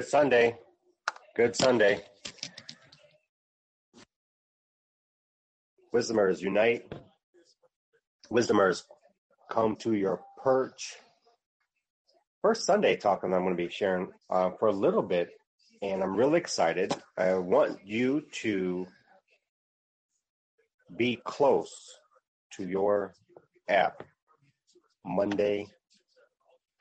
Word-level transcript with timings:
Good 0.00 0.08
Sunday. 0.08 0.58
Good 1.36 1.54
Sunday. 1.54 2.02
Wisdomers 5.94 6.40
unite. 6.40 6.92
Wisdomers 8.28 8.82
come 9.48 9.76
to 9.76 9.94
your 9.94 10.20
perch. 10.42 10.96
First 12.42 12.66
Sunday 12.66 12.96
talk 12.96 13.20
I'm 13.22 13.30
going 13.30 13.50
to 13.50 13.54
be 13.54 13.68
sharing 13.68 14.08
uh, 14.28 14.50
for 14.58 14.66
a 14.66 14.72
little 14.72 15.00
bit, 15.00 15.30
and 15.80 16.02
I'm 16.02 16.16
really 16.16 16.40
excited. 16.40 16.92
I 17.16 17.34
want 17.34 17.78
you 17.86 18.24
to 18.42 18.88
be 20.96 21.20
close 21.24 21.72
to 22.54 22.66
your 22.66 23.14
app 23.68 24.02
Monday 25.06 25.68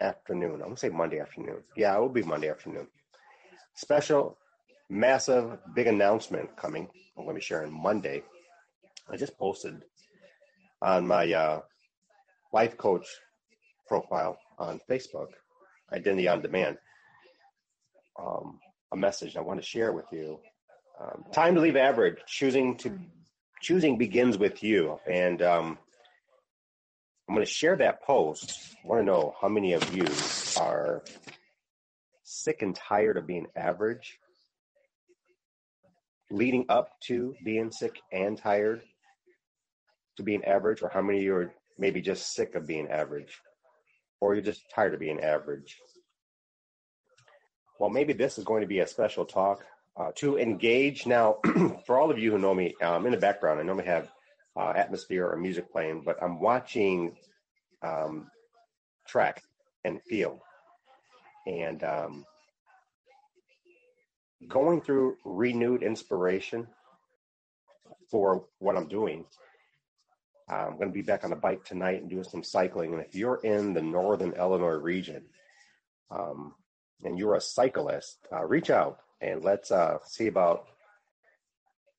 afternoon. 0.01 0.53
I'm 0.53 0.59
going 0.61 0.73
to 0.73 0.79
say 0.79 0.89
Monday 0.89 1.19
afternoon. 1.19 1.61
Yeah, 1.77 1.95
it 1.95 1.99
will 1.99 2.09
be 2.09 2.23
Monday 2.23 2.49
afternoon. 2.49 2.87
Special, 3.75 4.37
massive, 4.89 5.57
big 5.73 5.87
announcement 5.87 6.55
coming. 6.55 6.87
I'm 7.17 7.23
going 7.23 7.35
to 7.35 7.39
be 7.39 7.41
sharing 7.41 7.71
Monday. 7.71 8.23
I 9.09 9.17
just 9.17 9.37
posted 9.37 9.83
on 10.81 11.07
my 11.07 11.31
uh, 11.31 11.61
life 12.51 12.77
coach 12.77 13.07
profile 13.87 14.37
on 14.59 14.79
Facebook, 14.89 15.27
Identity 15.91 16.27
on 16.27 16.41
Demand, 16.41 16.77
um, 18.19 18.59
a 18.91 18.95
message 18.95 19.35
I 19.35 19.41
want 19.41 19.59
to 19.59 19.65
share 19.65 19.91
with 19.91 20.05
you. 20.11 20.39
Um, 21.01 21.25
time 21.31 21.55
to 21.55 21.61
leave 21.61 21.75
average. 21.75 22.17
Choosing 22.27 22.77
to 22.77 22.99
choosing 23.61 23.97
begins 23.97 24.37
with 24.37 24.61
you, 24.63 24.99
and 25.09 25.41
um, 25.41 25.77
I'm 27.27 27.35
going 27.35 27.45
to 27.45 27.51
share 27.51 27.75
that 27.77 28.03
post. 28.03 28.75
I 28.83 28.87
want 28.87 29.01
to 29.01 29.05
know 29.05 29.35
how 29.41 29.49
many 29.49 29.73
of 29.73 29.95
you 29.95 30.05
are 30.61 31.03
sick 32.43 32.61
and 32.61 32.75
tired 32.75 33.17
of 33.17 33.25
being 33.25 33.47
average, 33.55 34.19
leading 36.29 36.65
up 36.69 36.89
to 37.01 37.35
being 37.43 37.71
sick 37.71 37.99
and 38.11 38.37
tired 38.37 38.81
to 40.17 40.23
being 40.23 40.43
average, 40.43 40.81
or 40.81 40.89
how 40.89 41.01
many 41.01 41.19
of 41.19 41.23
you 41.23 41.35
are 41.35 41.53
maybe 41.77 42.01
just 42.01 42.33
sick 42.33 42.55
of 42.55 42.67
being 42.67 42.87
average, 42.89 43.39
or 44.19 44.33
you're 44.33 44.43
just 44.43 44.69
tired 44.69 44.93
of 44.93 44.99
being 44.99 45.21
average. 45.21 45.77
Well, 47.79 47.89
maybe 47.89 48.13
this 48.13 48.37
is 48.37 48.43
going 48.43 48.61
to 48.61 48.67
be 48.67 48.79
a 48.79 48.87
special 48.87 49.25
talk 49.25 49.65
uh, 49.97 50.11
to 50.15 50.37
engage. 50.37 51.05
Now, 51.05 51.37
for 51.85 51.97
all 51.97 52.11
of 52.11 52.19
you 52.19 52.31
who 52.31 52.37
know 52.37 52.53
me, 52.53 52.73
um, 52.81 53.05
in 53.05 53.11
the 53.11 53.17
background, 53.17 53.59
I 53.59 53.63
normally 53.63 53.85
have 53.85 54.11
uh, 54.55 54.73
atmosphere 54.75 55.27
or 55.27 55.37
music 55.37 55.71
playing, 55.71 56.03
but 56.05 56.21
I'm 56.21 56.39
watching 56.39 57.15
um, 57.81 58.27
track 59.07 59.43
and 59.83 60.01
field 60.03 60.39
and 61.45 61.83
um, 61.83 62.25
going 64.47 64.81
through 64.81 65.17
renewed 65.25 65.83
inspiration 65.83 66.67
for 68.09 68.45
what 68.59 68.77
I'm 68.77 68.87
doing. 68.87 69.25
I'm 70.49 70.75
going 70.75 70.89
to 70.89 70.93
be 70.93 71.01
back 71.01 71.23
on 71.23 71.29
the 71.29 71.35
bike 71.35 71.63
tonight 71.63 72.01
and 72.01 72.09
doing 72.09 72.23
some 72.23 72.43
cycling. 72.43 72.93
And 72.93 73.01
if 73.01 73.15
you're 73.15 73.39
in 73.43 73.73
the 73.73 73.81
northern 73.81 74.33
Illinois 74.33 74.73
region 74.73 75.23
um, 76.11 76.53
and 77.03 77.17
you're 77.17 77.35
a 77.35 77.41
cyclist, 77.41 78.17
uh, 78.31 78.43
reach 78.45 78.69
out 78.69 78.99
and 79.21 79.43
let's 79.43 79.71
uh, 79.71 79.97
see 80.05 80.27
about 80.27 80.67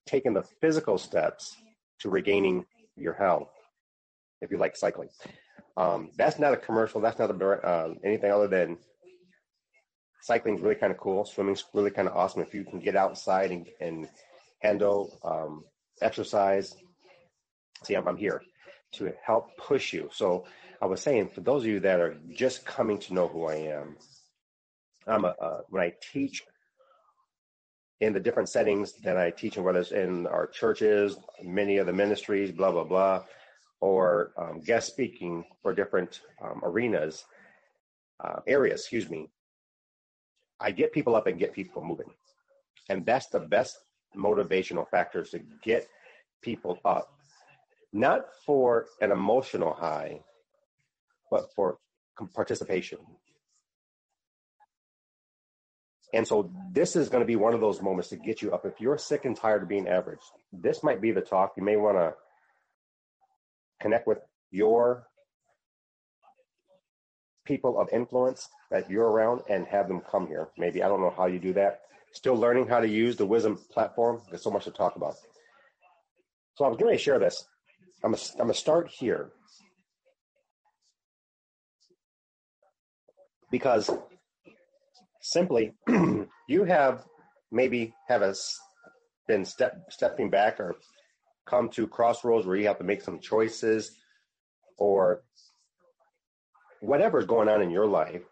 taking 0.06 0.34
the 0.34 0.42
physical 0.60 0.98
steps 0.98 1.56
to 2.00 2.10
regaining 2.10 2.66
your 2.96 3.14
health 3.14 3.50
if 4.40 4.50
you 4.50 4.58
like 4.58 4.76
cycling. 4.76 5.08
Um, 5.76 6.10
that's 6.16 6.38
not 6.38 6.52
a 6.52 6.56
commercial. 6.56 7.00
That's 7.00 7.18
not 7.18 7.30
a, 7.30 7.46
uh, 7.46 7.94
anything 8.04 8.30
other 8.30 8.46
than 8.46 8.78
cycling's 10.24 10.62
really 10.62 10.74
kind 10.74 10.90
of 10.90 10.98
cool. 10.98 11.26
Swimming's 11.26 11.66
really 11.74 11.90
kind 11.90 12.08
of 12.08 12.16
awesome 12.16 12.40
if 12.40 12.54
you 12.54 12.64
can 12.64 12.80
get 12.80 12.96
outside 12.96 13.50
and, 13.50 13.66
and 13.78 14.08
handle 14.60 15.18
um, 15.22 15.64
exercise. 16.00 16.74
See, 17.82 17.94
I'm, 17.94 18.08
I'm 18.08 18.16
here 18.16 18.40
to 18.92 19.12
help 19.22 19.54
push 19.58 19.92
you. 19.92 20.08
So 20.10 20.46
I 20.80 20.86
was 20.86 21.02
saying, 21.02 21.28
for 21.28 21.42
those 21.42 21.64
of 21.64 21.68
you 21.68 21.80
that 21.80 22.00
are 22.00 22.16
just 22.32 22.64
coming 22.64 22.98
to 23.00 23.12
know 23.12 23.28
who 23.28 23.44
I 23.44 23.56
am, 23.56 23.96
I'm 25.06 25.26
a, 25.26 25.34
when 25.68 25.82
I 25.82 25.92
teach 26.10 26.42
in 28.00 28.14
the 28.14 28.20
different 28.20 28.48
settings 28.48 28.94
that 29.02 29.18
I 29.18 29.30
teach 29.30 29.58
in, 29.58 29.62
whether 29.62 29.80
it's 29.80 29.92
in 29.92 30.26
our 30.26 30.46
churches, 30.46 31.18
many 31.42 31.76
of 31.76 31.84
the 31.84 31.92
ministries, 31.92 32.50
blah, 32.50 32.72
blah, 32.72 32.84
blah, 32.84 33.24
or 33.82 34.32
um, 34.38 34.60
guest 34.60 34.88
speaking 34.88 35.44
for 35.60 35.74
different 35.74 36.22
um, 36.42 36.62
arenas, 36.64 37.26
uh, 38.24 38.40
areas, 38.46 38.80
excuse 38.80 39.10
me, 39.10 39.28
I 40.64 40.70
get 40.70 40.92
people 40.92 41.14
up 41.14 41.26
and 41.26 41.38
get 41.38 41.52
people 41.52 41.84
moving. 41.84 42.10
And 42.88 43.04
that's 43.04 43.26
the 43.26 43.40
best 43.40 43.76
motivational 44.16 44.88
factors 44.88 45.30
to 45.30 45.40
get 45.62 45.86
people 46.40 46.78
up, 46.84 47.12
not 47.92 48.26
for 48.46 48.86
an 49.00 49.12
emotional 49.12 49.74
high, 49.74 50.20
but 51.30 51.52
for 51.54 51.78
participation. 52.34 52.98
And 56.14 56.26
so 56.26 56.50
this 56.72 56.96
is 56.96 57.08
going 57.08 57.22
to 57.22 57.26
be 57.26 57.36
one 57.36 57.54
of 57.54 57.60
those 57.60 57.82
moments 57.82 58.08
to 58.10 58.16
get 58.16 58.40
you 58.40 58.52
up. 58.52 58.64
If 58.64 58.80
you're 58.80 58.98
sick 58.98 59.24
and 59.26 59.36
tired 59.36 59.64
of 59.64 59.68
being 59.68 59.88
average, 59.88 60.20
this 60.52 60.82
might 60.82 61.00
be 61.02 61.10
the 61.10 61.20
talk. 61.20 61.54
You 61.56 61.64
may 61.64 61.76
want 61.76 61.98
to 61.98 62.14
connect 63.80 64.06
with 64.06 64.18
your 64.50 65.08
people 67.44 67.78
of 67.78 67.88
influence 67.92 68.48
that 68.70 68.90
you're 68.90 69.08
around 69.08 69.42
and 69.48 69.66
have 69.66 69.88
them 69.88 70.00
come 70.10 70.26
here. 70.26 70.48
Maybe 70.58 70.82
I 70.82 70.88
don't 70.88 71.00
know 71.00 71.14
how 71.16 71.26
you 71.26 71.38
do 71.38 71.52
that. 71.54 71.80
Still 72.12 72.36
learning 72.36 72.68
how 72.68 72.80
to 72.80 72.88
use 72.88 73.16
the 73.16 73.26
Wisdom 73.26 73.58
platform. 73.70 74.20
There's 74.30 74.42
so 74.42 74.50
much 74.50 74.64
to 74.64 74.70
talk 74.70 74.96
about. 74.96 75.14
So 76.56 76.64
I'm 76.64 76.76
going 76.76 76.96
to 76.96 77.02
share 77.02 77.18
this. 77.18 77.46
I'm 78.02 78.12
going 78.12 78.22
I'm 78.38 78.48
to 78.48 78.54
start 78.54 78.90
here 78.90 79.32
because 83.50 83.90
simply 85.22 85.72
you 86.48 86.64
have 86.64 87.04
maybe 87.50 87.94
have 88.08 88.22
a, 88.22 88.34
been 89.26 89.44
step, 89.44 89.86
stepping 89.90 90.28
back 90.28 90.60
or 90.60 90.76
come 91.46 91.68
to 91.70 91.86
crossroads 91.86 92.46
where 92.46 92.56
you 92.56 92.66
have 92.66 92.78
to 92.78 92.84
make 92.84 93.02
some 93.02 93.20
choices 93.20 93.92
or 94.76 95.22
whatever's 96.84 97.26
going 97.26 97.48
on 97.48 97.62
in 97.62 97.70
your 97.70 97.86
life 97.86 98.22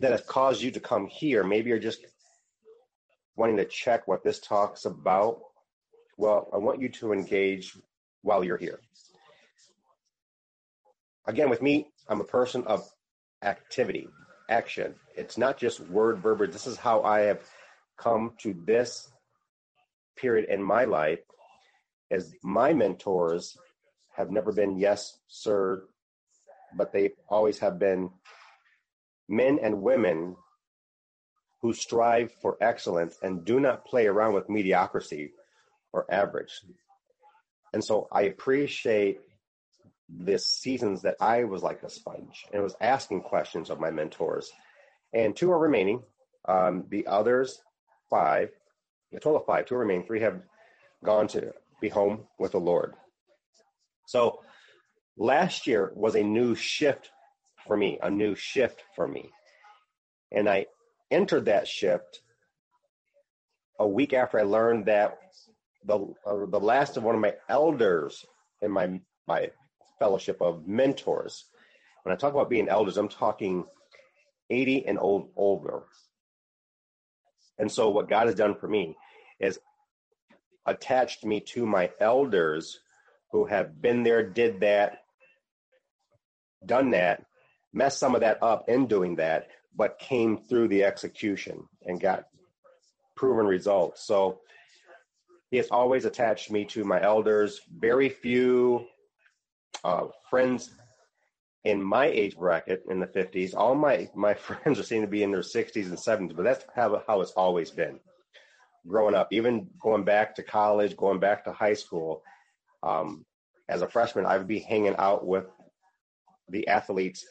that 0.00 0.12
has 0.12 0.22
caused 0.22 0.62
you 0.62 0.70
to 0.72 0.80
come 0.80 1.06
here, 1.06 1.44
maybe 1.44 1.70
you're 1.70 1.78
just 1.78 2.04
wanting 3.36 3.56
to 3.56 3.64
check 3.64 4.06
what 4.06 4.24
this 4.24 4.40
talks 4.40 4.84
about. 4.84 5.40
Well, 6.16 6.48
I 6.52 6.58
want 6.58 6.80
you 6.80 6.88
to 6.88 7.12
engage 7.12 7.76
while 8.22 8.44
you're 8.44 8.56
here. 8.56 8.80
Again, 11.26 11.48
with 11.48 11.62
me, 11.62 11.88
I'm 12.08 12.20
a 12.20 12.24
person 12.24 12.64
of 12.64 12.88
activity, 13.42 14.08
action. 14.48 14.94
It's 15.16 15.38
not 15.38 15.58
just 15.58 15.80
word 15.80 16.18
verbiage. 16.18 16.52
This 16.52 16.66
is 16.66 16.76
how 16.76 17.02
I 17.02 17.20
have 17.20 17.40
come 17.96 18.32
to 18.38 18.54
this 18.64 19.08
period 20.16 20.48
in 20.48 20.62
my 20.62 20.84
life 20.84 21.20
as 22.10 22.34
my 22.42 22.72
mentors 22.72 23.56
have 24.16 24.30
never 24.30 24.52
been 24.52 24.76
yes, 24.76 25.18
sir, 25.28 25.84
but 26.76 26.92
they 26.92 27.12
always 27.28 27.58
have 27.58 27.78
been 27.78 28.10
men 29.28 29.58
and 29.62 29.82
women 29.82 30.36
who 31.62 31.72
strive 31.72 32.32
for 32.40 32.56
excellence 32.60 33.18
and 33.22 33.44
do 33.44 33.60
not 33.60 33.84
play 33.84 34.06
around 34.06 34.34
with 34.34 34.48
mediocrity 34.48 35.32
or 35.92 36.06
average. 36.12 36.60
And 37.72 37.84
so 37.84 38.08
I 38.10 38.22
appreciate 38.22 39.20
this 40.08 40.46
seasons 40.46 41.02
that 41.02 41.16
I 41.20 41.44
was 41.44 41.62
like 41.62 41.82
a 41.82 41.90
sponge 41.90 42.44
and 42.52 42.62
was 42.62 42.74
asking 42.80 43.22
questions 43.22 43.70
of 43.70 43.78
my 43.78 43.90
mentors. 43.90 44.50
And 45.12 45.36
two 45.36 45.52
are 45.52 45.58
remaining. 45.58 46.02
Um, 46.48 46.86
the 46.88 47.06
others, 47.06 47.60
five, 48.08 48.50
a 49.12 49.20
total 49.20 49.40
of 49.40 49.46
five, 49.46 49.66
two 49.66 49.76
remain, 49.76 50.04
three 50.04 50.20
have 50.20 50.40
gone 51.04 51.28
to 51.28 51.52
be 51.80 51.88
home 51.88 52.26
with 52.38 52.52
the 52.52 52.58
Lord. 52.58 52.94
So 54.06 54.40
last 55.20 55.66
year 55.66 55.92
was 55.94 56.16
a 56.16 56.22
new 56.22 56.54
shift 56.54 57.10
for 57.66 57.76
me, 57.76 57.98
a 58.02 58.10
new 58.10 58.34
shift 58.34 58.82
for 58.96 59.06
me. 59.06 59.30
And 60.32 60.48
I 60.48 60.66
entered 61.10 61.44
that 61.44 61.68
shift 61.68 62.22
a 63.78 63.86
week 63.86 64.14
after 64.14 64.40
I 64.40 64.44
learned 64.44 64.86
that 64.86 65.18
the 65.84 65.98
uh, 66.26 66.46
the 66.46 66.60
last 66.60 66.96
of 66.96 67.04
one 67.04 67.14
of 67.14 67.20
my 67.20 67.34
elders 67.48 68.24
in 68.62 68.70
my 68.70 69.00
my 69.28 69.50
fellowship 69.98 70.40
of 70.40 70.66
mentors. 70.66 71.44
When 72.02 72.14
I 72.14 72.16
talk 72.16 72.32
about 72.32 72.50
being 72.50 72.68
elders, 72.68 72.96
I'm 72.96 73.08
talking 73.08 73.64
80 74.48 74.86
and 74.86 74.98
old 74.98 75.30
older. 75.36 75.82
And 77.58 77.70
so 77.70 77.90
what 77.90 78.08
God 78.08 78.26
has 78.26 78.34
done 78.34 78.54
for 78.54 78.68
me 78.68 78.96
is 79.38 79.58
attached 80.64 81.24
me 81.26 81.40
to 81.40 81.66
my 81.66 81.90
elders 82.00 82.80
who 83.32 83.44
have 83.44 83.80
been 83.80 84.02
there, 84.02 84.22
did 84.22 84.60
that, 84.60 84.99
done 86.64 86.90
that, 86.90 87.24
messed 87.72 87.98
some 87.98 88.14
of 88.14 88.20
that 88.20 88.42
up 88.42 88.68
in 88.68 88.86
doing 88.86 89.16
that, 89.16 89.48
but 89.76 89.98
came 89.98 90.38
through 90.38 90.68
the 90.68 90.84
execution 90.84 91.64
and 91.86 92.00
got 92.00 92.26
proven 93.16 93.46
results. 93.46 94.04
So 94.04 94.40
he 95.50 95.56
has 95.56 95.68
always 95.68 96.04
attached 96.04 96.50
me 96.50 96.64
to 96.66 96.84
my 96.84 97.02
elders. 97.02 97.60
Very 97.70 98.08
few 98.08 98.86
uh, 99.84 100.06
friends 100.28 100.70
in 101.64 101.82
my 101.82 102.06
age 102.06 102.36
bracket 102.36 102.84
in 102.88 103.00
the 103.00 103.06
50s. 103.06 103.54
All 103.54 103.74
my, 103.74 104.08
my 104.14 104.34
friends 104.46 104.78
are 104.78 104.84
seem 104.84 105.02
to 105.02 105.08
be 105.08 105.22
in 105.22 105.32
their 105.32 105.40
60s 105.40 105.86
and 105.86 105.98
70s, 105.98 106.34
but 106.34 106.44
that's 106.44 106.64
how, 106.74 107.02
how 107.06 107.20
it's 107.20 107.32
always 107.32 107.70
been 107.70 108.00
growing 108.86 109.14
up, 109.14 109.28
even 109.32 109.68
going 109.80 110.04
back 110.04 110.34
to 110.36 110.42
college, 110.42 110.96
going 110.96 111.20
back 111.20 111.44
to 111.44 111.52
high 111.52 111.74
school. 111.74 112.22
Um, 112.82 113.26
as 113.68 113.82
a 113.82 113.88
freshman, 113.88 114.26
I 114.26 114.38
would 114.38 114.48
be 114.48 114.58
hanging 114.58 114.96
out 114.96 115.26
with 115.26 115.46
the 116.50 116.66
athletes 116.68 117.24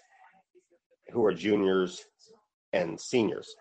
who 1.11 1.25
are 1.25 1.33
juniors 1.33 2.05
and 2.73 2.99
seniors. 2.99 3.55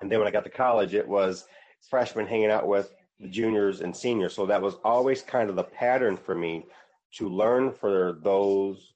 And 0.00 0.10
then 0.10 0.18
when 0.18 0.28
I 0.28 0.32
got 0.32 0.44
to 0.44 0.50
college, 0.50 0.94
it 0.94 1.06
was 1.06 1.46
freshmen 1.88 2.26
hanging 2.26 2.50
out 2.50 2.66
with 2.66 2.92
the 3.18 3.28
juniors 3.28 3.80
and 3.80 3.96
seniors. 3.96 4.34
So 4.34 4.46
that 4.46 4.62
was 4.62 4.76
always 4.84 5.22
kind 5.22 5.50
of 5.50 5.56
the 5.56 5.64
pattern 5.64 6.16
for 6.16 6.34
me 6.34 6.66
to 7.14 7.28
learn 7.28 7.72
for 7.72 8.18
those 8.22 8.94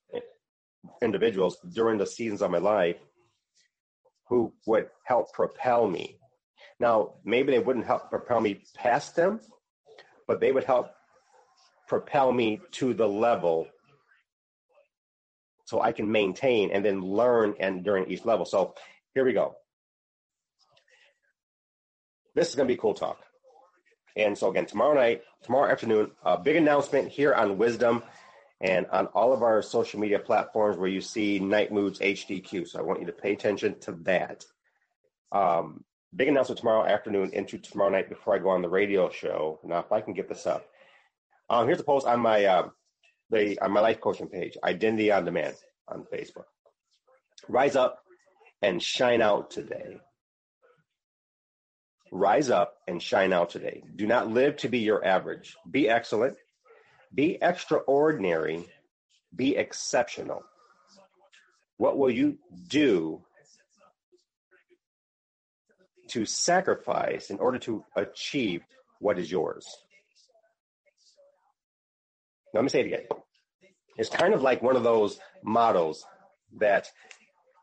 individuals 1.02 1.58
during 1.72 1.99
the 1.99 2.06
seasons 2.06 2.43
of 2.43 2.50
my 2.50 2.58
life 2.58 2.96
who 4.28 4.52
would 4.66 4.88
help 5.05 5.32
propel 5.32 5.87
me. 5.88 6.19
Now, 6.81 7.14
maybe 7.25 7.52
they 7.52 7.58
wouldn't 7.58 7.87
help 7.87 8.11
propel 8.11 8.40
me 8.40 8.62
past 8.75 9.14
them, 9.14 9.40
but 10.26 10.40
they 10.40 10.52
would 10.52 10.64
help 10.64 10.90
propel 11.87 12.32
me 12.32 12.61
to 12.72 12.94
the 12.94 13.06
level 13.06 13.69
so 15.75 15.81
I 15.81 15.91
can 15.91 16.12
maintain 16.12 16.71
and 16.71 16.85
then 16.85 17.00
learn 17.00 17.56
and 17.59 17.82
during 17.82 18.09
each 18.09 18.25
level. 18.25 18.44
So 18.44 18.75
here 19.12 19.25
we 19.25 19.32
go. 19.32 19.56
This 22.37 22.49
is 22.49 22.55
going 22.55 22.69
to 22.69 22.73
be 22.73 22.79
cool 22.79 22.94
talk. 22.94 23.19
And 24.15 24.38
so 24.38 24.50
again, 24.50 24.67
tomorrow 24.67 24.94
night, 24.94 25.23
tomorrow 25.43 25.69
afternoon, 25.69 26.12
a 26.23 26.38
big 26.38 26.55
announcement 26.55 27.09
here 27.09 27.35
on 27.35 27.59
Wisdom 27.59 28.05
and 28.61 28.87
on 28.87 29.06
all 29.06 29.32
of 29.32 29.43
our 29.43 29.62
social 29.62 29.99
media 29.99 30.21
platforms 30.21 30.76
where 30.76 30.88
you 30.88 31.00
see 31.00 31.41
Night 31.41 31.73
Moods 31.73 31.99
HDQ. 31.99 32.69
So 32.69 32.79
I 32.79 32.82
want 32.82 33.00
you 33.00 33.06
to 33.06 33.12
pay 33.12 33.32
attention 33.32 33.76
to 33.81 33.93
that. 34.03 34.44
Um, 35.32 35.82
big 36.15 36.29
announcement 36.29 36.61
tomorrow 36.61 36.87
afternoon 36.87 37.31
into 37.32 37.59
tomorrow 37.59 37.91
night 37.91 38.09
before 38.09 38.37
I 38.37 38.38
go 38.38 38.50
on 38.50 38.62
the 38.62 38.69
radio 38.69 39.11
show. 39.11 39.59
Now, 39.65 39.81
if 39.81 39.91
I 39.91 40.00
can 40.03 40.15
get 40.15 40.29
this 40.29 40.47
up, 40.47 40.67
um, 41.50 41.67
here's 41.67 41.81
a 41.81 41.85
post 41.85 42.06
on 42.06 42.21
my 42.21 42.44
uh, 42.44 42.69
the 43.31 43.59
on 43.61 43.71
uh, 43.71 43.75
my 43.75 43.81
life 43.81 44.00
coaching 44.00 44.29
page, 44.29 44.56
Identity 44.62 45.11
on 45.11 45.25
Demand 45.25 45.55
on 45.88 46.06
Facebook. 46.12 46.44
Rise 47.49 47.76
up 47.76 48.03
and 48.62 48.82
shine 48.82 49.21
out 49.21 49.50
today. 49.50 49.99
Rise 52.12 52.50
up 52.50 52.76
and 52.87 53.03
shine 53.03 53.32
out 53.32 53.50
today. 53.50 53.82
Do 53.97 54.06
not 54.06 54.31
live 54.31 54.56
to 54.59 54.69
be 54.69 54.79
your 54.79 55.05
average. 55.05 55.56
Be 55.71 55.88
excellent. 55.88 56.37
Be 57.12 57.38
extraordinary. 57.43 58.67
Be 59.35 59.56
exceptional. 59.56 60.44
What 61.76 61.99
will 61.99 62.11
you 62.11 62.38
do 62.69 63.25
to 66.09 66.25
sacrifice 66.25 67.31
in 67.31 67.38
order 67.38 67.59
to 67.59 67.85
achieve 67.97 68.62
what 69.00 69.19
is 69.19 69.31
yours? 69.31 69.67
Let 72.54 72.62
me 72.62 72.68
say 72.68 72.80
it 72.80 72.86
again. 72.86 73.06
It's 73.96 74.08
kind 74.08 74.32
of 74.32 74.42
like 74.42 74.62
one 74.62 74.76
of 74.76 74.84
those 74.84 75.18
models 75.42 76.04
that 76.58 76.88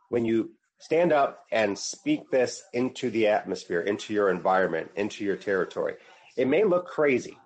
when 0.09 0.25
you 0.25 0.51
stand 0.79 1.13
up 1.13 1.45
and 1.51 1.77
speak 1.77 2.29
this 2.29 2.61
into 2.73 3.09
the 3.09 3.27
atmosphere, 3.27 3.81
into 3.81 4.13
your 4.13 4.29
environment, 4.29 4.91
into 4.95 5.23
your 5.23 5.37
territory. 5.37 5.95
It 6.35 6.47
may 6.47 6.63
look 6.65 6.87
crazy, 6.87 7.37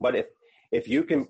but 0.00 0.14
if 0.14 0.26
if 0.70 0.88
you 0.88 1.04
can 1.04 1.28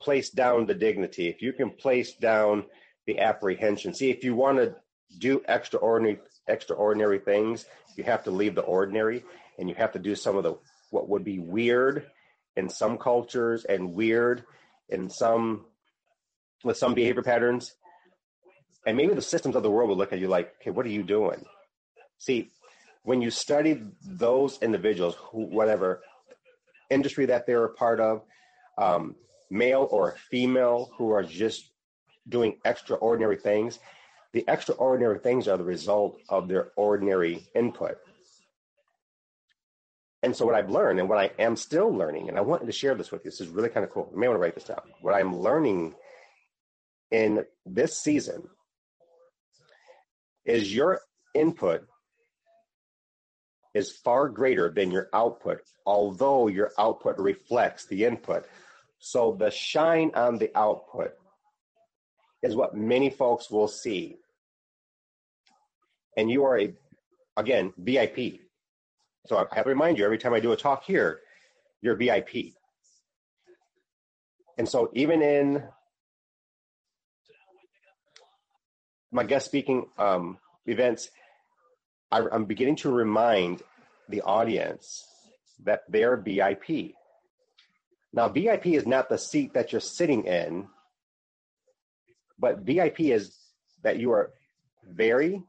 place 0.00 0.30
down 0.30 0.66
the 0.66 0.74
dignity, 0.74 1.28
if 1.28 1.40
you 1.40 1.52
can 1.52 1.70
place 1.70 2.14
down 2.14 2.64
the 3.06 3.20
apprehension, 3.20 3.94
see 3.94 4.10
if 4.10 4.24
you 4.24 4.34
want 4.34 4.58
to 4.58 4.74
do 5.18 5.42
extraordinary 5.48 6.20
extraordinary 6.48 7.18
things, 7.18 7.64
you 7.96 8.04
have 8.04 8.24
to 8.24 8.30
leave 8.30 8.54
the 8.54 8.62
ordinary 8.62 9.24
and 9.58 9.68
you 9.68 9.74
have 9.74 9.92
to 9.92 9.98
do 9.98 10.14
some 10.14 10.36
of 10.36 10.42
the 10.42 10.58
what 10.90 11.08
would 11.08 11.24
be 11.24 11.38
weird 11.38 12.10
in 12.60 12.68
some 12.68 12.96
cultures 12.96 13.64
and 13.64 13.92
weird 13.92 14.44
in 14.88 15.10
some 15.10 15.64
with 16.62 16.76
some 16.76 16.94
behavior 16.94 17.22
patterns 17.22 17.74
and 18.86 18.96
maybe 18.96 19.14
the 19.14 19.22
systems 19.22 19.56
of 19.56 19.62
the 19.62 19.70
world 19.70 19.88
will 19.88 19.96
look 19.96 20.12
at 20.12 20.18
you 20.18 20.28
like, 20.28 20.54
okay, 20.60 20.70
what 20.70 20.86
are 20.86 20.90
you 20.90 21.02
doing? 21.02 21.44
See, 22.18 22.50
when 23.02 23.20
you 23.22 23.30
study 23.30 23.82
those 24.04 24.58
individuals, 24.62 25.16
who, 25.18 25.44
whatever 25.44 26.02
industry 26.90 27.26
that 27.26 27.46
they're 27.46 27.64
a 27.64 27.74
part 27.74 28.00
of, 28.00 28.22
um, 28.78 29.16
male 29.50 29.86
or 29.90 30.16
female, 30.30 30.90
who 30.96 31.10
are 31.10 31.22
just 31.22 31.70
doing 32.28 32.56
extraordinary 32.64 33.36
things, 33.36 33.78
the 34.32 34.44
extraordinary 34.48 35.18
things 35.18 35.48
are 35.48 35.56
the 35.56 35.64
result 35.64 36.18
of 36.28 36.48
their 36.48 36.70
ordinary 36.76 37.46
input. 37.54 37.98
And 40.22 40.36
so, 40.36 40.44
what 40.44 40.54
I've 40.54 40.70
learned 40.70 41.00
and 41.00 41.08
what 41.08 41.18
I 41.18 41.30
am 41.38 41.56
still 41.56 41.90
learning, 41.90 42.28
and 42.28 42.36
I 42.36 42.42
wanted 42.42 42.66
to 42.66 42.72
share 42.72 42.94
this 42.94 43.10
with 43.10 43.24
you, 43.24 43.30
this 43.30 43.40
is 43.40 43.48
really 43.48 43.70
kind 43.70 43.84
of 43.84 43.90
cool. 43.90 44.10
You 44.12 44.18
may 44.18 44.28
want 44.28 44.36
to 44.36 44.42
write 44.42 44.54
this 44.54 44.64
down. 44.64 44.82
What 45.00 45.14
I'm 45.14 45.36
learning 45.36 45.94
in 47.10 47.44
this 47.64 47.98
season 47.98 48.42
is 50.44 50.74
your 50.74 51.00
input 51.34 51.86
is 53.74 53.92
far 53.92 54.28
greater 54.28 54.70
than 54.70 54.90
your 54.90 55.08
output, 55.14 55.60
although 55.86 56.48
your 56.48 56.72
output 56.78 57.18
reflects 57.18 57.86
the 57.86 58.04
input. 58.04 58.44
So 58.98 59.36
the 59.38 59.50
shine 59.50 60.10
on 60.14 60.38
the 60.38 60.50
output 60.54 61.12
is 62.42 62.56
what 62.56 62.76
many 62.76 63.10
folks 63.10 63.50
will 63.50 63.68
see. 63.68 64.16
And 66.16 66.30
you 66.30 66.44
are 66.44 66.58
a, 66.58 66.74
again, 67.36 67.72
VIP. 67.78 68.40
So 69.26 69.36
I 69.36 69.54
have 69.54 69.64
to 69.64 69.70
remind 69.70 69.98
you 69.98 70.04
every 70.04 70.18
time 70.18 70.32
I 70.32 70.40
do 70.40 70.52
a 70.52 70.56
talk 70.56 70.84
here, 70.84 71.20
you're 71.82 71.96
VIP. 71.96 72.54
And 74.58 74.68
so 74.68 74.90
even 74.94 75.22
in 75.22 75.62
my 79.12 79.24
guest 79.24 79.46
speaking 79.46 79.86
um, 79.98 80.38
events, 80.66 81.10
I, 82.10 82.22
I'm 82.30 82.44
beginning 82.44 82.76
to 82.76 82.90
remind 82.90 83.62
the 84.08 84.22
audience 84.22 85.04
that 85.64 85.82
they're 85.88 86.16
VIP. 86.16 86.94
Now, 88.12 88.28
VIP 88.28 88.66
is 88.68 88.86
not 88.86 89.08
the 89.08 89.18
seat 89.18 89.54
that 89.54 89.72
you're 89.72 89.80
sitting 89.80 90.24
in, 90.24 90.66
but 92.38 92.60
VIP 92.60 93.00
is 93.00 93.36
that 93.82 93.98
you 93.98 94.12
are 94.12 94.32
very 94.84 95.42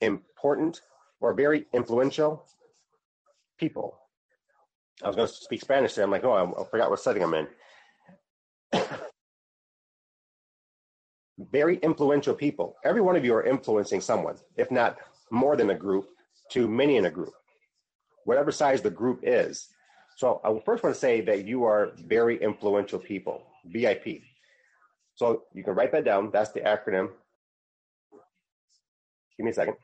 important 0.00 0.80
or 1.20 1.34
very 1.34 1.66
influential 1.72 2.44
people. 3.58 3.98
I 5.02 5.06
was 5.08 5.16
going 5.16 5.28
to 5.28 5.34
speak 5.34 5.60
Spanish 5.60 5.94
there. 5.94 6.04
I'm 6.04 6.10
like, 6.10 6.24
oh, 6.24 6.32
I 6.58 6.70
forgot 6.70 6.90
what 6.90 7.00
setting 7.00 7.22
I'm 7.22 7.34
in. 7.34 7.48
very 11.50 11.78
influential 11.78 12.34
people. 12.34 12.76
Every 12.84 13.00
one 13.00 13.16
of 13.16 13.24
you 13.24 13.34
are 13.34 13.44
influencing 13.44 14.00
someone, 14.00 14.36
if 14.56 14.70
not 14.70 14.98
more 15.30 15.56
than 15.56 15.70
a 15.70 15.74
group, 15.74 16.08
to 16.50 16.68
many 16.68 16.96
in 16.96 17.06
a 17.06 17.10
group, 17.10 17.32
whatever 18.24 18.52
size 18.52 18.82
the 18.82 18.90
group 18.90 19.20
is. 19.22 19.68
So 20.16 20.40
I 20.44 20.56
first 20.64 20.84
want 20.84 20.94
to 20.94 21.00
say 21.00 21.20
that 21.22 21.44
you 21.44 21.64
are 21.64 21.92
very 22.06 22.40
influential 22.40 22.98
people, 22.98 23.42
VIP. 23.66 24.20
So 25.16 25.44
you 25.52 25.64
can 25.64 25.74
write 25.74 25.92
that 25.92 26.04
down. 26.04 26.30
That's 26.32 26.52
the 26.52 26.60
acronym. 26.60 27.10
Give 29.36 29.44
me 29.44 29.50
a 29.50 29.54
second. 29.54 29.74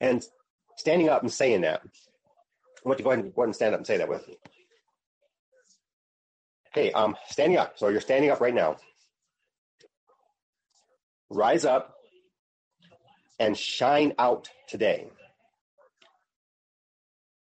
And 0.00 0.24
standing 0.76 1.08
up 1.08 1.22
and 1.22 1.32
saying 1.32 1.62
that, 1.62 1.82
I 2.84 2.88
want 2.88 2.98
you 2.98 3.02
to 3.02 3.04
go 3.04 3.10
ahead 3.10 3.24
and, 3.24 3.34
go 3.34 3.42
ahead 3.42 3.48
and 3.48 3.54
stand 3.56 3.74
up 3.74 3.80
and 3.80 3.86
say 3.86 3.96
that 3.96 4.08
with 4.08 4.26
me. 4.28 4.36
Okay, 6.76 6.92
um, 6.92 7.16
standing 7.28 7.56
up. 7.56 7.78
So 7.78 7.88
you're 7.88 8.00
standing 8.00 8.30
up 8.30 8.40
right 8.40 8.54
now. 8.54 8.76
Rise 11.30 11.64
up 11.64 11.94
and 13.38 13.56
shine 13.56 14.12
out 14.18 14.48
today. 14.68 15.08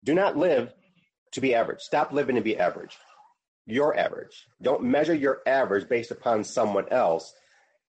Do 0.02 0.14
not 0.14 0.36
live 0.36 0.72
to 1.32 1.40
be 1.40 1.54
average. 1.54 1.80
Stop 1.80 2.12
living 2.12 2.36
to 2.36 2.42
be 2.42 2.58
average. 2.58 2.96
Your 3.66 3.96
average. 3.96 4.46
Don't 4.60 4.82
measure 4.82 5.14
your 5.14 5.40
average 5.46 5.88
based 5.88 6.10
upon 6.10 6.44
someone 6.44 6.88
else. 6.90 7.32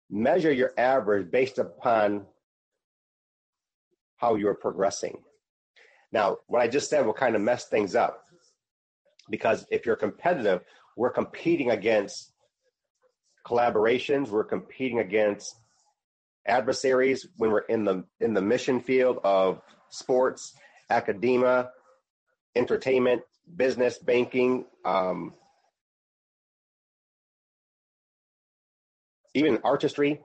Measure 0.09 0.51
your 0.51 0.71
average 0.77 1.31
based 1.31 1.57
upon 1.57 2.25
how 4.17 4.35
you're 4.35 4.55
progressing. 4.55 5.17
Now, 6.11 6.37
what 6.47 6.61
I 6.61 6.67
just 6.67 6.89
said 6.89 7.05
will 7.05 7.13
kind 7.13 7.35
of 7.35 7.41
mess 7.41 7.65
things 7.65 7.95
up 7.95 8.23
because 9.29 9.65
if 9.71 9.85
you're 9.85 9.95
competitive, 9.95 10.61
we're 10.95 11.11
competing 11.11 11.71
against 11.71 12.31
collaborations, 13.45 14.29
we're 14.29 14.43
competing 14.43 14.99
against 14.99 15.55
adversaries 16.47 17.27
when 17.37 17.51
we're 17.51 17.59
in 17.59 17.83
the 17.83 18.03
in 18.19 18.33
the 18.33 18.41
mission 18.41 18.79
field 18.79 19.19
of 19.23 19.61
sports, 19.89 20.53
academia, 20.89 21.69
entertainment, 22.55 23.21
business, 23.55 23.97
banking, 23.97 24.65
um, 24.85 25.33
even 29.35 29.55
in 29.55 29.61
artistry, 29.63 30.19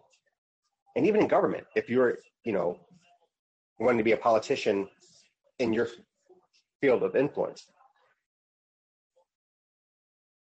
and 0.96 1.06
even 1.06 1.20
in 1.20 1.28
government. 1.28 1.66
If 1.76 1.90
you're, 1.90 2.18
you 2.44 2.52
know, 2.52 2.78
wanting 3.78 3.98
to 3.98 4.04
be 4.04 4.12
a 4.12 4.16
politician 4.16 4.88
in 5.58 5.74
your 5.74 5.88
field 6.80 7.02
of 7.02 7.16
influence, 7.16 7.66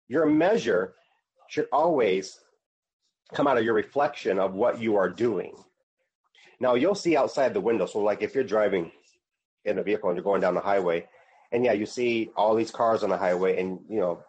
your 0.07 0.25
measure 0.25 0.93
should 1.49 1.67
always 1.73 2.39
come 3.33 3.47
out 3.47 3.57
of 3.57 3.65
your 3.65 3.73
reflection 3.73 4.39
of 4.39 4.53
what 4.53 4.79
you 4.79 4.95
are 4.95 5.09
doing. 5.09 5.53
Now 6.59 6.75
you'll 6.75 6.95
see 6.95 7.17
outside 7.17 7.53
the 7.53 7.61
window. 7.61 7.85
So 7.85 7.99
like 7.99 8.21
if 8.21 8.35
you're 8.35 8.43
driving 8.43 8.91
in 9.65 9.79
a 9.79 9.83
vehicle 9.83 10.09
and 10.09 10.17
you're 10.17 10.23
going 10.23 10.41
down 10.41 10.53
the 10.53 10.61
highway, 10.61 11.07
and 11.51 11.65
yeah, 11.65 11.73
you 11.73 11.85
see 11.85 12.29
all 12.35 12.55
these 12.55 12.71
cars 12.71 13.03
on 13.03 13.09
the 13.09 13.17
highway, 13.17 13.59
and 13.59 13.79
you 13.89 13.99
know, 13.99 14.21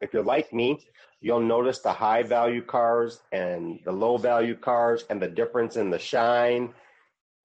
if 0.00 0.12
you're 0.12 0.22
like 0.22 0.52
me, 0.52 0.78
you'll 1.20 1.40
notice 1.40 1.80
the 1.80 1.92
high 1.92 2.22
value 2.22 2.62
cars 2.62 3.20
and 3.32 3.80
the 3.84 3.92
low 3.92 4.16
value 4.16 4.54
cars 4.54 5.04
and 5.10 5.20
the 5.20 5.28
difference 5.28 5.76
in 5.76 5.90
the 5.90 5.98
shine. 5.98 6.72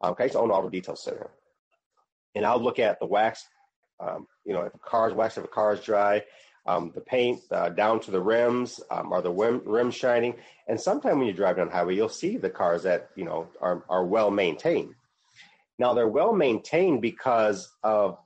Okay, 0.03 0.30
so 0.30 0.42
own 0.42 0.51
all 0.51 0.63
the 0.63 0.70
details 0.70 1.03
here. 1.03 1.30
And 2.36 2.46
I'll 2.46 2.62
look 2.62 2.80
at 2.80 3.00
the 3.00 3.06
wax, 3.06 3.48
um, 4.00 4.27
you 4.46 4.53
know, 4.53 4.62
if 4.62 4.74
a 4.74 4.80
car's 4.80 5.13
wax, 5.13 5.38
if 5.38 5.44
a 5.44 5.48
car's 5.48 5.82
dry, 5.82 6.24
um, 6.65 6.92
the 6.96 7.01
paint 7.01 7.42
uh, 7.51 7.70
down 7.70 8.00
to 8.01 8.12
the 8.12 8.22
rims, 8.22 8.80
um, 8.89 9.12
are 9.12 9.22
the 9.22 9.32
rim, 9.32 9.62
rims 9.65 9.96
shining? 9.96 10.36
And 10.68 10.80
sometimes 10.80 11.18
when 11.18 11.27
you 11.27 11.34
drive 11.34 11.58
down 11.58 11.68
the 11.68 11.74
highway, 11.74 11.96
you'll 11.96 12.10
see 12.10 12.38
the 12.38 12.50
cars 12.50 12.84
that 12.84 13.10
you 13.15 13.25
know 13.25 13.48
are 13.60 13.84
are 13.89 14.06
well 14.06 14.32
maintained. 14.32 14.96
Now 15.77 15.94
they're 15.94 16.08
well 16.08 16.34
maintained 16.34 17.01
because 17.01 17.70
of 17.84 18.18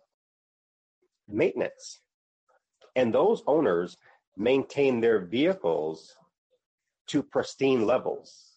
maintenance, 1.27 1.99
and 2.95 3.11
those 3.11 3.41
owners 3.47 3.97
maintain 4.37 5.01
their 5.01 5.19
vehicles 5.19 6.15
to 7.07 7.23
pristine 7.23 7.85
levels. 7.85 8.53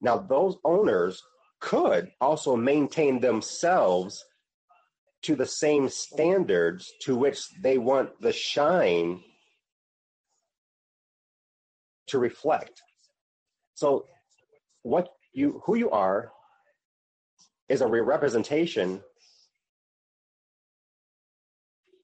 Now 0.00 0.18
those 0.18 0.56
owners 0.64 1.22
could 1.60 2.10
also 2.20 2.56
maintain 2.56 3.20
themselves 3.20 4.24
to 5.22 5.34
the 5.34 5.46
same 5.46 5.88
standards 5.88 6.92
to 7.00 7.16
which 7.16 7.48
they 7.62 7.78
want 7.78 8.20
the 8.20 8.32
shine 8.32 9.22
to 12.08 12.18
reflect. 12.18 12.82
So 13.74 14.06
what 14.82 15.08
you 15.32 15.62
who 15.64 15.76
you 15.76 15.90
are 15.90 16.32
is 17.68 17.80
a 17.80 17.86
representation 17.86 19.02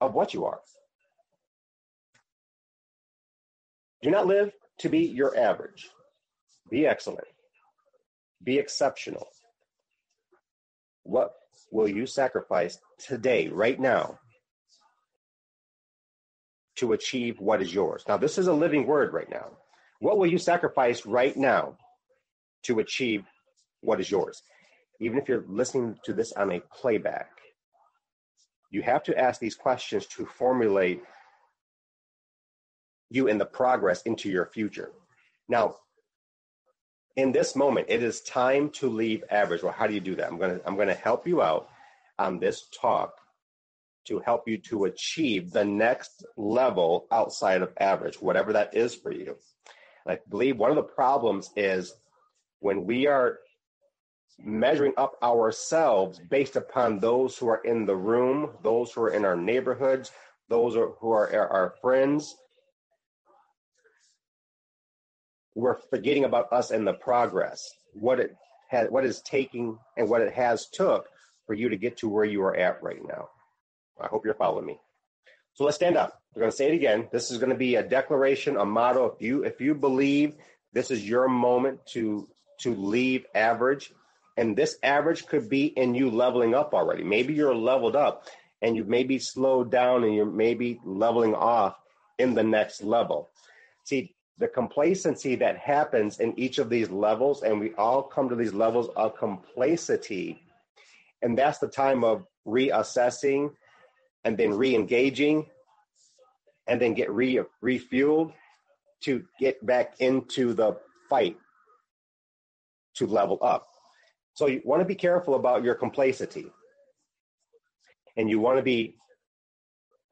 of 0.01 0.15
what 0.15 0.33
you 0.33 0.47
are. 0.47 0.61
Do 4.03 4.11
not 4.11 4.27
live 4.27 4.53
to 4.79 4.89
be 4.89 5.01
your 5.01 5.37
average. 5.37 5.91
Be 6.71 6.87
excellent. 6.87 7.27
Be 8.43 8.59
exceptional. 8.59 9.27
What 11.03 11.33
will 11.71 11.89
you 11.89 12.07
sacrifice 12.07 12.79
today, 12.99 13.49
right 13.49 13.79
now, 13.79 14.19
to 16.77 16.93
achieve 16.93 17.39
what 17.41 17.61
is 17.61 17.75
yours? 17.75 18.05
Now, 18.09 18.17
this 18.17 18.39
is 18.39 18.47
a 18.47 18.53
living 18.53 18.87
word 18.87 19.13
right 19.13 19.29
now. 19.29 19.51
What 19.99 20.17
will 20.17 20.27
you 20.27 20.39
sacrifice 20.39 21.05
right 21.05 21.37
now 21.37 21.77
to 22.65 22.79
achieve 22.79 23.25
what 23.83 24.01
is 24.01 24.11
yours? 24.11 24.41
Even 25.01 25.19
if 25.19 25.29
you're 25.29 25.45
listening 25.47 25.99
to 26.05 26.15
this 26.15 26.33
on 26.33 26.53
a 26.53 26.61
playback, 26.75 27.31
you 28.71 28.83
have 28.83 29.03
to 29.05 29.19
ask 29.19 29.41
these 29.41 29.57
questions 29.57 30.07
to 30.07 30.25
formulate 30.25 31.03
you 33.11 33.27
in 33.27 33.39
the 33.39 33.45
progress 33.45 34.03
into 34.03 34.31
your 34.31 34.47
future. 34.47 34.93
Now, 35.49 35.77
in 37.17 37.33
this 37.33 37.57
moment, 37.57 37.87
it 37.91 38.03
is 38.03 38.23
time 38.23 38.71
to 38.71 38.89
leave 38.89 39.25
average. 39.31 39.63
Well, 39.63 39.73
how 39.73 39.87
do 39.87 39.95
you 39.95 40.01
do 40.01 40.15
that? 40.17 40.29
I'm 40.29 40.39
gonna 40.39 40.61
I'm 40.65 40.77
gonna 40.77 40.95
help 40.95 41.27
you 41.27 41.43
out 41.43 41.69
on 42.19 42.39
this 42.39 42.69
talk 42.81 43.21
to 44.07 44.21
help 44.21 44.49
you 44.49 44.57
to 44.59 44.85
achieve 44.85 45.51
the 45.51 45.65
next 45.65 46.25
level 46.37 47.07
outside 47.11 47.63
of 47.63 47.73
average, 47.79 48.21
whatever 48.21 48.53
that 48.53 48.75
is 48.75 48.95
for 48.95 49.13
you. 49.13 49.37
And 50.07 50.15
I 50.15 50.19
believe 50.29 50.57
one 50.57 50.71
of 50.71 50.77
the 50.77 50.83
problems 50.83 51.51
is 51.57 51.93
when 52.61 52.87
we 52.87 53.07
are 53.07 53.39
measuring 54.39 54.95
up 54.97 55.17
ourselves 55.23 56.19
based 56.31 56.57
upon 56.57 56.99
those 56.99 57.37
who 57.37 57.49
are 57.49 57.63
in 57.65 57.85
the 57.85 57.97
room, 57.97 58.51
those 58.63 58.93
who 58.93 59.03
are 59.03 59.11
in 59.11 59.25
our 59.25 59.37
neighborhoods, 59.37 60.11
those 60.49 60.75
who 60.75 61.11
are 61.11 61.31
our 61.35 61.75
friends, 61.83 62.37
we're 65.55 65.79
forgetting 65.91 66.25
about 66.25 66.53
us 66.53 66.71
and 66.71 66.87
the 66.87 66.93
progress, 66.93 67.71
what 67.95 68.21
it 68.21 68.37
has, 68.69 68.89
what 68.91 69.05
is 69.05 69.21
taking 69.23 69.79
and 69.97 70.09
what 70.09 70.23
it 70.23 70.33
has 70.33 70.67
took 70.67 71.07
for 71.47 71.55
you 71.55 71.69
to 71.69 71.77
get 71.77 71.99
to 71.99 72.09
where 72.09 72.25
you 72.25 72.43
are 72.43 72.55
at 72.55 72.83
right 72.83 73.01
now. 73.07 73.29
I 74.01 74.07
hope 74.07 74.25
you're 74.25 74.35
following 74.35 74.67
me. 74.67 74.79
So 75.55 75.65
let's 75.65 75.77
stand 75.77 75.97
up. 75.97 76.21
We're 76.35 76.41
going 76.41 76.53
to 76.53 76.57
say 76.57 76.69
it 76.69 76.75
again. 76.75 77.09
This 77.11 77.31
is 77.31 77.39
going 77.39 77.51
to 77.51 77.57
be 77.57 77.75
a 77.75 77.83
declaration, 77.83 78.57
a 78.57 78.65
motto. 78.65 79.07
If 79.07 79.21
you 79.21 79.45
if 79.45 79.61
you 79.61 79.75
believe 79.75 80.35
this 80.73 80.91
is 80.91 81.07
your 81.07 81.29
moment 81.29 81.85
to 81.89 82.29
to 82.61 82.75
leave 82.75 83.27
average, 83.35 83.93
and 84.37 84.57
this 84.57 84.79
average 84.83 85.27
could 85.27 85.49
be 85.49 85.67
in 85.67 85.95
you 85.95 86.11
leveling 86.11 86.55
up 86.55 86.73
already. 86.73 87.03
Maybe 87.03 87.35
you're 87.35 87.55
leveled 87.55 87.97
up 87.97 88.27
and 88.63 88.77
you 88.77 88.85
maybe 88.85 89.19
slowed 89.19 89.71
down 89.71 90.05
and 90.05 90.15
you're 90.15 90.27
maybe 90.27 90.81
leveling 90.85 91.35
off 91.35 91.77
in 92.19 92.35
the 92.35 92.43
next 92.43 92.83
level. 92.83 93.29
See, 93.85 94.15
the 94.41 94.49
complacency 94.49 95.37
that 95.37 95.59
happens 95.59 96.19
in 96.19 96.37
each 96.39 96.59
of 96.59 96.71
these 96.71 96.91
levels, 96.91 97.43
and 97.43 97.61
we 97.61 97.75
all 97.75 98.03
come 98.03 98.29
to 98.31 98.35
these 98.35 98.55
levels 98.55 98.89
of 98.97 99.15
complacency. 99.15 100.43
And 101.21 101.37
that's 101.37 101.59
the 101.59 101.69
time 101.69 102.03
of 102.03 102.27
reassessing 102.47 103.51
and 104.25 104.39
then 104.39 104.55
re-engaging 104.55 105.47
and 106.67 106.81
then 106.81 106.95
get 106.95 107.11
re 107.11 107.41
refueled 107.63 108.33
to 109.03 109.25
get 109.39 109.65
back 109.65 109.95
into 110.01 110.55
the 110.55 110.79
fight 111.11 111.37
to 112.95 113.07
level 113.07 113.39
up. 113.43 113.67
So 114.35 114.47
you 114.47 114.63
want 114.65 114.81
to 114.81 114.87
be 114.87 114.95
careful 114.95 115.35
about 115.35 115.63
your 115.63 115.75
complacency. 115.75 116.47
And 118.17 118.31
you 118.31 118.41
want 118.41 118.57
to 118.57 118.63
be 118.63 118.97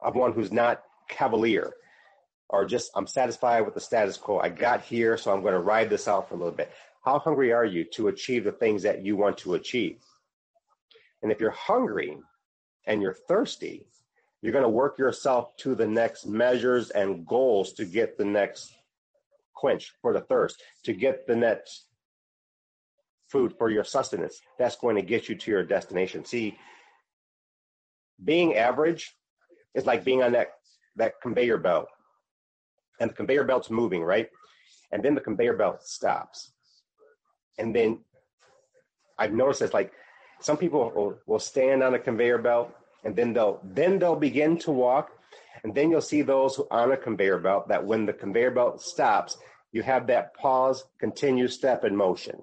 of 0.01 0.15
one 0.15 0.33
who's 0.33 0.51
not 0.51 0.83
cavalier 1.09 1.73
or 2.49 2.65
just 2.65 2.91
I'm 2.95 3.07
satisfied 3.07 3.61
with 3.61 3.75
the 3.75 3.79
status 3.79 4.17
quo. 4.17 4.39
I 4.39 4.49
got 4.49 4.81
here, 4.81 5.17
so 5.17 5.31
I'm 5.31 5.41
going 5.41 5.53
to 5.53 5.59
ride 5.59 5.89
this 5.89 6.07
out 6.07 6.27
for 6.27 6.35
a 6.35 6.37
little 6.37 6.53
bit. 6.53 6.71
How 7.03 7.19
hungry 7.19 7.53
are 7.53 7.65
you 7.65 7.85
to 7.93 8.07
achieve 8.07 8.43
the 8.43 8.51
things 8.51 8.83
that 8.83 9.05
you 9.05 9.15
want 9.15 9.37
to 9.39 9.53
achieve? 9.53 9.99
And 11.21 11.31
if 11.31 11.39
you're 11.39 11.51
hungry 11.51 12.17
and 12.85 13.01
you're 13.01 13.13
thirsty, 13.13 13.85
you're 14.41 14.53
going 14.53 14.63
to 14.63 14.69
work 14.69 14.97
yourself 14.97 15.55
to 15.57 15.75
the 15.75 15.87
next 15.87 16.25
measures 16.25 16.89
and 16.89 17.25
goals 17.25 17.73
to 17.73 17.85
get 17.85 18.17
the 18.17 18.25
next 18.25 18.73
quench 19.53 19.93
for 20.01 20.13
the 20.13 20.21
thirst, 20.21 20.61
to 20.83 20.93
get 20.93 21.27
the 21.27 21.35
next 21.35 21.85
food 23.27 23.53
for 23.57 23.69
your 23.69 23.83
sustenance. 23.83 24.41
That's 24.57 24.77
going 24.77 24.95
to 24.95 25.01
get 25.01 25.29
you 25.29 25.35
to 25.35 25.51
your 25.51 25.63
destination. 25.63 26.25
See, 26.25 26.57
being 28.23 28.55
average 28.55 29.13
is 29.75 29.85
like 29.85 30.03
being 30.03 30.23
on 30.23 30.31
that, 30.31 30.53
that 30.95 31.21
conveyor 31.21 31.57
belt 31.57 31.87
and 32.99 33.09
the 33.09 33.13
conveyor 33.13 33.43
belt's 33.43 33.69
moving, 33.69 34.03
right? 34.03 34.29
And 34.91 35.03
then 35.03 35.15
the 35.15 35.21
conveyor 35.21 35.55
belt 35.55 35.83
stops. 35.83 36.51
And 37.57 37.75
then 37.75 37.99
I've 39.17 39.33
noticed 39.33 39.61
it's 39.61 39.73
like 39.73 39.91
some 40.39 40.57
people 40.57 40.91
will, 40.95 41.19
will 41.27 41.39
stand 41.39 41.83
on 41.83 41.93
a 41.93 41.99
conveyor 41.99 42.39
belt 42.39 42.73
and 43.03 43.15
then 43.15 43.33
they'll 43.33 43.59
then 43.63 43.99
they'll 43.99 44.15
begin 44.15 44.57
to 44.59 44.71
walk. 44.71 45.11
And 45.63 45.75
then 45.75 45.89
you'll 45.91 46.01
see 46.01 46.21
those 46.21 46.55
who 46.55 46.67
on 46.71 46.91
a 46.91 46.97
conveyor 46.97 47.39
belt 47.39 47.67
that 47.67 47.85
when 47.85 48.05
the 48.05 48.13
conveyor 48.13 48.51
belt 48.51 48.81
stops, 48.81 49.37
you 49.71 49.83
have 49.83 50.07
that 50.07 50.33
pause, 50.33 50.85
continue, 50.99 51.47
step, 51.47 51.83
in 51.83 51.95
motion. 51.95 52.41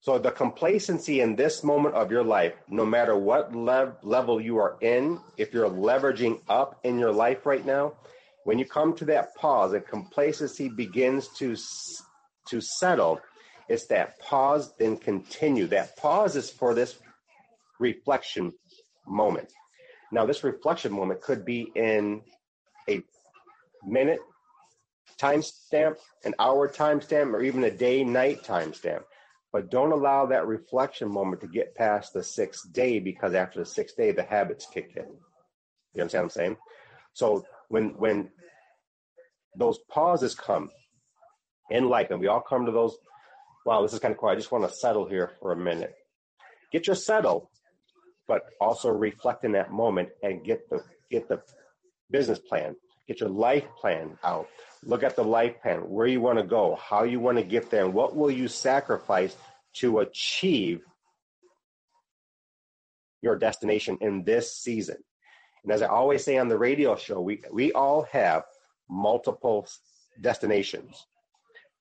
So 0.00 0.18
the 0.18 0.30
complacency 0.30 1.20
in 1.20 1.36
this 1.36 1.64
moment 1.64 1.94
of 1.94 2.10
your 2.10 2.24
life, 2.24 2.54
no 2.68 2.84
matter 2.84 3.16
what 3.16 3.54
lev- 3.54 3.96
level 4.02 4.40
you 4.40 4.58
are 4.58 4.76
in, 4.80 5.20
if 5.36 5.52
you're 5.52 5.68
leveraging 5.68 6.40
up 6.48 6.80
in 6.84 6.98
your 6.98 7.12
life 7.12 7.46
right 7.46 7.64
now, 7.64 7.94
when 8.48 8.58
you 8.58 8.64
come 8.64 8.94
to 8.94 9.04
that 9.04 9.34
pause 9.34 9.74
and 9.74 9.86
complacency 9.86 10.70
begins 10.70 11.28
to 11.36 11.54
to 12.46 12.62
settle, 12.62 13.20
it's 13.68 13.88
that 13.88 14.18
pause, 14.20 14.72
then 14.78 14.96
continue. 14.96 15.66
That 15.66 15.98
pause 15.98 16.34
is 16.34 16.48
for 16.48 16.72
this 16.72 16.98
reflection 17.78 18.54
moment. 19.06 19.52
Now, 20.10 20.24
this 20.24 20.44
reflection 20.44 20.94
moment 20.94 21.20
could 21.20 21.44
be 21.44 21.70
in 21.74 22.22
a 22.88 23.02
minute 23.86 24.20
timestamp, 25.20 25.98
an 26.24 26.34
hour 26.38 26.70
timestamp, 26.70 27.34
or 27.34 27.42
even 27.42 27.64
a 27.64 27.70
day 27.70 28.02
night 28.02 28.44
timestamp. 28.44 29.02
But 29.52 29.70
don't 29.70 29.92
allow 29.92 30.24
that 30.24 30.46
reflection 30.46 31.10
moment 31.10 31.42
to 31.42 31.48
get 31.48 31.74
past 31.74 32.14
the 32.14 32.24
sixth 32.24 32.72
day 32.72 32.98
because 32.98 33.34
after 33.34 33.58
the 33.58 33.66
sixth 33.66 33.98
day, 33.98 34.12
the 34.12 34.22
habits 34.22 34.66
kick 34.72 34.94
in. 34.96 35.04
You 35.92 36.00
understand 36.00 36.22
what 36.22 36.24
I'm 36.24 36.30
saying? 36.30 36.56
So 37.12 37.44
when 37.68 37.90
when 37.98 38.30
those 39.56 39.78
pauses 39.90 40.34
come 40.34 40.70
in 41.70 41.88
life, 41.88 42.10
and 42.10 42.20
we 42.20 42.26
all 42.26 42.40
come 42.40 42.66
to 42.66 42.72
those, 42.72 42.96
wow, 43.66 43.82
this 43.82 43.92
is 43.92 43.98
kind 43.98 44.12
of 44.12 44.18
cool. 44.18 44.28
I 44.28 44.34
just 44.34 44.52
want 44.52 44.68
to 44.68 44.74
settle 44.74 45.06
here 45.06 45.32
for 45.40 45.52
a 45.52 45.56
minute. 45.56 45.94
Get 46.72 46.86
your 46.86 46.96
settle, 46.96 47.50
but 48.26 48.42
also 48.60 48.90
reflect 48.90 49.44
in 49.44 49.52
that 49.52 49.72
moment 49.72 50.10
and 50.22 50.44
get 50.44 50.68
the 50.70 50.82
get 51.10 51.28
the 51.28 51.42
business 52.10 52.38
plan, 52.38 52.76
get 53.06 53.20
your 53.20 53.28
life 53.30 53.64
plan 53.80 54.18
out. 54.24 54.48
Look 54.84 55.02
at 55.02 55.16
the 55.16 55.24
life 55.24 55.60
plan, 55.60 55.80
where 55.80 56.06
you 56.06 56.20
want 56.20 56.38
to 56.38 56.44
go, 56.44 56.76
how 56.76 57.02
you 57.02 57.20
want 57.20 57.38
to 57.38 57.44
get 57.44 57.70
there, 57.70 57.84
and 57.84 57.94
what 57.94 58.14
will 58.14 58.30
you 58.30 58.48
sacrifice 58.48 59.36
to 59.74 59.98
achieve 60.00 60.82
your 63.22 63.36
destination 63.36 63.98
in 64.00 64.24
this 64.24 64.56
season. 64.56 64.96
And 65.62 65.72
as 65.72 65.82
I 65.82 65.86
always 65.86 66.24
say 66.24 66.38
on 66.38 66.48
the 66.48 66.58
radio 66.58 66.96
show, 66.96 67.20
we, 67.20 67.42
we 67.52 67.72
all 67.72 68.02
have 68.12 68.44
multiple 68.88 69.68
destinations, 70.20 71.06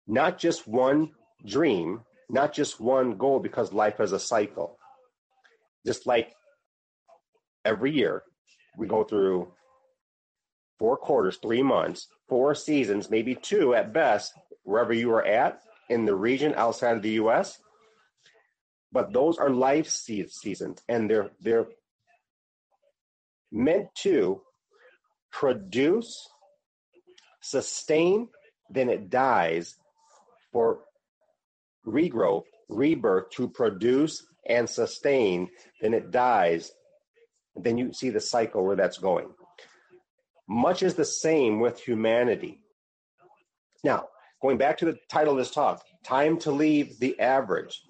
not 0.08 0.38
just 0.38 0.68
one 0.68 1.12
dream, 1.46 2.02
not 2.30 2.54
just 2.54 2.80
one 2.80 3.18
goal, 3.18 3.40
because 3.40 3.72
life 3.72 4.00
is 4.00 4.12
a 4.12 4.20
cycle. 4.20 4.78
Just 5.86 6.06
like 6.06 6.34
every 7.64 7.92
year, 7.92 8.24
we 8.78 8.88
go 8.88 9.04
through 9.04 9.54
four 10.78 10.98
quarters, 10.98 11.38
three 11.38 11.64
months, 11.64 12.08
four 12.28 12.54
seasons, 12.54 13.10
maybe 13.10 13.36
two 13.36 13.74
at 13.74 13.94
best, 13.94 14.34
wherever 14.64 14.94
you 14.94 15.12
are 15.12 15.26
at 15.26 15.62
in 15.90 16.06
the 16.06 16.16
region 16.16 16.54
outside 16.56 16.98
of 16.98 17.02
the 17.02 17.12
US. 17.12 17.60
But 18.92 19.14
those 19.14 19.38
are 19.38 19.50
life 19.50 19.88
seasons, 19.90 20.82
and 20.88 21.10
they're 21.10 21.32
they're 21.42 21.68
meant 23.51 23.88
to 23.96 24.42
produce, 25.32 26.27
sustain, 27.42 28.27
then 28.70 28.89
it 28.89 29.10
dies 29.10 29.75
for 30.51 30.80
regrowth, 31.86 32.44
rebirth 32.70 33.30
to 33.32 33.48
produce 33.48 34.25
and 34.48 34.70
sustain, 34.70 35.50
then 35.82 35.94
it 35.94 36.12
dies. 36.12 36.72
Then 37.56 37.77
you 37.77 37.94
see 37.94 38.10
the 38.10 38.20
cycle 38.20 38.66
where 38.66 38.75
that's 38.75 38.98
going. 38.98 39.30
Much 40.48 40.84
is 40.84 40.96
the 40.96 41.06
same 41.06 41.60
with 41.60 41.80
humanity. 41.80 42.62
Now, 43.84 44.08
going 44.42 44.58
back 44.58 44.77
to 44.77 44.86
the 44.86 44.98
title 45.10 45.34
of 45.34 45.39
this 45.39 45.51
talk, 45.51 45.84
Time 46.04 46.38
to 46.39 46.51
Leave 46.51 47.00
the 47.00 47.20
Average. 47.20 47.82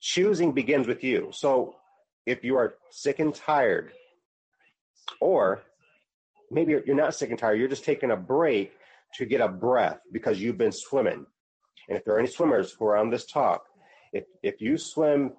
Choosing 0.00 0.52
begins 0.52 0.86
with 0.86 1.04
you. 1.04 1.28
So 1.32 1.74
if 2.24 2.42
you 2.42 2.56
are 2.56 2.76
sick 2.90 3.18
and 3.18 3.34
tired, 3.34 3.92
or 5.20 5.62
maybe 6.50 6.72
you're 6.84 6.96
not 6.96 7.14
sick 7.14 7.30
and 7.30 7.38
tired, 7.38 7.58
you're 7.58 7.68
just 7.68 7.84
taking 7.84 8.10
a 8.10 8.16
break 8.16 8.72
to 9.14 9.24
get 9.24 9.40
a 9.40 9.48
breath 9.48 10.00
because 10.12 10.40
you've 10.40 10.58
been 10.58 10.72
swimming. 10.72 11.26
And 11.88 11.98
if 11.98 12.04
there 12.04 12.14
are 12.14 12.18
any 12.18 12.28
swimmers 12.28 12.72
who 12.72 12.86
are 12.86 12.96
on 12.96 13.10
this 13.10 13.26
talk, 13.26 13.64
if, 14.12 14.24
if 14.42 14.60
you 14.60 14.78
swim 14.78 15.32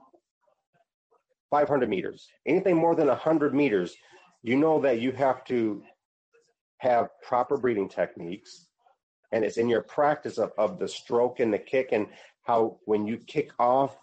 500 1.50 1.90
meters, 1.90 2.28
anything 2.46 2.76
more 2.76 2.96
than 2.96 3.08
100 3.08 3.54
meters, 3.54 3.96
you 4.42 4.58
know 4.58 4.82
that 4.82 5.00
you 5.00 5.12
have 5.12 5.44
to 5.46 5.84
have 6.78 7.10
proper 7.22 7.58
breathing 7.58 7.90
techniques. 7.90 8.68
And 9.32 9.46
it's 9.46 9.58
in 9.58 9.70
your 9.70 9.84
practice 9.84 10.38
of, 10.38 10.52
of 10.58 10.80
the 10.80 10.88
stroke 10.88 11.40
and 11.40 11.54
the 11.54 11.60
kick 11.60 11.90
and 11.92 12.08
how 12.44 12.80
when 12.86 13.06
you 13.06 13.18
kick 13.18 13.52
off 13.60 13.96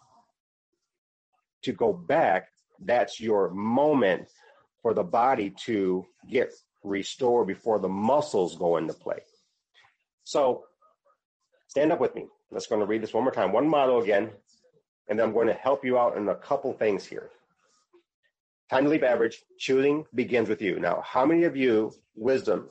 to 1.63 1.73
go 1.73 1.93
back, 1.93 2.49
that's 2.81 3.21
your 3.21 3.51
moment 3.51 4.29
for 4.83 4.95
the 4.95 5.03
body 5.03 5.51
to 5.65 6.07
get 6.31 6.53
restored 6.85 7.47
before 7.47 7.79
the 7.79 7.89
muscles 7.89 8.57
go 8.57 8.77
into 8.77 8.93
play. 8.95 9.21
So 10.25 10.65
stand 11.69 11.93
up 11.93 12.01
with 12.01 12.15
me. 12.15 12.27
Let's 12.51 12.67
going 12.67 12.81
to 12.81 12.87
read 12.87 13.03
this 13.03 13.13
one 13.13 13.25
more 13.25 13.33
time. 13.33 13.53
One 13.53 13.69
model 13.69 14.01
again, 14.01 14.31
and 15.09 15.19
then 15.19 15.27
I'm 15.27 15.35
going 15.35 15.49
to 15.49 15.55
help 15.55 15.85
you 15.85 15.99
out 15.99 16.17
in 16.17 16.29
a 16.29 16.35
couple 16.35 16.73
things 16.73 17.05
here. 17.05 17.31
Time 18.71 18.85
to 18.85 18.91
leave 18.91 19.03
average. 19.03 19.43
Choosing 19.59 20.05
begins 20.15 20.49
with 20.49 20.61
you. 20.61 20.79
Now, 20.79 21.03
how 21.05 21.25
many 21.25 21.45
of 21.45 21.57
you 21.57 21.93
wisdom, 22.15 22.69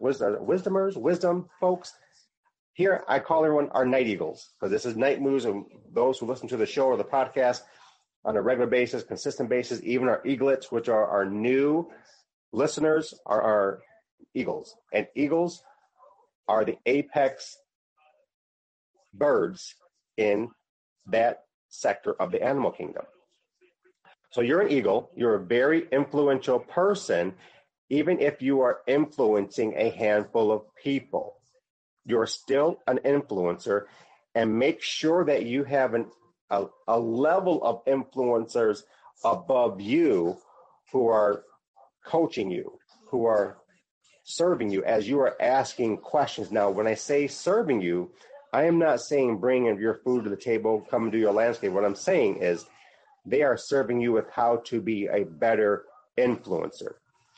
wisdom, 0.00 0.36
wisdomers, 0.46 0.96
wisdom 0.96 1.48
folks? 1.60 1.94
Here, 2.72 3.04
I 3.08 3.20
call 3.20 3.44
everyone 3.44 3.70
our 3.70 3.86
night 3.86 4.06
eagles 4.06 4.50
because 4.58 4.70
this 4.70 4.84
is 4.84 4.96
night 4.96 5.20
moves, 5.20 5.46
and 5.46 5.64
those 5.92 6.18
who 6.18 6.26
listen 6.26 6.48
to 6.48 6.58
the 6.58 6.66
show 6.66 6.86
or 6.86 6.96
the 6.96 7.04
podcast 7.04 7.62
on 8.26 8.36
a 8.36 8.42
regular 8.42 8.68
basis, 8.68 9.04
consistent 9.04 9.48
basis, 9.48 9.80
even 9.84 10.08
our 10.08 10.20
eaglets, 10.26 10.70
which 10.70 10.88
are 10.88 11.06
our 11.06 11.24
new 11.24 11.88
listeners, 12.52 13.14
are 13.24 13.40
our 13.40 13.82
eagles, 14.34 14.74
and 14.92 15.06
eagles 15.14 15.62
are 16.48 16.64
the 16.64 16.76
apex 16.86 17.56
birds 19.14 19.74
in 20.16 20.48
that 21.06 21.44
sector 21.68 22.14
of 22.20 22.32
the 22.32 22.42
animal 22.42 22.72
kingdom. 22.72 23.04
So 24.30 24.40
you're 24.40 24.60
an 24.60 24.72
eagle, 24.72 25.10
you're 25.16 25.36
a 25.36 25.44
very 25.44 25.86
influential 25.92 26.58
person, 26.58 27.34
even 27.88 28.20
if 28.20 28.42
you 28.42 28.60
are 28.62 28.80
influencing 28.88 29.74
a 29.76 29.90
handful 29.90 30.50
of 30.50 30.62
people. 30.82 31.34
You're 32.04 32.26
still 32.26 32.80
an 32.88 32.98
influencer, 33.04 33.84
and 34.34 34.58
make 34.58 34.82
sure 34.82 35.24
that 35.24 35.46
you 35.46 35.64
have 35.64 35.94
an, 35.94 36.06
a, 36.50 36.66
a 36.88 36.98
level 36.98 37.62
of 37.64 37.84
influencers 37.86 38.82
above 39.24 39.80
you 39.80 40.36
who 40.92 41.08
are 41.08 41.42
coaching 42.04 42.50
you, 42.50 42.78
who 43.08 43.26
are 43.26 43.58
serving 44.24 44.70
you 44.70 44.84
as 44.84 45.08
you 45.08 45.20
are 45.20 45.40
asking 45.40 45.98
questions. 45.98 46.50
Now, 46.50 46.70
when 46.70 46.86
I 46.86 46.94
say 46.94 47.26
serving 47.26 47.80
you, 47.80 48.10
I 48.52 48.64
am 48.64 48.78
not 48.78 49.00
saying 49.00 49.38
bring 49.38 49.66
your 49.78 49.94
food 49.94 50.24
to 50.24 50.30
the 50.30 50.36
table, 50.36 50.86
come 50.90 51.04
and 51.04 51.12
do 51.12 51.18
your 51.18 51.32
landscape. 51.32 51.72
What 51.72 51.84
I'm 51.84 51.94
saying 51.94 52.38
is 52.42 52.66
they 53.24 53.42
are 53.42 53.56
serving 53.56 54.00
you 54.00 54.12
with 54.12 54.30
how 54.30 54.62
to 54.66 54.80
be 54.80 55.06
a 55.06 55.24
better 55.24 55.84
influencer, 56.16 56.94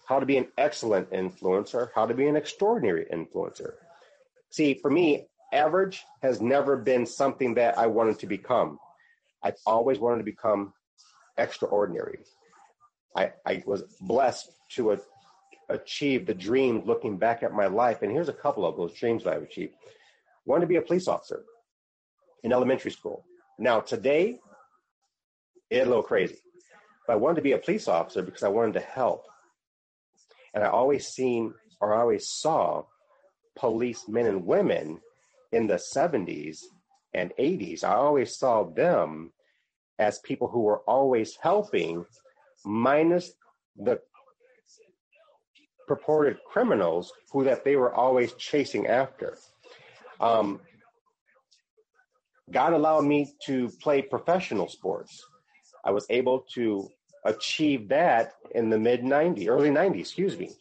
how 0.07 0.21
to 0.21 0.27
be 0.27 0.37
an 0.37 0.49
excellent 0.59 1.11
influencer, 1.11 1.89
how 1.95 2.07
to 2.07 2.15
be 2.15 2.27
an 2.27 2.37
extraordinary 2.37 3.07
influencer. 3.13 3.73
See, 4.51 4.75
for 4.75 4.91
me, 4.91 5.27
average 5.53 6.05
has 6.23 6.41
never 6.41 6.77
been 6.77 7.07
something 7.07 7.55
that 7.55 7.79
I 7.79 7.87
wanted 7.87 8.19
to 8.21 8.27
become. 8.27 8.79
I've 9.43 9.57
always 9.67 9.99
wanted 9.99 10.19
to 10.19 10.25
become 10.25 10.73
extraordinary. 11.37 12.21
I, 13.17 13.33
I 13.47 13.63
was 13.67 13.83
blessed 14.01 14.51
to 14.73 14.93
a, 14.93 14.99
achieve 15.69 16.27
the 16.27 16.35
dream 16.35 16.83
looking 16.85 17.17
back 17.17 17.43
at 17.43 17.53
my 17.53 17.67
life. 17.67 18.03
And 18.03 18.13
here's 18.13 18.29
a 18.29 18.35
couple 18.35 18.67
of 18.67 18.77
those 18.77 18.95
dreams 18.95 19.25
that 19.25 19.35
I've 19.35 19.43
achieved. 19.43 19.75
Wanted 20.47 20.63
to 20.63 20.67
be 20.67 20.77
a 20.77 20.83
police 20.83 21.09
officer 21.09 21.45
in 22.43 22.53
elementary 22.53 22.91
school. 22.91 23.25
Now, 23.59 23.81
today, 23.81 24.41
it's 25.71 25.85
a 25.85 25.89
little 25.89 26.03
crazy. 26.03 26.39
But 27.07 27.15
I 27.15 27.17
wanted 27.17 27.37
to 27.37 27.43
be 27.43 27.53
a 27.53 27.59
police 27.59 27.89
officer 27.89 28.23
because 28.23 28.43
I 28.43 28.49
wanted 28.49 28.75
to 28.75 28.81
help. 28.81 29.25
And 30.55 30.65
I 30.65 30.69
always 30.69 31.09
seen 31.09 31.55
or 31.81 31.95
I 31.95 32.01
always 32.01 32.29
saw 32.29 32.85
policemen 33.57 34.27
and 34.27 34.47
women 34.47 35.01
in 35.53 35.67
the 35.67 35.75
70s 35.75 36.63
and 37.15 37.33
80s. 37.39 37.85
I 37.85 37.95
always 37.95 38.37
saw 38.37 38.65
them 38.65 39.33
as 39.99 40.19
people 40.21 40.49
who 40.49 40.61
were 40.61 40.81
always 40.81 41.37
helping, 41.41 42.05
minus 42.65 43.33
the 43.77 44.01
purported 45.87 46.39
criminals 46.45 47.13
who 47.33 47.45
that 47.45 47.65
they 47.65 47.77
were 47.77 47.95
always 47.95 48.35
chasing 48.35 48.87
after. 48.87 49.39
Um, 50.21 50.61
God 52.51 52.73
allowed 52.73 53.05
me 53.05 53.33
to 53.47 53.69
play 53.81 54.03
professional 54.03 54.69
sports. 54.69 55.25
I 55.85 55.91
was 55.91 56.07
able 56.11 56.41
to 56.55 56.91
achieve 57.25 57.89
that 57.89 58.35
in 58.53 58.71
the 58.71 58.79
mid 58.79 59.03
90s, 59.03 59.49
early 59.49 59.71
90s, 59.71 60.01
excuse 60.01 60.39
me, 60.39 60.53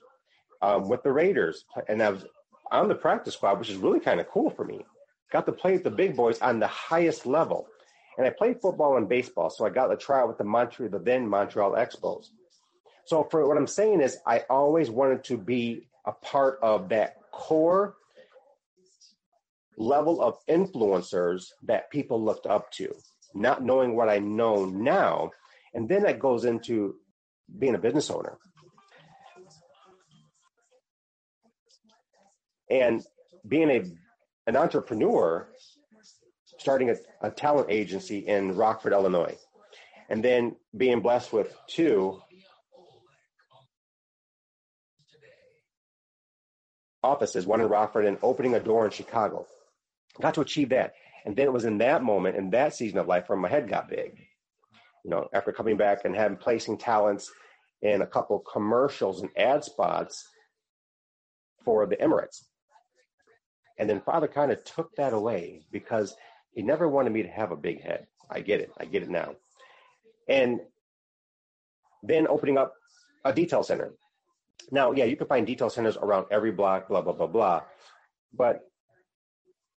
um, 0.62 0.89
with 0.89 1.03
the 1.03 1.12
Raiders. 1.12 1.65
And 1.88 2.01
I 2.01 2.10
was 2.10 2.25
on 2.71 2.88
the 2.88 2.95
practice 2.95 3.36
squad, 3.36 3.60
which 3.60 3.69
is 3.69 3.77
really 3.77 3.99
kind 3.99 4.19
of 4.19 4.27
cool 4.29 4.49
for 4.49 4.65
me. 4.65 4.86
Got 5.32 5.46
to 5.46 5.52
play 5.52 5.74
with 5.74 5.84
the 5.84 5.92
big 5.92 6.16
boys 6.16 6.40
on 6.40 6.60
the 6.60 6.68
highest 6.68 7.26
level. 7.26 7.68
And 8.18 8.26
I 8.26 8.32
played 8.32 8.62
football 8.62 8.98
and 8.98 9.08
baseball, 9.08 9.50
so 9.50 9.66
I 9.66 9.70
got 9.70 9.88
to 9.88 9.98
try 9.98 10.22
out 10.22 10.28
with 10.28 10.38
the 10.38 10.44
Montreal, 10.44 10.90
the 10.90 11.00
then 11.00 11.28
Montreal 11.28 11.74
Expos. 11.74 12.28
So 13.06 13.24
for 13.30 13.48
what 13.48 13.58
I'm 13.58 13.68
saying 13.68 14.02
is, 14.02 14.18
I 14.26 14.44
always 14.50 14.90
wanted 14.90 15.24
to 15.26 15.38
be 15.38 15.88
a 16.06 16.12
part 16.12 16.60
of 16.62 16.90
that 16.90 17.18
core 17.32 17.96
level 19.78 20.22
of 20.22 20.38
influencers 20.50 21.52
that 21.63 21.92
people 21.92 22.24
looked 22.24 22.48
up 22.48 22.72
to 22.72 22.94
not 23.36 23.63
knowing 23.63 23.96
what 23.96 24.10
I 24.10 24.20
know 24.20 24.66
now. 24.66 25.30
And 25.74 25.88
then 25.88 26.04
that 26.04 26.20
goes 26.20 26.46
into 26.46 26.96
being 27.60 27.76
a 27.76 27.80
business 27.80 28.10
owner. 28.10 28.38
And 32.70 33.04
being 33.48 33.70
a 33.70 33.84
an 34.47 34.55
entrepreneur, 34.55 35.47
starting 36.57 36.89
a, 36.89 36.95
a 37.21 37.29
talent 37.29 37.69
agency 37.69 38.19
in 38.19 38.55
Rockford, 38.55 38.93
Illinois, 38.93 39.38
and 40.10 40.23
then 40.23 40.55
being 40.75 41.01
blessed 41.01 41.33
with 41.33 41.53
two 41.67 42.19
offices, 47.03 47.45
one 47.45 47.62
in 47.62 47.67
Rockford 47.67 48.05
and 48.05 48.17
opening 48.23 48.55
a 48.55 48.60
door 48.60 48.86
in 48.86 48.91
Chicago. 48.91 49.45
Got 50.21 50.33
to 50.36 50.41
achieve 50.41 50.69
that. 50.69 50.93
And 51.25 51.36
then 51.36 51.45
it 51.45 51.53
was 51.53 51.65
in 51.65 51.77
that 51.79 52.03
moment, 52.03 52.38
in 52.38 52.49
that 52.51 52.73
season 52.73 52.99
of 52.99 53.07
life, 53.07 53.27
where 53.27 53.38
my 53.38 53.49
head 53.49 53.69
got 53.69 53.89
big. 53.89 54.17
You 55.03 55.12
know, 55.12 55.27
after 55.33 55.51
coming 55.51 55.77
back 55.77 56.05
and 56.05 56.15
having 56.15 56.38
placing 56.38 56.77
talents 56.77 57.31
in 57.81 58.01
a 58.01 58.07
couple 58.07 58.39
commercials 58.39 59.21
and 59.21 59.29
ad 59.38 59.63
spots 59.63 60.27
for 61.63 61.86
the 61.86 61.97
Emirates. 61.97 62.43
And 63.78 63.90
then 63.90 64.02
Father 64.02 64.28
kind 64.28 64.52
of 64.52 64.63
took 64.63 64.96
that 64.96 65.13
away 65.13 65.66
because 65.72 66.16
he 66.52 66.62
never 66.62 66.88
wanted 66.88 67.13
me 67.13 67.24
to 67.24 67.30
have 67.30 67.52
a 67.52 67.56
big 67.56 67.82
head. 67.82 68.08
I 68.30 68.42
get 68.42 68.62
it. 68.62 68.72
I 68.78 68.86
get 68.86 69.04
it 69.04 69.10
now. 69.10 69.36
And 70.28 70.60
then 72.04 72.28
opening 72.28 72.58
up 72.58 72.74
a 73.24 73.34
detail 73.34 73.63
center. 73.63 73.94
Now, 74.72 74.92
yeah, 74.92 75.06
you 75.06 75.16
can 75.16 75.28
find 75.28 75.46
detail 75.46 75.70
centers 75.70 75.98
around 75.98 76.26
every 76.32 76.52
block, 76.52 76.88
blah, 76.90 77.02
blah, 77.02 77.13
blah, 77.13 77.28
blah. 77.28 77.62
But 78.34 78.62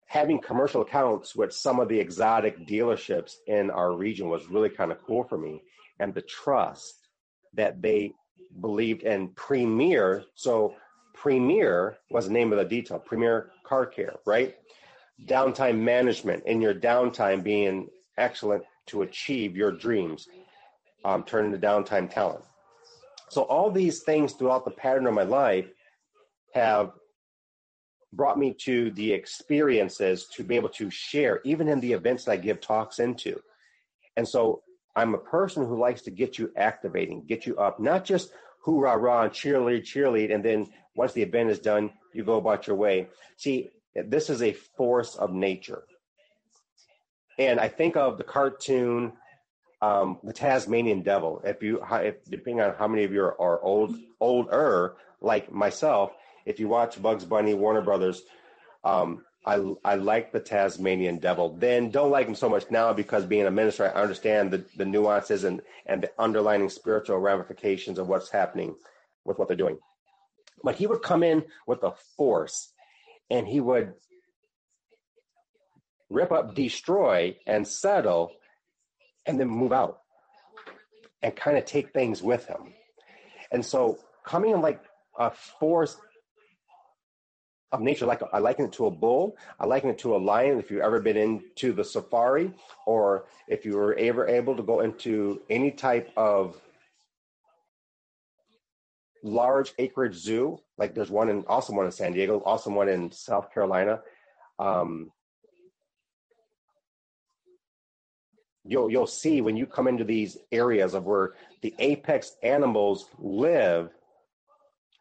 having 0.07 0.41
commercial 0.41 0.83
accounts 0.83 1.37
with 1.37 1.53
some 1.53 1.79
of 1.79 1.89
the 1.89 2.01
exotic 2.01 2.67
dealerships 2.67 3.35
in 3.47 3.71
our 3.71 3.93
region 3.93 4.29
was 4.29 4.49
really 4.49 4.71
kind 4.71 4.91
of 4.91 5.03
cool 5.05 5.25
for 5.25 5.39
me. 5.39 5.63
And 6.01 6.13
the 6.15 6.23
trust 6.23 6.95
that 7.55 7.81
they 7.83 8.15
believed 8.61 9.03
in 9.03 9.29
Premier. 9.29 10.25
So 10.35 10.75
Premier 11.21 11.99
was 12.11 12.27
the 12.27 12.33
name 12.33 12.51
of 12.51 12.59
the 12.59 12.65
detail, 12.65 12.99
Premier 12.99 13.51
Car 13.63 13.85
Care, 13.85 14.17
right? 14.25 14.57
Downtime 15.27 15.79
management 15.79 16.45
in 16.47 16.63
your 16.63 16.73
downtime 16.73 17.43
being 17.43 17.89
excellent 18.17 18.65
to 18.87 19.03
achieve 19.03 19.55
your 19.55 19.71
dreams, 19.71 20.29
um, 21.05 21.23
turn 21.23 21.45
into 21.45 21.59
downtime 21.59 22.11
talent. 22.11 22.43
So 23.29 23.43
all 23.43 23.71
these 23.71 24.03
things 24.03 24.33
throughout 24.33 24.65
the 24.65 24.71
pattern 24.71 25.07
of 25.07 25.13
my 25.13 25.25
life 25.25 25.69
have 26.55 26.93
brought 28.15 28.39
me 28.39 28.55
to 28.61 28.91
the 28.93 29.13
experiences 29.13 30.27
to 30.35 30.43
be 30.43 30.57
able 30.57 30.71
to 30.71 30.91
share, 30.91 31.43
even 31.45 31.69
in 31.69 31.81
the 31.81 31.93
events 31.93 32.25
that 32.25 32.33
I 32.33 32.37
give 32.39 32.63
talks 32.63 32.99
into. 32.99 33.39
And 34.17 34.27
so 34.27 34.63
I'm 34.97 35.15
a 35.15 35.19
person 35.19 35.67
who 35.67 35.79
likes 35.79 36.01
to 36.03 36.11
get 36.11 36.39
you 36.39 36.51
activating, 36.57 37.27
get 37.27 37.47
you 37.47 37.59
up, 37.59 37.79
not 37.79 38.07
just 38.07 38.33
hoorah, 38.61 38.99
rah, 38.99 39.23
and 39.23 39.33
cheerlead, 39.33 39.83
cheerlead, 39.83 40.35
and 40.35 40.45
then 40.45 40.69
once 40.95 41.13
the 41.13 41.23
event 41.23 41.51
is 41.51 41.59
done, 41.59 41.91
you 42.13 42.25
go 42.25 42.37
about 42.37 42.67
your 42.67 42.77
way. 42.77 43.09
See, 43.37 43.71
this 43.95 44.31
is 44.31 44.43
a 44.43 44.53
force 44.53 45.17
of 45.17 45.33
nature. 45.33 45.85
And 47.39 47.59
I 47.59 47.69
think 47.69 47.97
of 47.97 48.19
the 48.19 48.25
cartoon, 48.25 49.13
um, 49.81 50.19
the 50.23 50.33
Tasmanian 50.33 51.03
Devil. 51.03 51.41
If 51.45 51.63
you, 51.63 51.83
if, 51.91 52.25
depending 52.25 52.61
on 52.61 52.75
how 52.75 52.87
many 52.87 53.05
of 53.05 53.13
you 53.13 53.23
are, 53.23 53.41
are 53.41 53.63
old, 53.63 53.97
older, 54.21 54.97
like 55.21 55.51
myself, 55.51 56.13
if 56.45 56.61
you 56.61 56.69
watch 56.69 57.01
Bugs 57.01 57.25
Bunny, 57.25 57.55
Warner 57.55 57.83
Brothers, 57.83 58.23
um, 58.85 59.25
I, 59.47 59.75
I 59.85 59.95
like 59.95 60.33
the 60.33 60.41
Tasmanian 60.41 61.19
devil. 61.19 61.57
Then 61.57 61.91
don't 61.91 62.11
like 62.11 62.27
him 62.27 62.35
so 62.35 62.49
much 62.49 62.71
now 62.71 62.93
because 62.93 63.25
being 63.25 63.47
a 63.47 63.51
minister, 63.51 63.87
I 63.87 64.01
understand 64.01 64.51
the, 64.51 64.65
the 64.77 64.85
nuances 64.85 65.45
and, 65.45 65.63
and 65.87 66.03
the 66.03 66.13
underlining 66.19 66.69
spiritual 66.69 67.19
ramifications 67.19 67.99
of 67.99 68.09
what's 68.09 68.31
happening 68.31 68.75
with 69.25 69.39
what 69.39 69.49
they're 69.49 69.57
doing. 69.57 69.79
But 70.63 70.77
he 70.77 70.87
would 70.87 71.03
come 71.03 71.23
in 71.23 71.45
with 71.67 71.83
a 71.83 71.93
force 72.17 72.73
and 73.31 73.49
he 73.49 73.61
would 73.61 73.95
rip 76.11 76.33
up, 76.33 76.55
destroy, 76.55 77.37
and 77.47 77.67
settle, 77.67 78.33
and 79.25 79.41
then 79.41 79.49
move 79.49 79.73
out 79.73 80.01
and 81.23 81.35
kind 81.35 81.57
of 81.57 81.65
take 81.65 81.93
things 81.93 82.23
with 82.23 82.47
him. 82.47 82.75
And 83.51 83.65
so 83.65 83.99
coming 84.25 84.51
in 84.51 84.61
like 84.61 84.83
a 85.19 85.31
force 85.31 85.97
of 87.73 87.81
nature. 87.81 88.07
Like 88.07 88.23
I 88.33 88.39
liken 88.39 88.67
it 88.67 88.73
to 88.73 88.87
a 88.87 88.91
bull. 88.91 89.37
I 89.59 89.67
liken 89.67 89.91
it 89.91 89.99
to 89.99 90.17
a 90.17 90.19
lion. 90.19 90.59
If 90.59 90.71
you've 90.71 90.83
ever 90.83 91.01
been 91.01 91.17
into 91.17 91.73
the 91.73 91.85
safari, 91.85 92.53
or 92.87 93.27
if 93.49 93.65
you 93.65 93.77
were 93.77 93.95
ever 93.95 94.27
able 94.27 94.57
to 94.57 94.63
go 94.63 94.81
into 94.81 95.43
any 95.51 95.71
type 95.71 96.11
of 96.17 96.61
large 99.23 99.73
acreage 99.79 100.15
zoo, 100.15 100.59
like 100.79 100.95
there's 100.95 101.11
one 101.11 101.29
in 101.29 101.45
also 101.47 101.73
one 101.73 101.87
in 101.87 101.93
San 101.93 102.13
Diego, 102.13 102.41
also 102.41 102.71
one 102.71 102.89
in 102.89 103.13
South 103.13 103.53
Carolina. 103.53 104.01
Um, 104.59 105.13
you'll 108.65 108.91
you'll 108.91 109.07
see 109.07 109.41
when 109.41 109.57
you 109.57 109.67
come 109.67 109.87
into 109.87 110.05
these 110.05 110.39
areas 110.51 110.95
of 110.95 111.05
where 111.05 111.35
the 111.63 111.75
apex 111.79 112.37
animals 112.43 113.07
live 113.19 113.91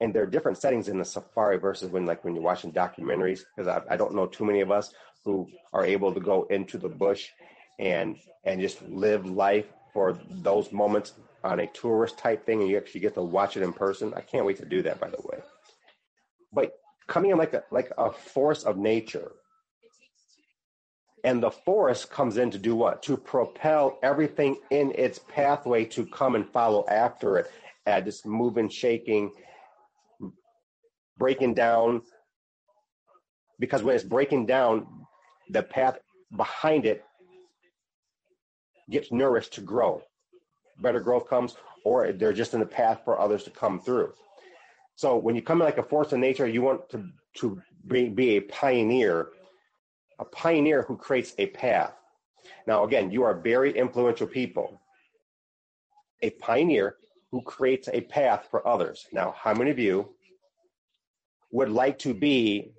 and 0.01 0.13
there 0.13 0.23
are 0.23 0.27
different 0.27 0.57
settings 0.57 0.87
in 0.87 0.97
the 0.97 1.05
safari 1.05 1.57
versus 1.57 1.91
when 1.91 2.05
like 2.05 2.23
when 2.23 2.33
you're 2.33 2.43
watching 2.43 2.71
documentaries 2.71 3.41
because 3.55 3.67
I, 3.67 3.93
I, 3.93 3.97
don't 3.97 4.15
know 4.15 4.27
too 4.27 4.45
many 4.45 4.61
of 4.61 4.71
us 4.71 4.93
who 5.25 5.47
are 5.73 5.85
able 5.85 6.13
to 6.13 6.19
go 6.19 6.43
into 6.49 6.77
the 6.77 6.89
bush 6.89 7.27
and 7.79 8.17
and 8.43 8.61
just 8.61 8.81
live 8.87 9.25
life 9.25 9.67
for 9.93 10.17
those 10.29 10.71
moments 10.71 11.13
on 11.43 11.59
a 11.59 11.67
tourist 11.67 12.17
type 12.17 12.45
thing 12.45 12.61
and 12.61 12.69
you 12.69 12.77
actually 12.77 13.01
get 13.01 13.13
to 13.15 13.21
watch 13.21 13.57
it 13.57 13.63
in 13.63 13.73
person. 13.73 14.13
I 14.15 14.21
can't 14.21 14.45
wait 14.45 14.57
to 14.57 14.65
do 14.65 14.81
that 14.83 14.99
by 14.99 15.09
the 15.09 15.21
way. 15.23 15.39
But 16.53 16.73
coming 17.07 17.31
in 17.31 17.37
like 17.37 17.53
a 17.53 17.63
like 17.71 17.91
a 17.97 18.11
force 18.11 18.63
of 18.63 18.77
nature 18.77 19.31
and 21.23 21.43
the 21.43 21.51
force 21.51 22.05
comes 22.05 22.37
in 22.37 22.49
to 22.51 22.57
do 22.57 22.75
what? 22.75 23.03
To 23.03 23.17
propel 23.17 23.99
everything 24.01 24.57
in 24.71 24.93
its 24.95 25.19
pathway 25.27 25.83
to 25.85 26.05
come 26.05 26.35
and 26.35 26.47
follow 26.49 26.85
after 26.87 27.37
it 27.37 27.51
at 27.85 28.05
just 28.05 28.25
moving 28.25 28.69
shaking 28.69 29.31
breaking 31.19 31.53
down 31.53 32.01
because 33.59 33.83
when 33.83 33.93
it's 33.93 34.03
breaking 34.03 34.45
down, 34.45 34.87
the 35.49 35.61
path 35.61 35.99
behind 36.35 36.85
it 36.85 37.03
gets 38.89 39.11
nourished 39.11 39.53
to 39.53 39.61
grow. 39.61 40.01
Better 40.81 41.01
growth 41.01 41.27
comes, 41.29 41.55
or 41.83 42.11
they're 42.13 42.33
just 42.33 42.53
in 42.53 42.61
the 42.61 42.65
path 42.65 43.01
for 43.03 43.19
others 43.19 43.43
to 43.43 43.51
come 43.51 43.79
through. 43.79 44.13
So 44.95 45.17
when 45.17 45.35
you 45.35 45.41
come 45.41 45.61
in 45.61 45.65
like 45.65 45.77
a 45.77 45.83
force 45.83 46.11
of 46.13 46.19
nature, 46.19 46.47
you 46.47 46.61
want 46.61 46.89
to 46.89 47.05
to 47.35 47.61
be, 47.87 48.09
be 48.09 48.37
a 48.37 48.41
pioneer, 48.41 49.29
a 50.17 50.25
pioneer 50.25 50.83
who 50.83 50.97
creates 50.97 51.33
a 51.37 51.47
path. 51.47 51.93
Now, 52.65 52.83
again, 52.83 53.11
you 53.11 53.23
are 53.23 53.39
very 53.39 53.77
influential 53.77 54.27
people. 54.27 54.81
A 56.21 56.31
pioneer 56.31 56.95
who 57.31 57.41
creates 57.43 57.87
a 57.93 58.01
path 58.01 58.47
for 58.49 58.67
others. 58.67 59.05
Now, 59.11 59.35
how 59.37 59.53
many 59.53 59.69
of 59.69 59.79
you 59.79 60.09
would 61.51 61.69
like 61.69 61.99
to 61.99 62.13
be 62.13 62.71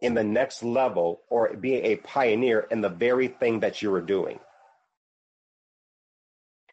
in 0.00 0.14
the 0.14 0.24
next 0.24 0.62
level 0.62 1.22
or 1.28 1.54
be 1.56 1.74
a 1.74 1.96
pioneer 1.96 2.66
in 2.70 2.80
the 2.80 2.88
very 2.88 3.28
thing 3.28 3.60
that 3.60 3.82
you 3.82 3.92
are 3.94 4.00
doing. 4.00 4.38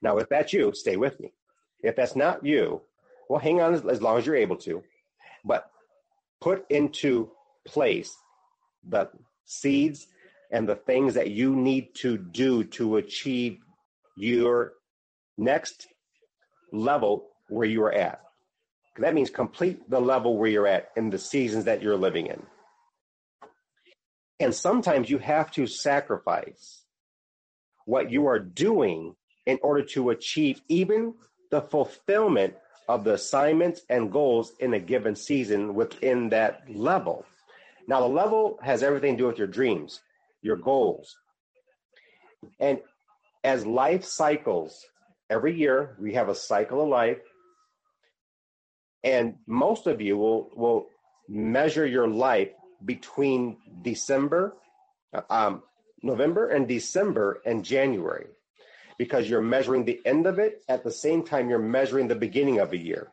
Now, 0.02 0.18
if 0.18 0.30
that's 0.30 0.54
you, 0.54 0.72
stay 0.76 0.98
with 0.98 1.20
me. 1.20 1.34
If 1.82 1.96
that's 1.96 2.16
not 2.16 2.46
you, 2.46 2.82
well, 3.30 3.40
hang 3.40 3.62
on 3.62 3.74
as, 3.74 3.86
as 3.86 4.02
long 4.02 4.18
as 4.18 4.26
you're 4.26 4.36
able 4.36 4.58
to, 4.58 4.84
but 5.44 5.72
put 6.42 6.66
into 6.70 7.32
place 7.66 8.16
the 8.88 9.10
seeds 9.46 10.08
and 10.52 10.70
the 10.70 10.76
things 10.76 11.16
that 11.16 11.32
you 11.32 11.56
need 11.56 11.96
to 11.96 12.18
do 12.18 12.64
to 12.64 12.98
achieve 12.98 13.58
your 14.16 14.74
next 15.38 15.88
level 16.72 17.30
where 17.50 17.68
you 17.68 17.84
are 17.84 17.92
at. 17.92 18.22
That 18.98 19.14
means 19.14 19.30
complete 19.30 19.90
the 19.90 20.00
level 20.00 20.38
where 20.38 20.50
you're 20.50 20.68
at 20.68 20.92
in 20.96 21.10
the 21.10 21.18
seasons 21.18 21.66
that 21.66 21.82
you're 21.82 21.98
living 21.98 22.28
in. 22.28 22.42
And 24.40 24.54
sometimes 24.54 25.10
you 25.10 25.18
have 25.18 25.52
to 25.52 25.68
sacrifice 25.68 26.84
what 27.86 28.12
you 28.12 28.28
are 28.28 28.40
doing 28.40 29.16
in 29.46 29.60
order 29.62 29.84
to 29.84 30.10
achieve 30.10 30.62
even 30.68 31.14
the 31.52 31.62
fulfillment 31.62 32.56
of 32.88 33.04
the 33.04 33.14
assignments 33.14 33.82
and 33.90 34.12
goals 34.12 34.54
in 34.60 34.74
a 34.74 34.80
given 34.80 35.16
season 35.16 35.74
within 35.74 36.30
that 36.30 36.64
level. 36.70 37.26
Now, 37.88 38.00
the 38.02 38.08
level 38.08 38.60
has 38.62 38.84
everything 38.84 39.14
to 39.14 39.24
do 39.24 39.28
with 39.28 39.38
your 39.38 39.48
dreams, 39.48 40.02
your 40.42 40.56
goals. 40.56 41.16
And 42.60 42.80
as 43.44 43.66
life 43.66 44.04
cycles, 44.04 44.86
every 45.30 45.56
year 45.56 45.96
we 46.00 46.14
have 46.14 46.30
a 46.30 46.36
cycle 46.36 46.82
of 46.82 46.90
life 46.90 47.20
and 49.06 49.36
most 49.48 49.88
of 49.88 50.02
you 50.02 50.18
will, 50.18 50.50
will 50.56 50.88
measure 51.30 51.86
your 51.86 52.10
life 52.10 52.50
between 52.86 53.58
December, 53.84 54.58
um, 55.30 55.64
November 56.04 56.50
and 56.50 56.68
December 56.68 57.42
and 57.46 57.64
January 57.66 58.28
because 58.98 59.30
you're 59.30 59.42
measuring 59.42 59.86
the 59.86 60.02
end 60.06 60.28
of 60.28 60.40
it 60.40 60.64
at 60.70 60.84
the 60.84 60.92
same 60.92 61.24
time 61.24 61.50
you're 61.50 61.60
measuring 61.60 62.08
the 62.10 62.16
beginning 62.16 62.60
of 62.60 62.74
a 62.74 62.78
year. 62.78 63.10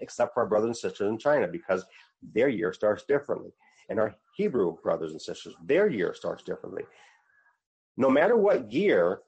except 0.00 0.34
for 0.34 0.42
our 0.42 0.48
brothers 0.48 0.68
and 0.68 0.76
sisters 0.76 1.08
in 1.08 1.18
China 1.18 1.48
because 1.48 1.84
their 2.34 2.48
year 2.48 2.72
starts 2.72 3.04
differently. 3.04 3.52
And 3.88 4.00
our 4.00 4.14
Hebrew 4.36 4.76
brothers 4.82 5.12
and 5.12 5.22
sisters, 5.22 5.54
their 5.64 5.88
year 5.88 6.14
starts 6.14 6.42
differently. 6.42 6.84
No 7.96 8.10
matter 8.10 8.36
what 8.36 8.72
year 8.72 9.20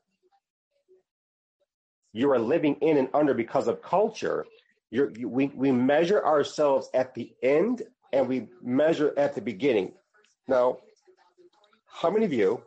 you 2.12 2.30
are 2.32 2.38
living 2.38 2.76
in 2.76 2.96
and 2.98 3.08
under 3.14 3.34
because 3.34 3.68
of 3.68 3.82
culture, 3.82 4.46
you, 4.90 5.12
we, 5.28 5.48
we 5.48 5.72
measure 5.72 6.24
ourselves 6.24 6.88
at 6.94 7.14
the 7.14 7.32
end 7.42 7.82
and 8.12 8.26
we 8.26 8.48
measure 8.62 9.12
at 9.16 9.34
the 9.34 9.40
beginning. 9.40 9.92
Now, 10.46 10.78
how 11.86 12.10
many 12.10 12.24
of 12.24 12.32
you 12.32 12.62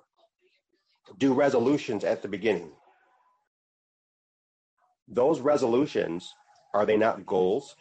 do 1.18 1.34
resolutions 1.34 2.04
at 2.04 2.22
the 2.22 2.28
beginning? 2.28 2.70
Those 5.08 5.40
resolutions, 5.40 6.34
are 6.74 6.86
they 6.86 6.98
not 6.98 7.26
goals? 7.26 7.76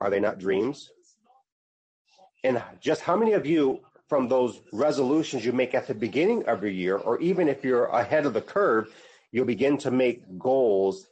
Are 0.00 0.08
they 0.08 0.20
not 0.20 0.38
dreams? 0.38 0.90
And 2.44 2.62
just 2.80 3.02
how 3.02 3.16
many 3.16 3.32
of 3.32 3.44
you 3.44 3.80
from 4.08 4.28
those 4.28 4.60
resolutions 4.72 5.44
you 5.44 5.52
make 5.52 5.74
at 5.74 5.86
the 5.86 5.94
beginning 5.94 6.44
of 6.46 6.62
your 6.62 6.70
year, 6.70 6.96
or 6.96 7.20
even 7.20 7.48
if 7.48 7.64
you're 7.64 7.86
ahead 7.86 8.24
of 8.24 8.34
the 8.34 8.40
curve, 8.40 8.88
you'll 9.30 9.44
begin 9.44 9.76
to 9.78 9.90
make 9.90 10.22
goals 10.38 11.06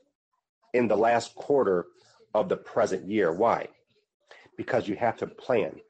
in 0.75 0.89
the 0.89 0.97
last 0.97 1.35
quarter 1.35 1.87
of 2.35 2.49
the 2.49 2.57
present 2.57 3.07
year. 3.07 3.33
Why? 3.33 3.69
Because 4.57 4.89
you 4.89 4.97
have 4.97 5.17
to 5.19 5.27
plan. 5.27 5.81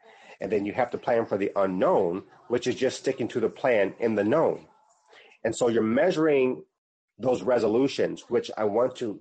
And 0.41 0.53
then 0.53 0.65
you 0.65 0.73
have 0.73 0.91
to 0.91 0.99
plan 0.99 1.27
for 1.27 1.37
the 1.37 1.51
unknown, 1.57 2.23
which 2.49 2.67
is 2.67 2.77
just 2.77 2.99
sticking 2.99 3.29
to 3.29 3.41
the 3.41 3.49
plan 3.49 3.95
in 3.99 4.15
the 4.15 4.25
known. 4.25 4.67
And 5.45 5.55
so 5.55 5.69
you're 5.69 5.83
measuring 5.83 6.63
those 7.19 7.43
resolutions, 7.43 8.25
which 8.29 8.51
I 8.57 8.65
want 8.65 8.97
to 8.97 9.21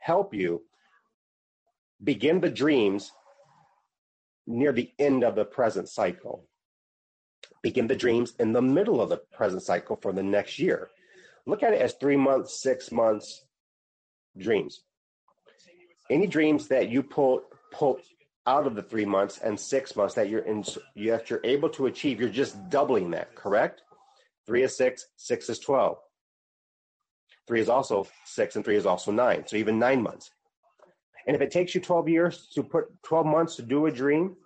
help 0.00 0.34
you 0.34 0.62
begin 2.02 2.40
the 2.40 2.50
dreams 2.50 3.10
near 4.46 4.72
the 4.72 4.90
end 4.98 5.24
of 5.24 5.34
the 5.34 5.44
present 5.44 5.88
cycle. 5.88 6.46
Begin 7.62 7.86
the 7.86 7.96
dreams 7.96 8.34
in 8.38 8.52
the 8.52 8.62
middle 8.62 9.00
of 9.00 9.08
the 9.08 9.22
present 9.32 9.62
cycle 9.62 9.96
for 9.96 10.12
the 10.12 10.22
next 10.22 10.58
year. 10.58 10.90
Look 11.46 11.62
at 11.62 11.72
it 11.72 11.80
as 11.80 11.94
three 11.94 12.16
months, 12.16 12.62
six 12.62 12.92
months 12.92 13.44
dreams. 14.38 14.82
Any 16.10 16.26
dreams 16.26 16.68
that 16.68 16.88
you 16.88 17.02
pull 17.02 17.42
pull 17.72 17.98
out 18.46 18.66
of 18.66 18.74
the 18.74 18.82
three 18.82 19.06
months 19.06 19.38
and 19.38 19.58
six 19.58 19.96
months 19.96 20.14
that 20.14 20.28
you're 20.28 20.42
in, 20.42 20.64
that 20.96 21.30
you're 21.30 21.40
able 21.44 21.68
to 21.70 21.86
achieve, 21.86 22.20
you're 22.20 22.28
just 22.28 22.68
doubling 22.68 23.10
that, 23.12 23.34
correct? 23.34 23.82
Three 24.46 24.62
is 24.62 24.76
six, 24.76 25.06
six 25.16 25.48
is 25.48 25.58
12. 25.58 25.96
Three 27.46 27.60
is 27.60 27.68
also 27.68 28.06
six, 28.24 28.56
and 28.56 28.64
three 28.64 28.76
is 28.76 28.86
also 28.86 29.12
nine. 29.12 29.46
So 29.46 29.56
even 29.56 29.78
nine 29.78 30.02
months. 30.02 30.30
And 31.26 31.34
if 31.34 31.40
it 31.40 31.50
takes 31.50 31.74
you 31.74 31.80
12 31.80 32.08
years 32.08 32.48
to 32.54 32.62
put 32.62 32.84
12 33.04 33.26
months 33.26 33.56
to 33.56 33.62
do 33.62 33.86
a 33.86 33.90
dream, 33.90 34.36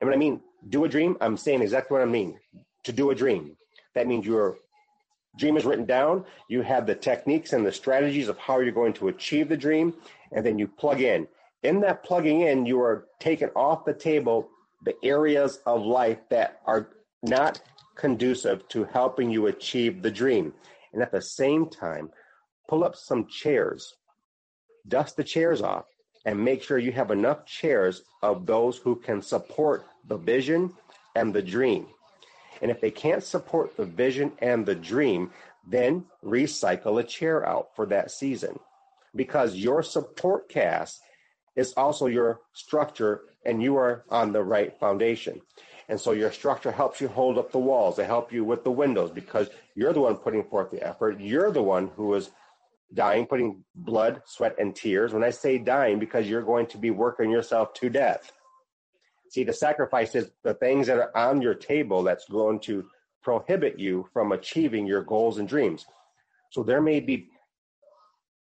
and 0.00 0.08
when 0.08 0.14
I 0.14 0.18
mean 0.18 0.40
do 0.68 0.84
a 0.84 0.88
dream, 0.88 1.16
I'm 1.20 1.36
saying 1.36 1.62
exactly 1.62 1.96
what 1.96 2.02
I 2.02 2.10
mean. 2.10 2.38
To 2.84 2.92
do 2.92 3.10
a 3.10 3.14
dream. 3.14 3.56
That 3.94 4.06
means 4.06 4.24
your 4.24 4.58
dream 5.38 5.56
is 5.56 5.64
written 5.64 5.86
down, 5.86 6.24
you 6.48 6.60
have 6.62 6.86
the 6.86 6.94
techniques 6.94 7.52
and 7.54 7.64
the 7.64 7.72
strategies 7.72 8.28
of 8.28 8.36
how 8.36 8.60
you're 8.60 8.72
going 8.72 8.92
to 8.94 9.08
achieve 9.08 9.48
the 9.48 9.56
dream, 9.56 9.94
and 10.32 10.44
then 10.44 10.58
you 10.58 10.68
plug 10.68 11.00
in. 11.00 11.26
In 11.62 11.80
that 11.80 12.04
plugging 12.04 12.42
in, 12.42 12.66
you 12.66 12.80
are 12.80 13.06
taking 13.18 13.48
off 13.56 13.84
the 13.84 13.94
table 13.94 14.48
the 14.84 14.94
areas 15.02 15.60
of 15.66 15.82
life 15.82 16.18
that 16.28 16.60
are 16.66 16.90
not 17.22 17.62
conducive 17.96 18.68
to 18.68 18.84
helping 18.84 19.30
you 19.30 19.46
achieve 19.46 20.02
the 20.02 20.10
dream. 20.10 20.52
And 20.92 21.02
at 21.02 21.10
the 21.10 21.22
same 21.22 21.68
time, 21.68 22.10
pull 22.68 22.84
up 22.84 22.94
some 22.94 23.26
chairs 23.26 23.94
dust 24.88 25.16
the 25.16 25.24
chairs 25.24 25.60
off 25.60 25.86
and 26.24 26.42
make 26.42 26.62
sure 26.62 26.78
you 26.78 26.92
have 26.92 27.10
enough 27.10 27.46
chairs 27.46 28.02
of 28.22 28.46
those 28.46 28.78
who 28.78 28.96
can 28.96 29.22
support 29.22 29.86
the 30.08 30.16
vision 30.16 30.72
and 31.14 31.34
the 31.34 31.42
dream. 31.42 31.86
And 32.62 32.70
if 32.70 32.80
they 32.80 32.90
can't 32.90 33.22
support 33.22 33.76
the 33.76 33.84
vision 33.84 34.32
and 34.38 34.64
the 34.64 34.74
dream, 34.74 35.30
then 35.66 36.04
recycle 36.24 37.00
a 37.00 37.04
chair 37.04 37.46
out 37.46 37.74
for 37.76 37.86
that 37.86 38.10
season 38.10 38.58
because 39.14 39.54
your 39.54 39.82
support 39.82 40.48
cast 40.48 41.00
is 41.56 41.72
also 41.74 42.06
your 42.06 42.40
structure 42.52 43.22
and 43.44 43.62
you 43.62 43.76
are 43.76 44.04
on 44.10 44.32
the 44.32 44.42
right 44.42 44.78
foundation. 44.78 45.40
And 45.88 45.98
so 45.98 46.12
your 46.12 46.30
structure 46.30 46.70
helps 46.70 47.00
you 47.00 47.08
hold 47.08 47.38
up 47.38 47.50
the 47.50 47.58
walls, 47.58 47.96
they 47.96 48.04
help 48.04 48.32
you 48.32 48.44
with 48.44 48.62
the 48.62 48.70
windows 48.70 49.10
because 49.10 49.48
you're 49.74 49.92
the 49.92 50.00
one 50.00 50.16
putting 50.16 50.44
forth 50.44 50.70
the 50.70 50.86
effort. 50.86 51.18
You're 51.18 51.50
the 51.50 51.62
one 51.62 51.90
who 51.96 52.14
is 52.14 52.30
dying, 52.92 53.26
putting 53.26 53.64
blood, 53.74 54.22
sweat, 54.26 54.56
and 54.58 54.74
tears. 54.74 55.12
When 55.12 55.24
I 55.24 55.30
say 55.30 55.58
dying, 55.58 55.98
because 55.98 56.28
you're 56.28 56.42
going 56.42 56.66
to 56.66 56.78
be 56.78 56.90
working 56.90 57.30
yourself 57.30 57.74
to 57.74 57.88
death. 57.88 58.32
See, 59.30 59.44
the 59.44 59.52
sacrifice 59.52 60.14
is 60.14 60.30
the 60.42 60.54
things 60.54 60.86
that 60.86 60.98
are 60.98 61.16
on 61.16 61.42
your 61.42 61.54
table 61.54 62.02
that's 62.02 62.26
going 62.28 62.60
to 62.60 62.86
prohibit 63.22 63.78
you 63.78 64.08
from 64.12 64.32
achieving 64.32 64.86
your 64.86 65.02
goals 65.02 65.38
and 65.38 65.48
dreams. 65.48 65.84
So 66.50 66.62
there 66.62 66.80
may 66.80 67.00
be 67.00 67.28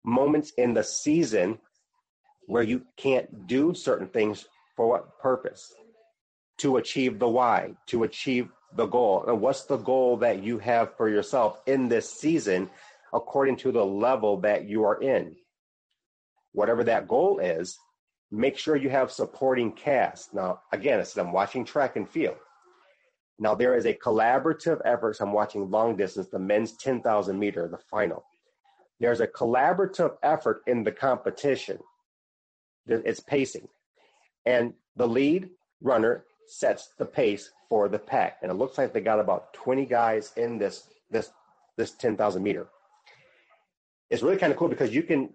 moments 0.04 0.52
in 0.58 0.74
the 0.74 0.82
season 0.82 1.58
where 2.46 2.62
you 2.62 2.82
can't 2.96 3.46
do 3.46 3.74
certain 3.74 4.08
things 4.08 4.46
for 4.76 4.88
what 4.88 5.18
purpose? 5.20 5.72
To 6.58 6.76
achieve 6.76 7.18
the 7.18 7.28
why, 7.28 7.74
to 7.86 8.02
achieve 8.02 8.48
the 8.76 8.86
goal. 8.86 9.24
And 9.26 9.40
what's 9.40 9.64
the 9.64 9.76
goal 9.76 10.18
that 10.18 10.42
you 10.42 10.58
have 10.58 10.96
for 10.96 11.08
yourself 11.08 11.58
in 11.66 11.88
this 11.88 12.10
season 12.10 12.70
according 13.14 13.56
to 13.56 13.70
the 13.70 13.84
level 13.84 14.40
that 14.40 14.68
you 14.68 14.84
are 14.84 15.00
in. 15.00 15.36
Whatever 16.52 16.84
that 16.84 17.08
goal 17.08 17.38
is, 17.38 17.78
make 18.34 18.58
sure 18.58 18.76
you 18.76 18.90
have 18.90 19.10
supporting 19.10 19.72
cast. 19.72 20.34
Now, 20.34 20.60
again, 20.72 21.00
I 21.00 21.02
said 21.02 21.24
I'm 21.24 21.32
watching 21.32 21.64
track 21.64 21.96
and 21.96 22.08
field. 22.08 22.36
Now, 23.38 23.54
there 23.54 23.76
is 23.76 23.86
a 23.86 23.94
collaborative 23.94 24.80
effort. 24.84 25.16
So 25.16 25.24
I'm 25.24 25.32
watching 25.32 25.70
long 25.70 25.96
distance, 25.96 26.28
the 26.28 26.38
men's 26.38 26.76
10,000 26.76 27.38
meter, 27.38 27.68
the 27.68 27.78
final. 27.78 28.24
There's 29.00 29.20
a 29.20 29.26
collaborative 29.26 30.16
effort 30.22 30.62
in 30.66 30.84
the 30.84 30.92
competition. 30.92 31.78
It's 32.86 33.20
pacing. 33.20 33.68
And 34.46 34.74
the 34.96 35.08
lead 35.08 35.50
runner 35.80 36.24
sets 36.46 36.90
the 36.98 37.06
pace 37.06 37.50
for 37.68 37.88
the 37.88 37.98
pack. 37.98 38.38
And 38.42 38.50
it 38.50 38.54
looks 38.54 38.78
like 38.78 38.92
they 38.92 39.00
got 39.00 39.18
about 39.18 39.52
20 39.54 39.86
guys 39.86 40.32
in 40.36 40.58
this, 40.58 40.88
this, 41.10 41.30
this 41.76 41.92
10,000 41.92 42.42
meter 42.42 42.68
it's 44.10 44.22
really 44.22 44.36
kind 44.36 44.52
of 44.52 44.58
cool 44.58 44.68
because 44.68 44.94
you 44.94 45.02
can 45.02 45.30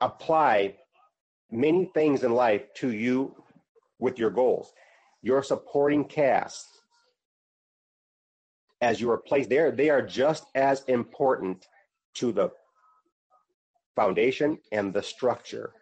apply 0.00 0.76
many 1.50 1.90
things 1.94 2.22
in 2.24 2.32
life 2.32 2.62
to 2.74 2.92
you 2.92 3.34
with 3.98 4.18
your 4.18 4.30
goals. 4.30 4.72
Your 5.22 5.42
supporting 5.42 6.04
cast, 6.04 6.66
as 8.80 9.00
you 9.00 9.10
are 9.10 9.18
placed 9.18 9.50
there, 9.50 9.70
they 9.70 9.90
are 9.90 10.02
just 10.02 10.46
as 10.54 10.82
important 10.84 11.66
to 12.14 12.32
the 12.32 12.50
foundation 13.94 14.58
and 14.72 14.94
the 14.94 15.02
structure 15.02 15.72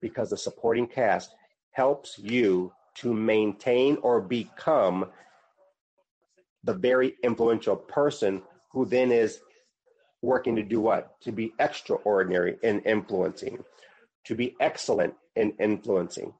because 0.00 0.30
the 0.30 0.36
supporting 0.36 0.86
cast 0.86 1.34
helps 1.72 2.18
you 2.18 2.72
to 2.94 3.12
maintain 3.12 3.96
or 4.02 4.20
become 4.20 5.06
the 6.64 6.74
very 6.74 7.14
influential 7.22 7.76
person 7.76 8.42
who 8.72 8.84
then 8.84 9.10
is 9.10 9.40
working 10.22 10.56
to 10.56 10.62
do 10.62 10.80
what? 10.80 11.20
To 11.22 11.32
be 11.32 11.52
extraordinary 11.58 12.58
in 12.62 12.80
influencing, 12.80 13.64
to 14.28 14.34
be 14.34 14.54
excellent 14.60 15.14
in 15.36 15.52
influencing. 15.58 16.32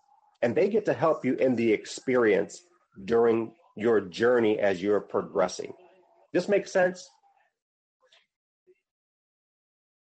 And 0.43 0.55
they 0.55 0.69
get 0.69 0.85
to 0.85 0.93
help 0.93 1.25
you 1.25 1.35
in 1.35 1.57
the 1.57 1.73
experience 1.73 2.63
during 3.05 3.53
your 3.77 4.01
journey 4.01 4.59
as 4.59 4.83
you're 4.83 5.01
progressing. 5.01 5.73
This 6.33 6.49
makes 6.49 6.71
sense? 6.73 7.09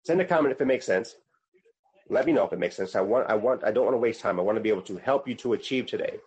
Send 0.04 0.20
a 0.20 0.24
comment 0.24 0.52
if 0.52 0.60
it 0.60 0.66
makes 0.66 0.86
sense. 0.86 1.14
Let 2.08 2.26
me 2.26 2.32
know 2.32 2.44
if 2.44 2.52
it 2.52 2.58
makes 2.58 2.76
sense. 2.76 2.94
I 2.94 3.00
want, 3.00 3.30
I 3.30 3.34
want, 3.34 3.64
I 3.64 3.70
don't 3.72 3.84
want 3.84 3.94
to 3.94 3.98
waste 3.98 4.20
time. 4.20 4.38
I 4.38 4.42
want 4.42 4.56
to 4.56 4.62
be 4.62 4.68
able 4.68 4.82
to 4.82 4.98
help 4.98 5.26
you 5.26 5.34
to 5.36 5.54
achieve 5.54 5.86
today. 5.86 6.18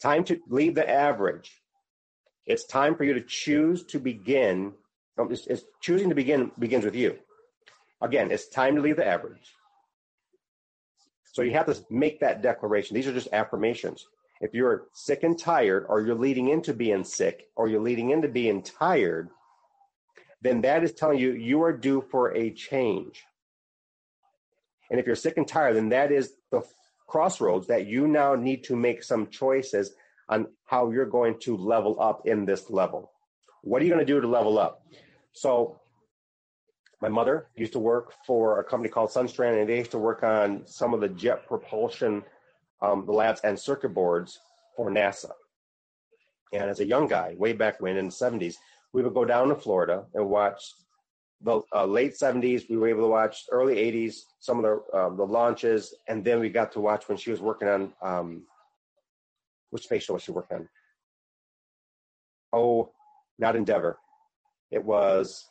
Time 0.00 0.24
to 0.24 0.38
leave 0.48 0.74
the 0.74 0.88
average. 0.88 1.62
It's 2.46 2.66
time 2.66 2.96
for 2.96 3.04
you 3.04 3.14
to 3.14 3.20
choose 3.20 3.84
to 3.86 3.98
begin 3.98 4.74
it's, 5.30 5.46
it's 5.46 5.62
choosing 5.80 6.08
to 6.08 6.14
begin 6.14 6.50
begins 6.58 6.84
with 6.84 6.94
you. 6.94 7.18
Again, 8.00 8.30
it's 8.30 8.48
time 8.48 8.74
to 8.76 8.82
leave 8.82 8.96
the 8.96 9.06
average. 9.06 9.52
So 11.32 11.42
you 11.42 11.52
have 11.52 11.66
to 11.66 11.84
make 11.90 12.20
that 12.20 12.42
declaration. 12.42 12.94
These 12.94 13.08
are 13.08 13.12
just 13.12 13.32
affirmations. 13.32 14.06
If 14.40 14.54
you're 14.54 14.88
sick 14.92 15.22
and 15.22 15.38
tired, 15.38 15.86
or 15.88 16.00
you're 16.00 16.14
leading 16.14 16.48
into 16.48 16.74
being 16.74 17.04
sick, 17.04 17.48
or 17.56 17.68
you're 17.68 17.80
leading 17.80 18.10
into 18.10 18.28
being 18.28 18.62
tired, 18.62 19.30
then 20.42 20.60
that 20.62 20.84
is 20.84 20.92
telling 20.92 21.18
you 21.18 21.32
you 21.32 21.62
are 21.62 21.72
due 21.72 22.04
for 22.10 22.34
a 22.36 22.50
change. 22.50 23.24
And 24.90 25.00
if 25.00 25.06
you're 25.06 25.16
sick 25.16 25.38
and 25.38 25.48
tired, 25.48 25.76
then 25.76 25.88
that 25.90 26.12
is 26.12 26.34
the 26.50 26.62
crossroads 27.06 27.68
that 27.68 27.86
you 27.86 28.08
now 28.08 28.34
need 28.34 28.64
to 28.64 28.76
make 28.76 29.02
some 29.02 29.28
choices 29.28 29.92
on 30.28 30.48
how 30.64 30.90
you're 30.90 31.06
going 31.06 31.38
to 31.40 31.56
level 31.56 32.00
up 32.00 32.26
in 32.26 32.44
this 32.44 32.68
level. 32.68 33.10
What 33.62 33.80
are 33.80 33.84
you 33.84 33.90
going 33.90 34.04
to 34.04 34.12
do 34.12 34.20
to 34.20 34.28
level 34.28 34.58
up? 34.58 34.82
So 35.32 35.80
my 37.02 37.08
mother 37.08 37.48
used 37.56 37.72
to 37.72 37.80
work 37.80 38.14
for 38.24 38.60
a 38.60 38.64
company 38.64 38.88
called 38.88 39.10
Sundstrand, 39.10 39.60
and 39.60 39.68
they 39.68 39.78
used 39.78 39.90
to 39.90 39.98
work 39.98 40.22
on 40.22 40.62
some 40.64 40.94
of 40.94 41.00
the 41.00 41.08
jet 41.08 41.46
propulsion 41.48 42.22
um, 42.80 43.04
labs 43.06 43.40
and 43.42 43.58
circuit 43.58 43.92
boards 43.92 44.38
for 44.76 44.88
NASA. 44.88 45.32
And 46.52 46.70
as 46.70 46.78
a 46.78 46.86
young 46.86 47.08
guy, 47.08 47.34
way 47.36 47.54
back 47.54 47.80
when 47.80 47.96
in 47.96 48.06
the 48.06 48.12
70s, 48.12 48.54
we 48.92 49.02
would 49.02 49.14
go 49.14 49.24
down 49.24 49.48
to 49.48 49.56
Florida 49.56 50.04
and 50.14 50.28
watch 50.28 50.62
the 51.40 51.60
uh, 51.74 51.84
late 51.84 52.14
70s. 52.14 52.70
We 52.70 52.76
were 52.76 52.88
able 52.88 53.02
to 53.02 53.08
watch 53.08 53.46
early 53.50 53.76
80s, 53.76 54.14
some 54.38 54.58
of 54.58 54.62
the 54.62 54.96
uh, 54.96 55.08
the 55.10 55.26
launches, 55.26 55.94
and 56.06 56.24
then 56.24 56.38
we 56.38 56.50
got 56.50 56.70
to 56.72 56.80
watch 56.80 57.08
when 57.08 57.18
she 57.18 57.32
was 57.32 57.40
working 57.40 57.68
on 57.68 57.92
um, 58.00 58.42
which 59.70 59.84
space 59.84 60.04
shuttle 60.04 60.14
was 60.14 60.22
she 60.22 60.30
working 60.30 60.58
on? 60.58 60.68
Oh, 62.52 62.92
not 63.40 63.56
Endeavour. 63.56 63.98
It 64.70 64.84
was 64.84 65.48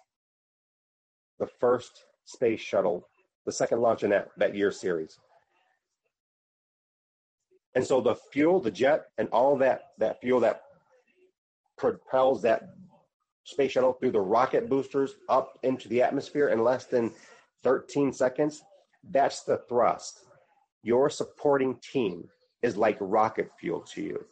the 1.41 1.47
first 1.59 2.05
space 2.23 2.61
shuttle, 2.61 3.09
the 3.47 3.51
second 3.51 3.81
launch 3.81 4.03
in 4.03 4.11
that, 4.11 4.29
that 4.37 4.55
year 4.55 4.71
series. 4.71 5.17
And 7.73 7.83
so 7.83 7.99
the 7.99 8.15
fuel, 8.31 8.59
the 8.59 8.69
jet, 8.69 9.07
and 9.17 9.27
all 9.29 9.57
that 9.57 9.87
that 9.97 10.21
fuel 10.21 10.39
that 10.41 10.61
propels 11.77 12.43
that 12.43 12.75
space 13.43 13.71
shuttle 13.71 13.93
through 13.93 14.11
the 14.11 14.19
rocket 14.19 14.69
boosters 14.69 15.15
up 15.29 15.57
into 15.63 15.89
the 15.89 16.03
atmosphere 16.03 16.49
in 16.49 16.63
less 16.63 16.85
than 16.85 17.11
13 17.63 18.13
seconds, 18.13 18.61
that's 19.09 19.41
the 19.41 19.57
thrust. 19.67 20.19
Your 20.83 21.09
supporting 21.09 21.79
team 21.81 22.29
is 22.61 22.77
like 22.77 22.97
rocket 22.99 23.49
fuel 23.59 23.81
to 23.93 24.03
you. 24.03 24.23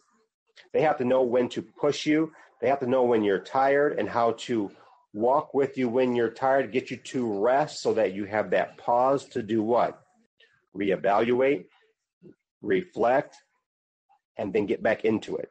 They 0.74 0.82
have 0.82 0.98
to 1.00 1.06
know 1.06 1.24
when 1.24 1.50
to 1.50 1.64
push 1.64 2.06
you. 2.06 2.32
They 2.62 2.68
have 2.68 2.82
to 2.82 2.88
know 2.88 3.04
when 3.04 3.24
you're 3.24 3.40
tired 3.40 3.98
and 3.98 4.08
how 4.08 4.34
to 4.40 4.70
walk 5.14 5.54
with 5.54 5.78
you 5.78 5.90
when 5.90 6.16
you're 6.16 6.30
tired, 6.30 6.72
get 6.72 6.92
you 6.92 6.98
to 6.98 7.40
rest 7.40 7.82
so 7.82 7.94
that 7.94 8.14
you 8.14 8.26
have 8.26 8.52
that 8.52 8.78
pause 8.78 9.26
to 9.30 9.42
do 9.42 9.64
what? 9.64 10.02
Reevaluate, 10.76 11.66
reflect, 12.62 13.36
and 14.38 14.54
then 14.54 14.66
get 14.66 14.84
back 14.84 15.06
into 15.06 15.38
it. 15.38 15.50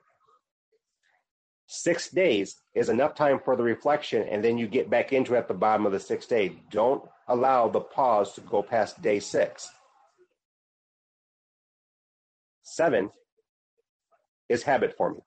Six 1.66 2.09
days 2.09 2.57
is 2.75 2.88
enough 2.88 3.14
time 3.14 3.40
for 3.44 3.55
the 3.55 3.62
reflection, 3.62 4.23
and 4.23 4.42
then 4.42 4.57
you 4.57 4.66
get 4.66 4.88
back 4.88 5.12
into 5.12 5.35
it 5.35 5.38
at 5.38 5.49
the 5.49 5.55
bottom 5.55 5.85
of 5.85 5.92
the 5.92 6.01
sixth 6.01 6.29
day. 6.29 6.53
Don't 6.71 7.03
allow 7.27 7.68
the 7.68 7.81
pause 7.81 8.33
to 8.35 8.40
go 8.40 8.62
past 8.62 9.03
day 9.03 9.21
six. 9.21 9.68
Seven 12.62 13.11
is 14.49 14.62
habit 14.62 14.97
forming. 14.97 15.21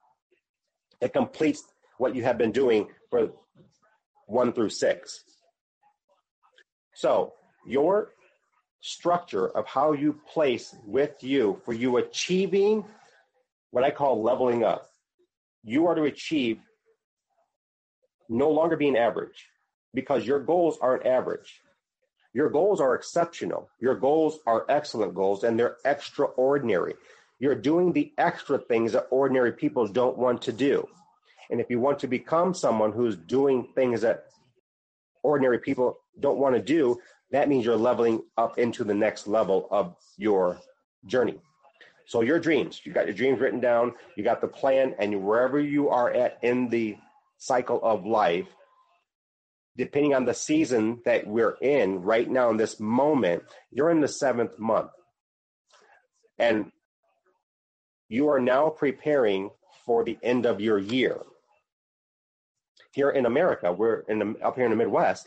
It 1.00 1.12
completes 1.12 1.62
what 1.98 2.16
you 2.16 2.24
have 2.24 2.38
been 2.38 2.52
doing 2.52 2.88
for 3.10 3.30
one 4.32 4.52
through 4.52 4.70
six. 4.70 5.22
So, 6.94 7.34
your 7.66 8.10
structure 8.80 9.48
of 9.48 9.66
how 9.66 9.92
you 9.92 10.18
place 10.32 10.74
with 10.84 11.22
you 11.22 11.60
for 11.64 11.72
you 11.72 11.98
achieving 11.98 12.84
what 13.70 13.84
I 13.84 13.90
call 13.90 14.22
leveling 14.22 14.64
up. 14.64 14.88
You 15.62 15.86
are 15.86 15.94
to 15.94 16.02
achieve 16.02 16.58
no 18.28 18.50
longer 18.50 18.76
being 18.76 18.96
average 18.96 19.46
because 19.94 20.26
your 20.26 20.40
goals 20.40 20.78
aren't 20.80 21.06
average. 21.06 21.60
Your 22.34 22.50
goals 22.50 22.80
are 22.80 22.94
exceptional. 22.94 23.68
Your 23.80 23.94
goals 23.94 24.38
are 24.46 24.66
excellent 24.68 25.14
goals 25.14 25.44
and 25.44 25.58
they're 25.58 25.76
extraordinary. 25.84 26.94
You're 27.38 27.54
doing 27.54 27.92
the 27.92 28.12
extra 28.18 28.58
things 28.58 28.92
that 28.92 29.08
ordinary 29.10 29.52
people 29.52 29.86
don't 29.86 30.18
want 30.18 30.42
to 30.42 30.52
do. 30.52 30.88
And 31.52 31.60
if 31.60 31.68
you 31.68 31.78
want 31.78 31.98
to 31.98 32.08
become 32.08 32.54
someone 32.54 32.92
who's 32.92 33.14
doing 33.14 33.68
things 33.74 34.00
that 34.00 34.24
ordinary 35.22 35.58
people 35.58 35.98
don't 36.18 36.38
want 36.38 36.54
to 36.56 36.62
do, 36.62 36.98
that 37.30 37.46
means 37.46 37.66
you're 37.66 37.76
leveling 37.76 38.22
up 38.38 38.58
into 38.58 38.84
the 38.84 38.94
next 38.94 39.26
level 39.26 39.68
of 39.70 39.94
your 40.16 40.58
journey. 41.04 41.38
So 42.06 42.22
your 42.22 42.40
dreams, 42.40 42.80
you 42.84 42.94
got 42.94 43.04
your 43.04 43.14
dreams 43.14 43.38
written 43.38 43.60
down, 43.60 43.92
you 44.16 44.24
got 44.24 44.40
the 44.40 44.48
plan, 44.48 44.94
and 44.98 45.22
wherever 45.22 45.60
you 45.60 45.90
are 45.90 46.10
at 46.10 46.38
in 46.40 46.70
the 46.70 46.96
cycle 47.36 47.80
of 47.82 48.06
life, 48.06 48.48
depending 49.76 50.14
on 50.14 50.24
the 50.24 50.32
season 50.32 51.02
that 51.04 51.26
we're 51.26 51.58
in 51.60 52.00
right 52.00 52.30
now 52.30 52.48
in 52.48 52.56
this 52.56 52.80
moment, 52.80 53.42
you're 53.70 53.90
in 53.90 54.00
the 54.00 54.08
seventh 54.08 54.58
month. 54.58 54.90
And 56.38 56.72
you 58.08 58.30
are 58.30 58.40
now 58.40 58.70
preparing 58.70 59.50
for 59.84 60.02
the 60.02 60.18
end 60.22 60.46
of 60.46 60.58
your 60.58 60.78
year. 60.78 61.20
Here 62.92 63.10
in 63.10 63.26
America, 63.26 63.72
we're 63.72 64.00
in 64.08 64.18
the, 64.18 64.36
up 64.42 64.56
here 64.56 64.64
in 64.64 64.70
the 64.70 64.76
Midwest, 64.76 65.26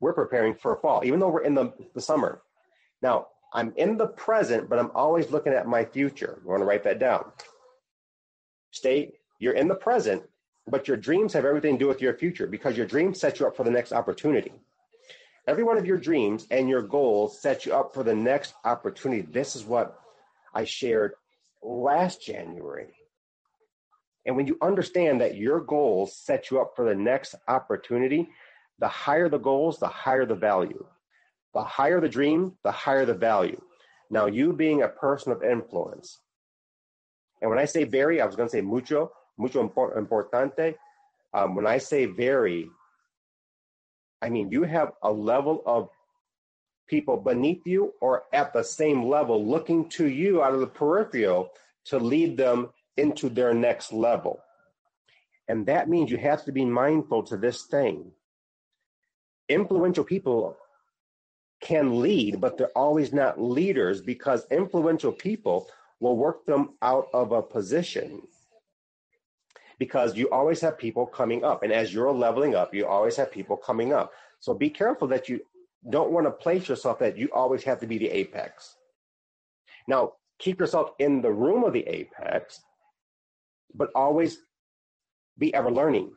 we're 0.00 0.12
preparing 0.12 0.54
for 0.54 0.76
fall, 0.76 1.02
even 1.04 1.20
though 1.20 1.28
we're 1.28 1.44
in 1.44 1.54
the, 1.54 1.72
the 1.94 2.00
summer. 2.00 2.42
Now, 3.00 3.28
I'm 3.54 3.72
in 3.76 3.96
the 3.96 4.06
present, 4.06 4.68
but 4.68 4.78
I'm 4.78 4.90
always 4.94 5.30
looking 5.30 5.52
at 5.52 5.66
my 5.66 5.84
future. 5.84 6.40
You 6.42 6.50
want 6.50 6.60
to 6.60 6.66
write 6.66 6.84
that 6.84 6.98
down. 6.98 7.24
Stay, 8.70 9.12
you're 9.38 9.52
in 9.54 9.68
the 9.68 9.74
present, 9.74 10.22
but 10.66 10.88
your 10.88 10.96
dreams 10.96 11.32
have 11.32 11.44
everything 11.44 11.74
to 11.74 11.78
do 11.78 11.88
with 11.88 12.00
your 12.00 12.14
future 12.14 12.46
because 12.46 12.76
your 12.76 12.86
dreams 12.86 13.20
set 13.20 13.40
you 13.40 13.46
up 13.46 13.56
for 13.56 13.64
the 13.64 13.70
next 13.70 13.92
opportunity. 13.92 14.52
Every 15.46 15.64
one 15.64 15.76
of 15.76 15.86
your 15.86 15.98
dreams 15.98 16.46
and 16.50 16.68
your 16.68 16.82
goals 16.82 17.40
set 17.40 17.66
you 17.66 17.74
up 17.74 17.92
for 17.92 18.02
the 18.02 18.14
next 18.14 18.54
opportunity. 18.64 19.22
This 19.22 19.56
is 19.56 19.64
what 19.64 19.98
I 20.54 20.64
shared 20.64 21.14
last 21.62 22.24
January. 22.24 22.94
And 24.24 24.36
when 24.36 24.46
you 24.46 24.56
understand 24.62 25.20
that 25.20 25.36
your 25.36 25.60
goals 25.60 26.16
set 26.16 26.50
you 26.50 26.60
up 26.60 26.74
for 26.76 26.84
the 26.84 26.94
next 26.94 27.34
opportunity, 27.48 28.28
the 28.78 28.88
higher 28.88 29.28
the 29.28 29.38
goals, 29.38 29.78
the 29.78 29.88
higher 29.88 30.26
the 30.26 30.34
value. 30.34 30.86
The 31.54 31.62
higher 31.62 32.00
the 32.00 32.08
dream, 32.08 32.52
the 32.62 32.72
higher 32.72 33.04
the 33.04 33.14
value. 33.14 33.60
Now, 34.10 34.26
you 34.26 34.52
being 34.52 34.82
a 34.82 34.88
person 34.88 35.32
of 35.32 35.42
influence, 35.42 36.20
and 37.42 37.50
when 37.50 37.58
I 37.58 37.64
say 37.64 37.84
very, 37.84 38.20
I 38.20 38.24
was 38.24 38.36
going 38.36 38.48
to 38.48 38.52
say 38.52 38.60
mucho, 38.60 39.10
mucho 39.36 39.68
importante. 39.68 40.76
Um, 41.34 41.56
when 41.56 41.66
I 41.66 41.78
say 41.78 42.06
very, 42.06 42.70
I 44.22 44.30
mean 44.30 44.50
you 44.52 44.62
have 44.62 44.92
a 45.02 45.10
level 45.10 45.62
of 45.66 45.90
people 46.86 47.16
beneath 47.16 47.66
you 47.66 47.92
or 48.00 48.24
at 48.32 48.52
the 48.52 48.62
same 48.62 49.08
level 49.08 49.44
looking 49.44 49.88
to 49.88 50.06
you 50.06 50.42
out 50.42 50.54
of 50.54 50.60
the 50.60 50.66
peripheral 50.66 51.50
to 51.86 51.98
lead 51.98 52.36
them 52.36 52.70
into 52.96 53.28
their 53.28 53.54
next 53.54 53.92
level. 53.92 54.40
And 55.48 55.66
that 55.66 55.88
means 55.88 56.10
you 56.10 56.18
have 56.18 56.44
to 56.44 56.52
be 56.52 56.64
mindful 56.64 57.24
to 57.24 57.36
this 57.36 57.62
thing. 57.64 58.12
Influential 59.48 60.04
people 60.04 60.56
can 61.60 62.00
lead, 62.00 62.40
but 62.40 62.56
they're 62.56 62.76
always 62.76 63.12
not 63.12 63.40
leaders 63.40 64.00
because 64.00 64.46
influential 64.50 65.12
people 65.12 65.68
will 66.00 66.16
work 66.16 66.44
them 66.46 66.70
out 66.82 67.08
of 67.14 67.32
a 67.32 67.42
position. 67.42 68.22
Because 69.78 70.16
you 70.16 70.30
always 70.30 70.60
have 70.60 70.78
people 70.78 71.06
coming 71.06 71.44
up. 71.44 71.62
And 71.62 71.72
as 71.72 71.92
you're 71.92 72.12
leveling 72.12 72.54
up, 72.54 72.74
you 72.74 72.86
always 72.86 73.16
have 73.16 73.32
people 73.32 73.56
coming 73.56 73.92
up. 73.92 74.12
So 74.40 74.54
be 74.54 74.70
careful 74.70 75.08
that 75.08 75.28
you 75.28 75.40
don't 75.90 76.12
want 76.12 76.26
to 76.26 76.30
place 76.30 76.68
yourself 76.68 76.98
that 77.00 77.16
you 77.16 77.28
always 77.32 77.64
have 77.64 77.80
to 77.80 77.86
be 77.86 77.98
the 77.98 78.08
apex. 78.08 78.76
Now, 79.88 80.12
keep 80.38 80.60
yourself 80.60 80.90
in 80.98 81.22
the 81.22 81.32
room 81.32 81.64
of 81.64 81.72
the 81.72 81.86
apex, 81.86 82.60
but 83.74 83.90
always 83.94 84.38
be 85.38 85.52
ever 85.54 85.70
learning. 85.70 86.12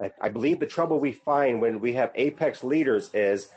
I, 0.00 0.10
I 0.20 0.28
believe 0.28 0.60
the 0.60 0.66
trouble 0.66 0.98
we 0.98 1.12
find 1.12 1.60
when 1.60 1.80
we 1.80 1.92
have 1.94 2.10
apex 2.14 2.64
leaders 2.64 3.10
is 3.14 3.48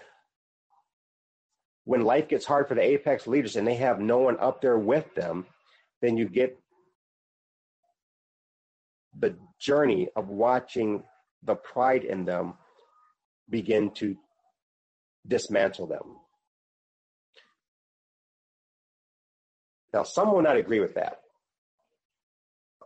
when 1.85 2.01
life 2.01 2.27
gets 2.27 2.45
hard 2.45 2.67
for 2.67 2.75
the 2.75 2.81
apex 2.81 3.27
leaders 3.27 3.55
and 3.55 3.67
they 3.67 3.75
have 3.75 3.99
no 3.99 4.19
one 4.19 4.37
up 4.39 4.61
there 4.61 4.77
with 4.77 5.13
them, 5.15 5.45
then 6.01 6.17
you 6.17 6.27
get 6.27 6.59
the 9.17 9.35
journey 9.59 10.09
of 10.15 10.27
watching 10.29 11.03
the 11.43 11.55
pride 11.55 12.03
in 12.03 12.25
them 12.25 12.55
begin 13.49 13.91
to 13.91 14.15
dismantle 15.27 15.87
them. 15.87 16.17
Now, 19.93 20.03
some 20.03 20.33
will 20.33 20.41
not 20.41 20.57
agree 20.57 20.81
with 20.81 20.95
that. 20.95 21.21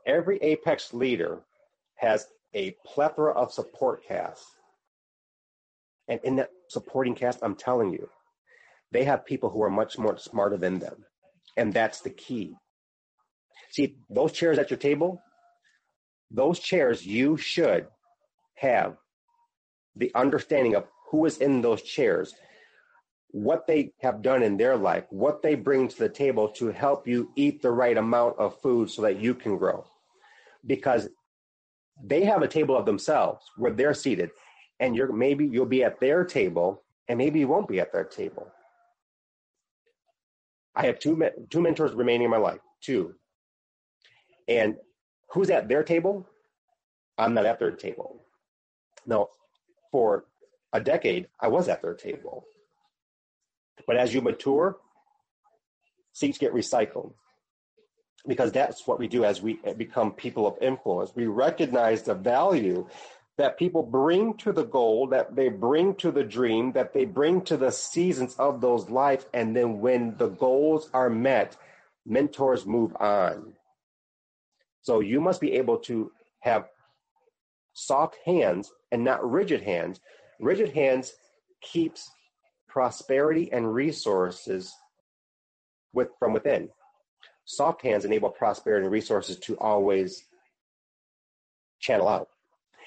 Every 0.06 0.38
apex 0.40 0.94
leader 0.94 1.42
has 1.96 2.28
a 2.54 2.76
plethora 2.86 3.34
of 3.34 3.52
support 3.54 4.04
casts. 4.08 4.46
And 6.08 6.20
in 6.24 6.38
that 6.38 6.50
supporting 6.70 7.16
cast, 7.16 7.40
I'm 7.42 7.56
telling 7.56 7.92
you, 7.92 8.10
they 8.92 9.04
have 9.04 9.26
people 9.26 9.50
who 9.50 9.62
are 9.62 9.70
much 9.70 9.98
more 9.98 10.18
smarter 10.18 10.58
than 10.58 10.80
them. 10.80 11.06
And 11.58 11.74
that's 11.74 12.02
the 12.02 12.10
key. 12.10 12.56
See, 13.72 13.98
those 14.10 14.32
chairs 14.32 14.58
at 14.58 14.72
your 14.72 14.80
table, 14.80 15.22
those 16.32 16.60
chairs, 16.60 17.06
you 17.06 17.38
should 17.38 17.88
have 18.56 18.98
the 19.96 20.12
understanding 20.16 20.76
of 20.76 20.88
who 21.12 21.26
is 21.26 21.38
in 21.38 21.62
those 21.62 21.82
chairs, 21.82 22.34
what 23.32 23.68
they 23.68 23.92
have 24.02 24.22
done 24.22 24.42
in 24.44 24.58
their 24.58 24.76
life, 24.76 25.06
what 25.10 25.42
they 25.42 25.56
bring 25.56 25.88
to 25.88 25.98
the 25.98 26.10
table 26.10 26.50
to 26.50 26.68
help 26.68 27.08
you 27.08 27.32
eat 27.36 27.62
the 27.62 27.72
right 27.72 27.98
amount 27.98 28.38
of 28.40 28.60
food 28.62 28.90
so 28.90 29.02
that 29.04 29.20
you 29.20 29.34
can 29.36 29.58
grow. 29.58 29.86
Because 30.66 31.10
they 32.04 32.24
have 32.24 32.42
a 32.42 32.48
table 32.48 32.76
of 32.76 32.86
themselves 32.86 33.46
where 33.58 33.72
they're 33.72 33.94
seated 33.94 34.32
and 34.80 34.96
you're 34.96 35.12
maybe 35.12 35.46
you'll 35.46 35.66
be 35.66 35.84
at 35.84 36.00
their 36.00 36.24
table 36.24 36.84
and 37.08 37.18
maybe 37.18 37.40
you 37.40 37.48
won't 37.48 37.68
be 37.68 37.80
at 37.80 37.92
their 37.92 38.06
table. 38.06 38.48
I 40.76 40.86
have 40.86 41.00
two 41.00 41.22
two 41.50 41.62
mentors 41.62 41.94
remaining 41.94 42.26
in 42.26 42.32
my 42.32 42.38
life, 42.38 42.62
two. 42.82 43.16
And 44.48 44.76
who's 45.32 45.50
at 45.50 45.68
their 45.68 45.84
table? 45.84 46.28
I'm 47.18 47.34
not 47.34 47.46
at 47.46 47.60
their 47.60 47.72
table. 47.72 48.24
Now, 49.06 49.28
for 49.92 50.26
a 50.74 50.80
decade, 50.80 51.28
I 51.40 51.48
was 51.50 51.68
at 51.68 51.82
their 51.82 51.96
table. 51.96 52.46
But 53.88 53.98
as 53.98 54.14
you 54.14 54.22
mature, 54.22 54.78
seats 56.14 56.38
get 56.38 56.54
recycled 56.54 57.14
because 58.28 58.52
that's 58.52 58.86
what 58.86 59.00
we 59.00 59.08
do 59.08 59.24
as 59.24 59.42
we 59.42 59.60
become 59.78 60.12
people 60.12 60.46
of 60.46 60.58
influence. 60.62 61.12
We 61.16 61.28
recognize 61.28 62.04
the 62.04 62.16
value 62.16 62.88
that 63.38 63.58
people 63.58 63.84
bring 63.84 64.34
to 64.36 64.52
the 64.52 64.66
goal, 64.66 65.08
that 65.08 65.34
they 65.36 65.48
bring 65.48 65.96
to 65.96 66.12
the 66.12 66.24
dream, 66.24 66.74
that 66.74 66.94
they 66.94 67.06
bring 67.06 67.42
to 67.42 67.56
the 67.56 67.72
seasons 67.72 68.36
of 68.36 68.60
those 68.60 68.90
life. 68.90 69.26
And 69.34 69.56
then 69.56 69.80
when 69.80 70.18
the 70.18 70.28
goals 70.28 70.90
are 70.94 71.10
met, 71.10 71.56
mentors 72.06 72.66
move 72.66 72.94
on. 73.00 73.54
So 74.82 75.00
you 75.00 75.22
must 75.22 75.40
be 75.40 75.54
able 75.54 75.78
to 75.80 76.12
have 76.42 76.68
soft 77.74 78.18
hands 78.26 78.74
and 78.92 79.06
not 79.06 79.30
rigid 79.30 79.62
hands. 79.62 80.02
Rigid 80.42 80.74
hands 80.74 81.14
keeps 81.62 82.12
prosperity 82.70 83.52
and 83.52 83.74
resources 83.74 84.74
with 85.94 86.10
from 86.20 86.34
within. 86.34 86.70
Soft 87.46 87.82
hands 87.82 88.06
enable 88.06 88.30
prosperity 88.30 88.86
and 88.86 88.94
resources 88.94 89.38
to 89.40 89.58
always 89.58 90.24
channel 91.80 92.08
out. 92.08 92.30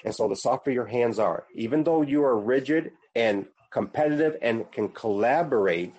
And 0.05 0.15
so 0.15 0.27
the 0.27 0.35
softer 0.35 0.71
your 0.71 0.85
hands 0.85 1.19
are, 1.19 1.45
even 1.55 1.83
though 1.83 2.01
you 2.01 2.23
are 2.23 2.37
rigid 2.37 2.91
and 3.15 3.45
competitive 3.71 4.37
and 4.41 4.71
can 4.71 4.89
collaborate 4.89 5.93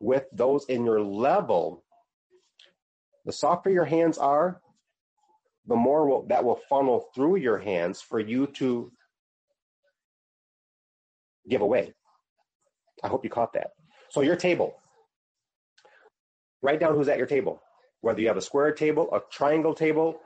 with 0.00 0.24
those 0.32 0.64
in 0.66 0.84
your 0.84 1.00
level, 1.00 1.84
the 3.24 3.32
softer 3.32 3.70
your 3.70 3.84
hands 3.84 4.18
are, 4.18 4.60
the 5.66 5.76
more 5.76 6.08
will, 6.08 6.26
that 6.26 6.44
will 6.44 6.60
funnel 6.68 7.08
through 7.14 7.36
your 7.36 7.58
hands 7.58 8.00
for 8.00 8.18
you 8.18 8.48
to 8.48 8.90
give 11.48 11.60
away. 11.60 11.94
I 13.02 13.08
hope 13.08 13.24
you 13.24 13.30
caught 13.30 13.52
that. 13.54 13.72
So 14.10 14.20
your 14.20 14.36
table. 14.36 14.76
Write 16.62 16.80
down 16.80 16.94
who's 16.94 17.08
at 17.08 17.18
your 17.18 17.26
table. 17.26 17.60
Whether 18.00 18.20
you 18.20 18.28
have 18.28 18.36
a 18.36 18.42
square 18.42 18.72
table, 18.72 19.12
a 19.12 19.20
triangle 19.30 19.74
table, 19.74 20.20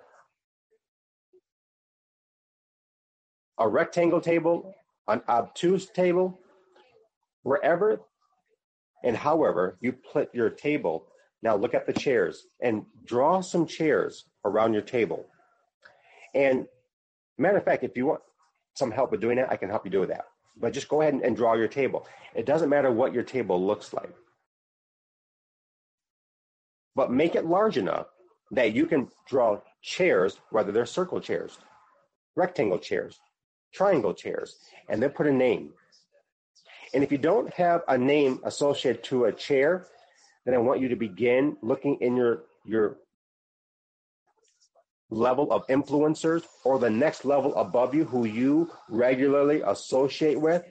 a 3.58 3.68
rectangle 3.68 4.20
table, 4.20 4.74
an 5.08 5.22
obtuse 5.28 5.86
table, 5.86 6.38
wherever 7.42 8.00
and 9.04 9.16
however 9.16 9.78
you 9.80 9.92
put 9.92 10.34
your 10.34 10.50
table. 10.50 11.06
Now 11.42 11.56
look 11.56 11.74
at 11.74 11.86
the 11.86 11.92
chairs 11.92 12.46
and 12.60 12.84
draw 13.04 13.40
some 13.40 13.66
chairs 13.66 14.24
around 14.44 14.72
your 14.72 14.82
table. 14.82 15.26
And 16.34 16.66
matter 17.38 17.58
of 17.58 17.64
fact, 17.64 17.84
if 17.84 17.96
you 17.96 18.06
want 18.06 18.20
some 18.74 18.90
help 18.90 19.12
with 19.12 19.20
doing 19.20 19.36
that, 19.36 19.50
I 19.50 19.56
can 19.56 19.70
help 19.70 19.84
you 19.84 19.90
do 19.90 20.06
that. 20.06 20.24
But 20.56 20.72
just 20.72 20.88
go 20.88 21.00
ahead 21.02 21.14
and, 21.14 21.22
and 21.22 21.36
draw 21.36 21.54
your 21.54 21.68
table. 21.68 22.06
It 22.34 22.46
doesn't 22.46 22.70
matter 22.70 22.90
what 22.90 23.12
your 23.12 23.22
table 23.22 23.64
looks 23.64 23.92
like. 23.92 24.12
But 26.94 27.12
make 27.12 27.34
it 27.34 27.44
large 27.44 27.76
enough 27.76 28.06
that 28.52 28.72
you 28.72 28.86
can 28.86 29.08
draw 29.28 29.60
chairs, 29.82 30.38
whether 30.50 30.72
they're 30.72 30.86
circle 30.86 31.20
chairs, 31.20 31.58
rectangle 32.36 32.78
chairs, 32.78 33.18
triangle 33.72 34.14
chairs, 34.14 34.56
and 34.88 35.02
then 35.02 35.10
put 35.10 35.26
a 35.26 35.32
name. 35.32 35.72
And 36.94 37.04
if 37.04 37.12
you 37.12 37.18
don't 37.18 37.52
have 37.54 37.82
a 37.88 37.98
name 37.98 38.40
associated 38.44 39.04
to 39.04 39.26
a 39.26 39.32
chair, 39.32 39.86
then 40.44 40.54
I 40.54 40.58
want 40.58 40.80
you 40.80 40.88
to 40.88 40.96
begin 40.96 41.56
looking 41.60 41.98
in 42.00 42.16
your, 42.16 42.44
your 42.64 42.96
level 45.10 45.52
of 45.52 45.66
influencers 45.68 46.44
or 46.64 46.78
the 46.78 46.90
next 46.90 47.24
level 47.24 47.54
above 47.54 47.94
you 47.94 48.04
who 48.04 48.24
you 48.24 48.70
regularly 48.88 49.62
associate 49.64 50.40
with. 50.40 50.64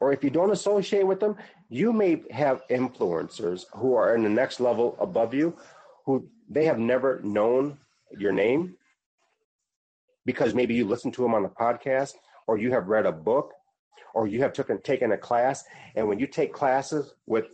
Or 0.00 0.12
if 0.12 0.22
you 0.22 0.30
don't 0.30 0.50
associate 0.50 1.06
with 1.06 1.20
them, 1.20 1.36
you 1.68 1.92
may 1.92 2.22
have 2.30 2.62
influencers 2.68 3.64
who 3.74 3.94
are 3.94 4.14
in 4.14 4.22
the 4.22 4.28
next 4.28 4.60
level 4.60 4.96
above 5.00 5.34
you 5.34 5.56
who 6.04 6.28
they 6.48 6.64
have 6.64 6.78
never 6.78 7.20
known 7.22 7.78
your 8.16 8.32
name 8.32 8.76
because 10.24 10.54
maybe 10.54 10.74
you 10.74 10.86
listen 10.86 11.10
to 11.12 11.22
them 11.22 11.34
on 11.34 11.44
a 11.44 11.48
podcast 11.48 12.14
or 12.46 12.58
you 12.58 12.70
have 12.72 12.88
read 12.88 13.06
a 13.06 13.12
book 13.12 13.52
or 14.14 14.26
you 14.26 14.40
have 14.40 14.52
taken 14.52 14.80
taken 14.82 15.12
a 15.12 15.18
class 15.18 15.64
and 15.96 16.06
when 16.06 16.18
you 16.18 16.26
take 16.26 16.52
classes 16.52 17.14
with 17.26 17.46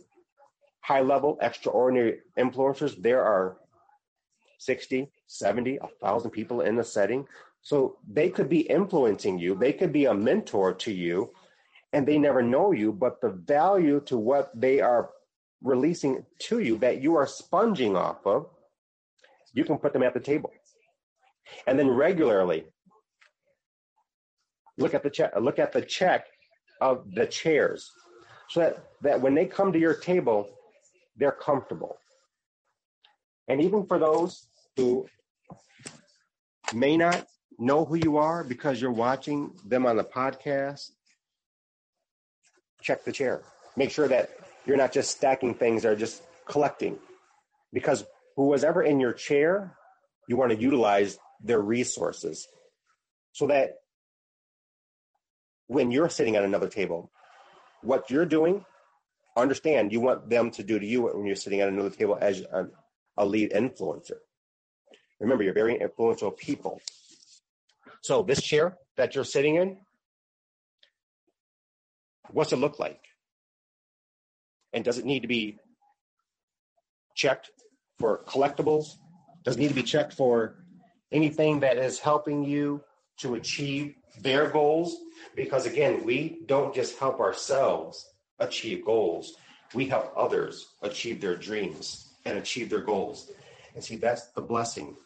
high 0.81 1.01
level 1.01 1.37
extraordinary 1.41 2.19
influencers 2.37 3.01
there 3.01 3.23
are 3.23 3.57
60 4.59 5.11
70 5.27 5.77
1000 5.79 6.31
people 6.31 6.61
in 6.61 6.75
the 6.75 6.83
setting. 6.83 7.25
So 7.61 7.97
they 8.07 8.29
could 8.29 8.49
be 8.49 8.61
influencing 8.61 9.39
you. 9.39 9.55
They 9.55 9.73
could 9.73 9.93
be 9.93 10.05
a 10.05 10.13
mentor 10.13 10.73
to 10.73 10.91
you 10.91 11.31
and 11.93 12.07
they 12.07 12.17
never 12.17 12.41
know 12.41 12.71
you 12.71 12.91
but 12.91 13.21
the 13.21 13.29
value 13.29 14.01
to 14.01 14.17
what 14.17 14.49
they 14.59 14.81
are 14.81 15.11
releasing 15.61 16.25
to 16.39 16.59
you 16.59 16.77
that 16.79 17.01
you 17.01 17.15
are 17.15 17.27
sponging 17.27 17.95
off 17.95 18.25
of 18.25 18.47
you 19.53 19.63
can 19.63 19.77
put 19.77 19.93
them 19.93 20.01
at 20.01 20.15
the 20.15 20.19
table. 20.19 20.51
And 21.67 21.77
then 21.77 21.89
regularly 21.89 22.65
look 24.77 24.93
at 24.95 25.03
the 25.03 25.09
check 25.09 25.31
look 25.39 25.59
at 25.59 25.71
the 25.71 25.81
check 25.81 26.25
of 26.81 27.05
the 27.13 27.27
chairs 27.27 27.91
so 28.49 28.59
that, 28.59 28.87
that 29.01 29.21
when 29.21 29.35
they 29.35 29.45
come 29.45 29.71
to 29.71 29.79
your 29.79 29.93
table 29.93 30.49
they're 31.15 31.31
comfortable. 31.31 31.95
And 33.47 33.61
even 33.61 33.85
for 33.85 33.99
those 33.99 34.47
who 34.77 35.07
may 36.73 36.97
not 36.97 37.25
know 37.59 37.85
who 37.85 37.95
you 37.95 38.17
are 38.17 38.43
because 38.43 38.81
you're 38.81 38.91
watching 38.91 39.51
them 39.65 39.85
on 39.85 39.95
the 39.95 40.03
podcast 40.03 40.91
check 42.81 43.03
the 43.05 43.11
chair 43.11 43.43
make 43.77 43.91
sure 43.91 44.07
that 44.07 44.29
you're 44.65 44.77
not 44.77 44.91
just 44.91 45.11
stacking 45.11 45.53
things 45.53 45.85
or 45.85 45.95
just 45.95 46.21
collecting 46.47 46.97
because 47.71 48.03
who 48.35 48.47
was 48.47 48.63
ever 48.63 48.81
in 48.81 48.99
your 48.99 49.13
chair 49.13 49.77
you 50.27 50.35
want 50.35 50.51
to 50.51 50.57
utilize 50.57 51.17
their 51.41 51.59
resources 51.59 52.47
so 53.33 53.47
that 53.47 53.75
when 55.67 55.91
you're 55.91 56.09
sitting 56.09 56.35
at 56.35 56.43
another 56.43 56.69
table, 56.69 57.11
what 57.81 58.09
you're 58.09 58.25
doing, 58.25 58.63
understand 59.35 59.91
you 59.91 59.99
want 59.99 60.29
them 60.29 60.51
to 60.51 60.63
do 60.63 60.79
to 60.79 60.85
you 60.85 61.03
when 61.03 61.25
you're 61.25 61.35
sitting 61.35 61.61
at 61.61 61.67
another 61.67 61.89
table 61.89 62.17
as 62.19 62.41
a, 62.41 62.67
a 63.17 63.25
lead 63.25 63.51
influencer. 63.51 64.17
Remember, 65.23 65.41
you're 65.41 65.53
very 65.53 65.79
influential 65.79 66.31
people. 66.31 66.81
So 68.01 68.23
this 68.23 68.41
chair 68.41 68.77
that 68.97 69.15
you're 69.15 69.23
sitting 69.23 69.55
in, 69.55 69.77
what's 72.31 72.51
it 72.51 72.57
look 72.57 72.77
like? 72.77 72.99
And 74.73 74.83
does 74.83 74.97
it 74.97 75.05
need 75.05 75.21
to 75.21 75.29
be 75.29 75.59
checked 77.15 77.51
for 77.99 78.25
collectibles? 78.25 78.97
Does 79.45 79.55
it 79.55 79.59
need 79.59 79.69
to 79.69 79.73
be 79.73 79.83
checked 79.83 80.11
for 80.11 80.55
anything 81.09 81.61
that 81.61 81.77
is 81.77 81.99
helping 81.99 82.43
you 82.43 82.83
to 83.19 83.35
achieve 83.35 83.95
their 84.19 84.49
goals? 84.49 84.97
Because 85.37 85.65
again, 85.65 86.03
we 86.03 86.39
don't 86.47 86.75
just 86.75 86.99
help 86.99 87.21
ourselves 87.21 88.09
achieve 88.39 88.83
goals, 88.83 89.35
we 89.73 89.85
help 89.87 90.11
others 90.17 90.73
achieve 90.81 91.21
their 91.21 91.37
dreams 91.37 92.09
and 92.25 92.37
achieve 92.37 92.69
their 92.69 92.81
goals. 92.81 93.31
And 93.73 93.81
see, 93.81 93.95
that's 93.95 94.27
the 94.31 94.41
blessing. 94.41 94.97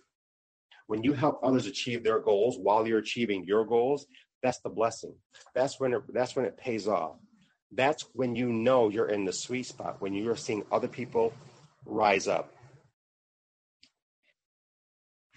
When 0.88 1.04
you 1.04 1.14
help 1.14 1.40
others 1.44 1.66
achieve 1.66 2.04
their 2.04 2.20
goals 2.20 2.58
while 2.58 2.88
you're 2.88 3.00
achieving 3.00 3.46
your 3.46 3.66
goals, 3.66 4.08
that's 4.42 4.60
the 4.60 4.70
blessing. 4.70 5.16
That's 5.54 5.80
when 5.80 5.94
it, 5.94 6.02
that's 6.14 6.36
when 6.36 6.46
it 6.46 6.58
pays 6.58 6.88
off. 6.88 7.18
That's 7.72 8.06
when 8.14 8.36
you 8.36 8.52
know 8.52 8.90
you're 8.90 9.10
in 9.10 9.26
the 9.26 9.34
sweet 9.34 9.66
spot, 9.66 10.02
when 10.02 10.14
you're 10.14 10.38
seeing 10.38 10.64
other 10.72 10.88
people 10.88 11.34
rise 11.86 12.28
up 12.28 12.54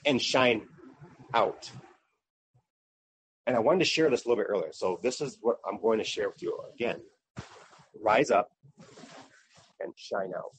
and 0.06 0.22
shine 0.22 0.62
out. 1.34 1.70
And 3.46 3.56
I 3.56 3.60
wanted 3.60 3.80
to 3.80 3.84
share 3.86 4.08
this 4.10 4.24
a 4.24 4.28
little 4.28 4.42
bit 4.42 4.48
earlier. 4.48 4.72
So 4.72 5.00
this 5.02 5.20
is 5.20 5.38
what 5.40 5.56
I'm 5.68 5.80
going 5.80 5.98
to 5.98 6.04
share 6.04 6.28
with 6.28 6.40
you 6.42 6.56
again. 6.72 7.00
Rise 8.00 8.30
up 8.30 8.48
and 9.80 9.92
shine 9.96 10.32
out. 10.36 10.52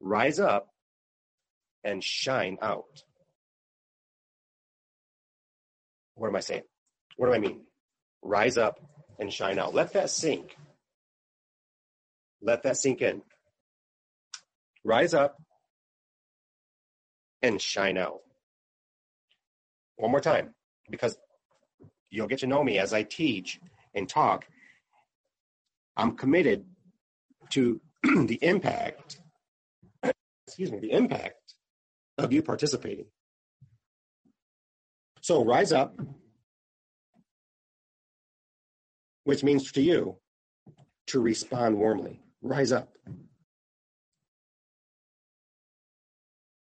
Rise 0.00 0.40
up 0.40 0.68
and 1.84 2.02
shine 2.02 2.58
out. 2.60 3.02
What 6.14 6.28
am 6.28 6.36
I 6.36 6.40
saying? 6.40 6.64
What 7.16 7.28
do 7.28 7.34
I 7.34 7.38
mean? 7.38 7.62
Rise 8.22 8.58
up 8.58 8.80
and 9.18 9.32
shine 9.32 9.58
out. 9.58 9.74
Let 9.74 9.92
that 9.92 10.10
sink. 10.10 10.56
Let 12.42 12.62
that 12.64 12.76
sink 12.76 13.02
in. 13.02 13.22
Rise 14.84 15.14
up 15.14 15.36
and 17.42 17.60
shine 17.60 17.98
out. 17.98 18.20
One 19.96 20.10
more 20.10 20.20
time 20.20 20.54
because 20.90 21.18
you'll 22.10 22.28
get 22.28 22.40
to 22.40 22.46
know 22.46 22.62
me 22.62 22.78
as 22.78 22.92
I 22.92 23.02
teach 23.02 23.60
and 23.94 24.08
talk. 24.08 24.46
I'm 25.96 26.16
committed 26.16 26.64
to 27.50 27.80
the 28.02 28.38
impact, 28.42 29.20
excuse 30.46 30.70
me, 30.70 30.78
the 30.78 30.92
impact 30.92 31.54
of 32.18 32.32
you 32.32 32.42
participating. 32.42 33.06
So 35.20 35.44
rise 35.44 35.72
up, 35.72 35.98
which 39.24 39.44
means 39.44 39.70
to 39.72 39.80
you 39.80 40.16
to 41.08 41.20
respond 41.20 41.76
warmly. 41.76 42.20
Rise 42.42 42.72
up. 42.72 42.96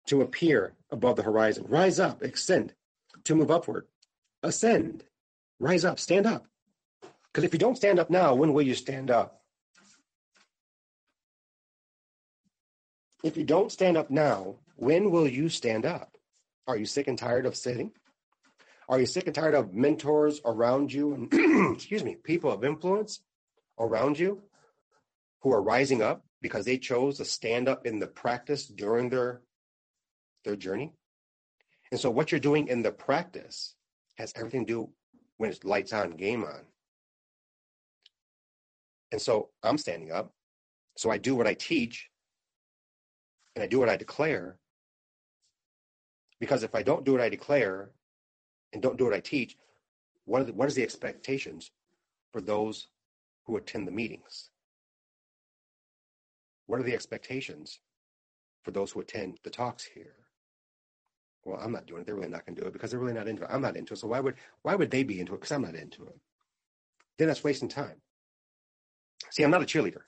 To 0.08 0.22
appear 0.22 0.74
above 0.90 1.16
the 1.16 1.22
horizon. 1.22 1.66
Rise 1.68 1.98
up, 1.98 2.22
extend, 2.22 2.74
to 3.24 3.34
move 3.34 3.50
upward. 3.50 3.86
Ascend. 4.42 5.04
Rise 5.58 5.84
up, 5.84 5.98
stand 5.98 6.26
up. 6.26 6.46
Because 7.32 7.44
if 7.44 7.52
you 7.52 7.58
don't 7.58 7.76
stand 7.76 7.98
up 7.98 8.08
now, 8.08 8.34
when 8.34 8.52
will 8.52 8.62
you 8.62 8.74
stand 8.74 9.10
up? 9.10 9.42
If 13.22 13.36
you 13.36 13.44
don't 13.44 13.72
stand 13.72 13.96
up 13.96 14.10
now, 14.10 14.56
when 14.76 15.10
will 15.10 15.26
you 15.26 15.48
stand 15.48 15.84
up? 15.84 16.16
Are 16.66 16.76
you 16.76 16.86
sick 16.86 17.08
and 17.08 17.18
tired 17.18 17.46
of 17.46 17.56
sitting? 17.56 17.92
Are 18.88 19.00
you 19.00 19.06
sick 19.06 19.26
and 19.26 19.34
tired 19.34 19.54
of 19.54 19.74
mentors 19.74 20.40
around 20.44 20.92
you 20.92 21.14
and 21.14 21.74
excuse 21.74 22.04
me, 22.04 22.16
people 22.22 22.52
of 22.52 22.64
influence 22.64 23.20
around 23.78 24.18
you 24.18 24.42
who 25.42 25.52
are 25.52 25.62
rising 25.62 26.02
up 26.02 26.24
because 26.40 26.64
they 26.64 26.78
chose 26.78 27.16
to 27.16 27.24
stand 27.24 27.68
up 27.68 27.86
in 27.86 27.98
the 27.98 28.06
practice 28.06 28.66
during 28.66 29.10
their 29.10 29.42
their 30.44 30.56
journey? 30.56 30.92
And 31.90 32.00
so 32.00 32.10
what 32.10 32.30
you're 32.30 32.40
doing 32.40 32.68
in 32.68 32.82
the 32.82 32.92
practice 32.92 33.74
has 34.16 34.32
everything 34.36 34.66
to 34.66 34.72
do 34.72 34.90
when 35.38 35.50
it's 35.50 35.64
lights 35.64 35.92
on, 35.92 36.12
game 36.12 36.44
on. 36.44 36.64
And 39.12 39.20
so 39.20 39.50
I'm 39.62 39.78
standing 39.78 40.10
up. 40.10 40.32
So 40.96 41.10
I 41.10 41.18
do 41.18 41.34
what 41.34 41.46
I 41.46 41.54
teach 41.54 42.08
and 43.54 43.62
I 43.62 43.66
do 43.66 43.78
what 43.78 43.88
I 43.88 43.96
declare. 43.96 44.58
Because 46.40 46.62
if 46.62 46.74
I 46.74 46.82
don't 46.82 47.04
do 47.04 47.12
what 47.12 47.20
I 47.20 47.28
declare, 47.28 47.90
and 48.72 48.82
don't 48.82 48.98
do 48.98 49.04
what 49.04 49.14
I 49.14 49.20
teach, 49.20 49.56
what 50.24 50.42
are 50.42 50.44
the, 50.44 50.52
what 50.52 50.68
is 50.68 50.74
the 50.74 50.82
expectations 50.82 51.70
for 52.32 52.40
those 52.40 52.88
who 53.44 53.56
attend 53.56 53.86
the 53.86 53.92
meetings? 53.92 54.50
What 56.66 56.80
are 56.80 56.84
the 56.84 56.94
expectations 56.94 57.80
for 58.64 58.72
those 58.72 58.90
who 58.90 59.00
attend 59.00 59.38
the 59.44 59.50
talks 59.50 59.84
here? 59.84 60.14
Well, 61.44 61.60
I'm 61.62 61.72
not 61.72 61.86
doing 61.86 62.00
it. 62.00 62.06
They're 62.06 62.16
really 62.16 62.28
not 62.28 62.44
going 62.44 62.56
to 62.56 62.62
do 62.62 62.66
it 62.66 62.72
because 62.72 62.90
they're 62.90 62.98
really 62.98 63.12
not 63.12 63.28
into 63.28 63.44
it. 63.44 63.50
I'm 63.52 63.62
not 63.62 63.76
into 63.76 63.94
it. 63.94 63.98
So 63.98 64.08
why 64.08 64.18
would 64.18 64.34
why 64.62 64.74
would 64.74 64.90
they 64.90 65.04
be 65.04 65.20
into 65.20 65.32
it? 65.32 65.36
Because 65.36 65.52
I'm 65.52 65.62
not 65.62 65.76
into 65.76 66.04
it. 66.06 66.18
Then 67.18 67.28
that's 67.28 67.44
wasting 67.44 67.68
time. 67.68 68.00
See, 69.30 69.44
I'm 69.44 69.50
not 69.50 69.62
a 69.62 69.66
cheerleader, 69.66 70.02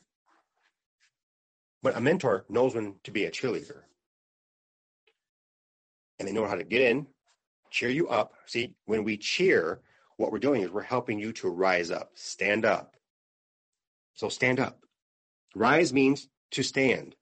but 1.82 1.96
a 1.96 2.00
mentor 2.00 2.44
knows 2.48 2.74
when 2.74 2.96
to 3.04 3.12
be 3.12 3.24
a 3.24 3.30
cheerleader, 3.30 3.82
and 6.18 6.26
they 6.26 6.32
know 6.32 6.46
how 6.46 6.54
to 6.54 6.64
get 6.64 6.82
in, 6.82 7.06
cheer 7.70 7.90
you 7.90 8.08
up. 8.08 8.32
See, 8.46 8.74
when 8.86 9.04
we 9.04 9.16
cheer, 9.16 9.80
what 10.16 10.32
we're 10.32 10.38
doing 10.38 10.62
is 10.62 10.70
we're 10.70 10.82
helping 10.82 11.18
you 11.18 11.32
to 11.34 11.48
rise 11.48 11.90
up, 11.90 12.10
stand 12.14 12.64
up. 12.64 12.96
So 14.14 14.28
stand 14.28 14.58
up. 14.58 14.80
Rise 15.54 15.92
means 15.92 16.28
to 16.52 16.62
stand, 16.62 17.14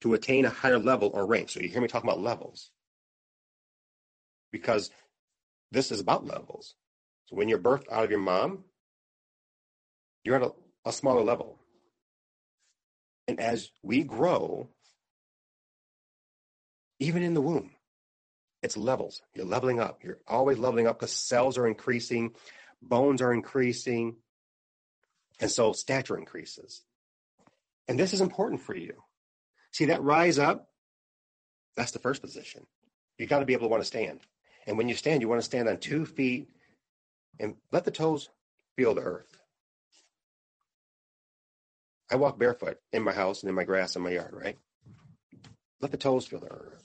to 0.00 0.14
attain 0.14 0.44
a 0.44 0.50
higher 0.50 0.78
level 0.78 1.10
or 1.14 1.26
rank. 1.26 1.48
So 1.48 1.60
you 1.60 1.68
hear 1.68 1.80
me 1.80 1.88
talking 1.88 2.08
about 2.08 2.20
levels. 2.20 2.70
Because 4.50 4.90
this 5.70 5.90
is 5.90 6.00
about 6.00 6.26
levels. 6.26 6.74
So 7.26 7.36
when 7.36 7.48
you're 7.48 7.58
birthed 7.58 7.90
out 7.90 8.04
of 8.04 8.10
your 8.10 8.20
mom, 8.20 8.64
you're 10.24 10.36
at 10.36 10.42
a, 10.42 10.52
a 10.84 10.92
smaller 10.92 11.22
level. 11.22 11.58
And 13.28 13.40
as 13.40 13.70
we 13.82 14.02
grow, 14.02 14.68
even 16.98 17.22
in 17.22 17.34
the 17.34 17.40
womb, 17.40 17.70
it's 18.64 18.78
levels. 18.78 19.20
You're 19.34 19.44
leveling 19.44 19.78
up. 19.78 20.02
You're 20.02 20.20
always 20.26 20.58
leveling 20.58 20.86
up 20.86 20.98
because 20.98 21.12
cells 21.12 21.58
are 21.58 21.66
increasing, 21.66 22.32
bones 22.80 23.20
are 23.20 23.32
increasing, 23.32 24.16
and 25.38 25.50
so 25.50 25.74
stature 25.74 26.16
increases. 26.16 26.82
And 27.86 27.98
this 27.98 28.14
is 28.14 28.22
important 28.22 28.62
for 28.62 28.74
you. 28.74 28.94
See 29.70 29.86
that 29.86 30.02
rise 30.02 30.38
up? 30.38 30.70
That's 31.76 31.90
the 31.90 31.98
first 31.98 32.22
position. 32.22 32.66
You 33.18 33.26
got 33.26 33.40
to 33.40 33.44
be 33.44 33.52
able 33.52 33.66
to 33.66 33.70
want 33.70 33.82
to 33.82 33.86
stand. 33.86 34.20
And 34.66 34.78
when 34.78 34.88
you 34.88 34.94
stand, 34.94 35.20
you 35.20 35.28
want 35.28 35.42
to 35.42 35.44
stand 35.44 35.68
on 35.68 35.76
two 35.76 36.06
feet 36.06 36.48
and 37.38 37.56
let 37.70 37.84
the 37.84 37.90
toes 37.90 38.30
feel 38.76 38.94
the 38.94 39.02
earth. 39.02 39.36
I 42.10 42.16
walk 42.16 42.38
barefoot 42.38 42.78
in 42.94 43.02
my 43.02 43.12
house 43.12 43.42
and 43.42 43.50
in 43.50 43.54
my 43.54 43.64
grass 43.64 43.94
in 43.94 44.02
my 44.02 44.10
yard, 44.10 44.32
right? 44.32 44.56
Let 45.82 45.90
the 45.90 45.98
toes 45.98 46.26
feel 46.26 46.40
the 46.40 46.46
earth 46.46 46.83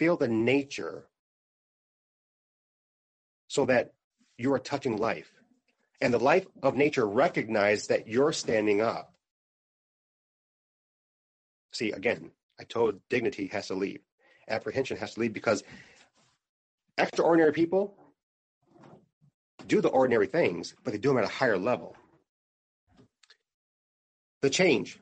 feel 0.00 0.16
the 0.16 0.28
nature 0.28 1.06
so 3.48 3.66
that 3.66 3.92
you 4.38 4.50
are 4.54 4.58
touching 4.58 4.96
life. 4.96 5.30
And 6.00 6.14
the 6.14 6.18
life 6.18 6.46
of 6.62 6.74
nature 6.74 7.06
recognize 7.06 7.88
that 7.88 8.08
you're 8.08 8.32
standing 8.32 8.80
up. 8.80 9.12
See, 11.72 11.92
again, 11.92 12.30
I 12.58 12.64
told 12.64 13.06
dignity 13.10 13.48
has 13.48 13.66
to 13.66 13.74
leave. 13.74 14.00
Apprehension 14.48 14.96
has 14.96 15.12
to 15.14 15.20
leave 15.20 15.34
because 15.34 15.62
extraordinary 16.96 17.52
people 17.52 17.94
do 19.66 19.82
the 19.82 19.90
ordinary 19.90 20.28
things, 20.28 20.74
but 20.82 20.92
they 20.92 20.98
do 20.98 21.10
them 21.10 21.18
at 21.18 21.24
a 21.24 21.28
higher 21.28 21.58
level. 21.58 21.94
The 24.40 24.48
change. 24.48 24.98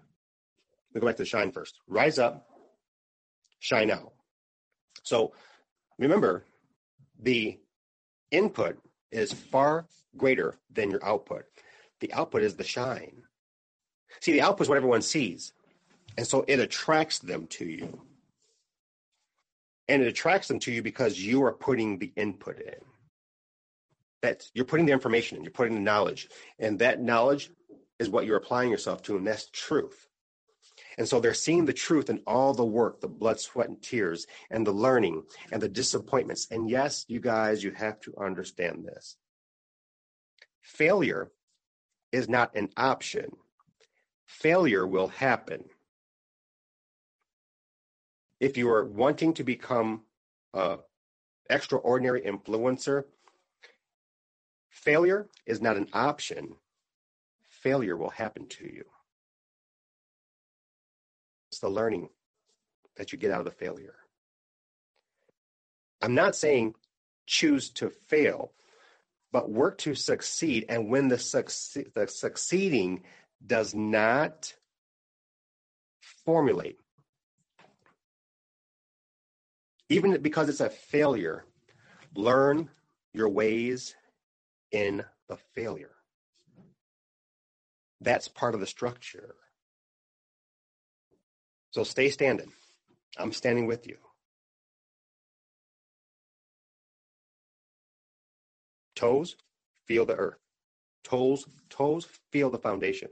We 0.93 1.01
go 1.01 1.07
back 1.07 1.17
to 1.19 1.23
the 1.23 1.29
shine 1.29 1.53
first. 1.53 1.79
Rise 1.87 2.19
up, 2.19 2.49
shine 3.61 3.93
out. 3.93 4.13
So 5.09 5.33
remember, 5.99 6.45
the 7.19 7.59
input 8.31 8.79
is 9.11 9.33
far 9.33 9.87
greater 10.17 10.57
than 10.71 10.91
your 10.91 11.05
output. 11.05 11.45
The 12.01 12.13
output 12.13 12.43
is 12.43 12.57
the 12.57 12.65
shine. 12.65 13.23
See, 14.21 14.33
the 14.33 14.43
output 14.43 14.67
is 14.67 14.69
what 14.69 14.77
everyone 14.77 15.03
sees. 15.03 15.53
And 16.19 16.27
so 16.27 16.45
it 16.47 16.61
attracts 16.61 17.21
them 17.21 17.47
to 17.47 17.65
you. 17.65 18.03
And 19.89 20.03
it 20.03 20.09
attracts 20.09 20.49
them 20.49 20.59
to 20.61 20.73
you 20.73 20.83
because 20.83 21.19
you 21.19 21.43
are 21.45 21.53
putting 21.53 21.99
the 21.99 22.13
input 22.15 22.61
in. 22.61 22.75
That 24.21 24.45
you're 24.53 24.67
putting 24.67 24.85
the 24.85 24.93
information 24.93 25.39
in, 25.39 25.45
you're 25.45 25.53
putting 25.53 25.75
the 25.75 25.81
knowledge. 25.81 26.29
And 26.59 26.81
that 26.81 27.01
knowledge 27.01 27.51
is 27.99 28.11
what 28.11 28.27
you're 28.27 28.37
applying 28.37 28.71
yourself 28.71 29.03
to, 29.05 29.17
and 29.17 29.27
that's 29.27 29.49
truth. 29.53 30.08
And 30.99 31.09
so 31.09 31.21
they're 31.21 31.33
seeing 31.33 31.65
the 31.65 31.73
truth 31.73 32.11
in 32.11 32.21
all 32.27 32.53
the 32.53 32.65
work, 32.65 33.01
the 33.01 33.09
blood, 33.09 33.39
sweat, 33.39 33.69
and 33.69 33.81
tears, 33.81 34.27
and 34.51 34.67
the 34.67 34.73
learning 34.73 35.23
and 35.53 35.63
the 35.63 35.69
disappointments. 35.69 36.49
And 36.51 36.69
yes, 36.69 37.05
you 37.09 37.21
guys, 37.21 37.63
you 37.63 37.71
have 37.71 38.01
to 38.01 38.15
understand 38.19 38.85
this. 38.85 39.17
Failure 40.61 41.31
is 42.11 42.29
not 42.29 42.57
an 42.57 42.71
option, 42.77 43.31
failure 44.27 44.87
will 44.87 45.09
happen. 45.09 45.65
If 48.41 48.57
you 48.57 48.69
are 48.71 48.85
wanting 48.85 49.35
to 49.35 49.45
become 49.45 50.03
an 50.53 50.79
extraordinary 51.49 52.23
influencer, 52.23 53.05
failure 54.71 55.29
is 55.47 55.61
not 55.61 55.77
an 55.77 55.89
option. 55.93 56.55
Failure 57.49 57.97
will 57.97 58.11
happen 58.11 58.47
to 58.49 58.65
you. 58.65 58.85
It's 61.59 61.63
the 61.63 61.71
learning 61.71 62.09
that 62.97 63.11
you 63.11 63.19
get 63.19 63.33
out 63.33 63.41
of 63.41 63.45
the 63.45 63.51
failure. 63.51 63.97
I'm 66.01 66.15
not 66.15 66.37
saying 66.37 66.77
choose 67.27 67.71
to 67.71 67.91
fail, 67.91 68.53
but 69.33 69.51
work 69.51 69.79
to 69.79 69.97
succeed. 69.97 70.67
And 70.69 70.89
when 70.89 71.09
the, 71.09 71.17
the 71.97 72.07
succeeding 72.07 73.03
does 73.45 73.75
not 73.75 74.55
formulate, 76.25 76.79
even 79.89 80.23
because 80.23 80.49
it's 80.49 80.61
a 80.61 80.71
failure, 80.71 81.45
learn 82.15 82.71
your 83.13 83.31
ways 83.31 83.97
in 84.71 85.05
the 85.29 85.39
failure. 85.57 85.97
That's 88.01 88.29
part 88.29 88.55
of 88.55 88.61
the 88.61 88.67
structure. 88.69 89.35
So 91.71 91.85
stay 91.85 92.11
standing. 92.11 92.53
I'm 93.19 93.33
standing 93.33 93.67
with 93.67 93.87
you. 93.87 93.97
Toes, 98.97 99.37
feel 99.87 100.05
the 100.05 100.17
earth. 100.17 100.39
Toes, 101.05 101.47
toes, 101.71 102.07
feel 102.33 102.51
the 102.51 102.59
foundation. 102.59 103.09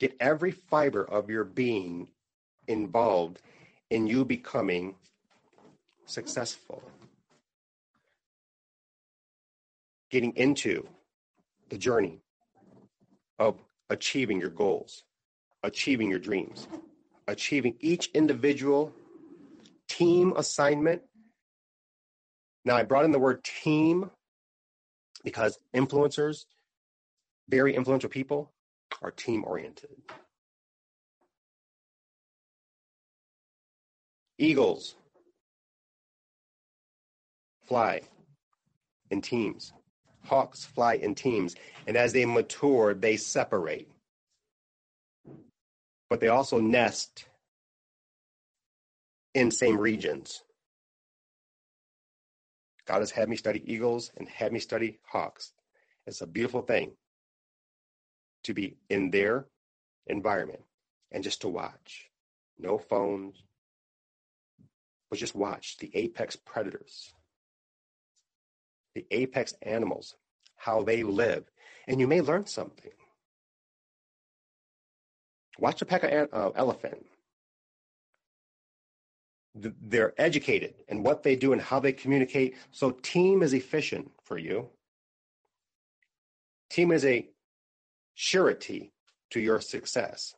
Get 0.00 0.16
every 0.20 0.50
fiber 0.50 1.04
of 1.04 1.30
your 1.30 1.44
being 1.44 2.08
involved 2.66 3.40
in 3.90 4.06
you 4.06 4.24
becoming 4.24 4.96
successful. 6.06 6.82
getting 10.14 10.32
into 10.36 10.86
the 11.70 11.76
journey 11.76 12.20
of 13.40 13.58
achieving 13.90 14.38
your 14.38 14.48
goals, 14.48 15.02
achieving 15.64 16.08
your 16.08 16.20
dreams, 16.20 16.68
achieving 17.26 17.76
each 17.80 18.10
individual 18.14 18.92
team 19.88 20.34
assignment. 20.36 21.02
Now, 22.64 22.76
I 22.76 22.82
brought 22.82 23.04
in 23.04 23.12
the 23.12 23.18
word 23.18 23.44
team 23.44 24.10
because 25.22 25.58
influencers, 25.74 26.44
very 27.48 27.74
influential 27.74 28.10
people, 28.10 28.52
are 29.02 29.10
team 29.10 29.44
oriented. 29.46 29.90
Eagles 34.38 34.96
fly 37.66 38.00
in 39.10 39.20
teams. 39.20 39.72
Hawks 40.24 40.64
fly 40.64 40.94
in 40.94 41.14
teams. 41.14 41.54
And 41.86 41.96
as 41.96 42.12
they 42.12 42.24
mature, 42.24 42.94
they 42.94 43.16
separate. 43.16 43.88
But 46.14 46.20
they 46.20 46.28
also 46.28 46.60
nest 46.60 47.24
in 49.34 49.50
same 49.50 49.76
regions. 49.76 50.44
God 52.86 53.00
has 53.00 53.10
had 53.10 53.28
me 53.28 53.34
study 53.34 53.64
eagles 53.66 54.12
and 54.16 54.28
had 54.28 54.52
me 54.52 54.60
study 54.60 55.00
hawks. 55.02 55.54
It's 56.06 56.20
a 56.20 56.26
beautiful 56.28 56.62
thing 56.62 56.92
to 58.44 58.54
be 58.54 58.76
in 58.88 59.10
their 59.10 59.46
environment 60.06 60.60
and 61.10 61.24
just 61.24 61.40
to 61.40 61.48
watch. 61.48 62.08
No 62.60 62.78
phones, 62.78 63.42
but 65.10 65.18
just 65.18 65.34
watch 65.34 65.78
the 65.78 65.90
apex 65.94 66.36
predators, 66.36 67.12
the 68.94 69.04
apex 69.10 69.52
animals, 69.62 70.14
how 70.54 70.84
they 70.84 71.02
live. 71.02 71.50
And 71.88 71.98
you 71.98 72.06
may 72.06 72.20
learn 72.20 72.46
something. 72.46 72.92
Watch 75.58 75.82
a 75.82 75.84
pack 75.84 76.04
of 76.04 76.28
uh, 76.32 76.50
elephant 76.56 77.06
they're 79.54 80.14
educated 80.18 80.74
in 80.88 81.02
what 81.02 81.22
they 81.22 81.36
do 81.36 81.52
and 81.52 81.62
how 81.62 81.78
they 81.78 81.92
communicate. 81.92 82.56
So 82.72 82.90
team 82.90 83.42
is 83.42 83.54
efficient 83.54 84.10
for 84.24 84.36
you. 84.36 84.68
Team 86.70 86.90
is 86.90 87.04
a 87.04 87.28
surety 88.14 88.92
to 89.30 89.40
your 89.40 89.60
success. 89.60 90.34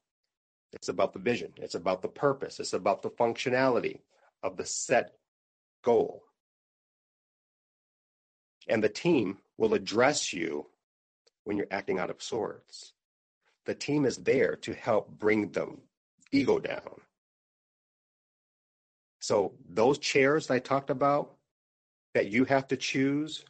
It's 0.72 0.88
about 0.88 1.14
the 1.14 1.18
vision. 1.18 1.52
It's 1.56 1.74
about 1.74 2.02
the 2.02 2.08
purpose. 2.08 2.60
It's 2.60 2.74
about 2.74 3.02
the 3.02 3.10
functionality 3.10 4.00
of 4.42 4.56
the 4.56 4.66
set 4.66 5.14
goal. 5.82 6.22
And 8.68 8.84
the 8.84 8.88
team 8.88 9.38
will 9.56 9.72
address 9.72 10.32
you 10.32 10.66
when 11.44 11.56
you're 11.56 11.66
acting 11.70 11.98
out 11.98 12.10
of 12.10 12.22
sorts. 12.22 12.92
The 13.66 13.74
team 13.74 14.04
is 14.06 14.16
there 14.18 14.56
to 14.56 14.72
help 14.74 15.10
bring 15.10 15.50
the 15.50 15.76
ego 16.32 16.58
down 16.58 17.00
so 19.26 19.54
those 19.68 19.98
chairs 19.98 20.50
I 20.50 20.60
talked 20.60 20.88
about 20.88 21.34
that 22.14 22.28
you 22.28 22.44
have 22.44 22.68
to 22.68 22.76
choose, 22.76 23.44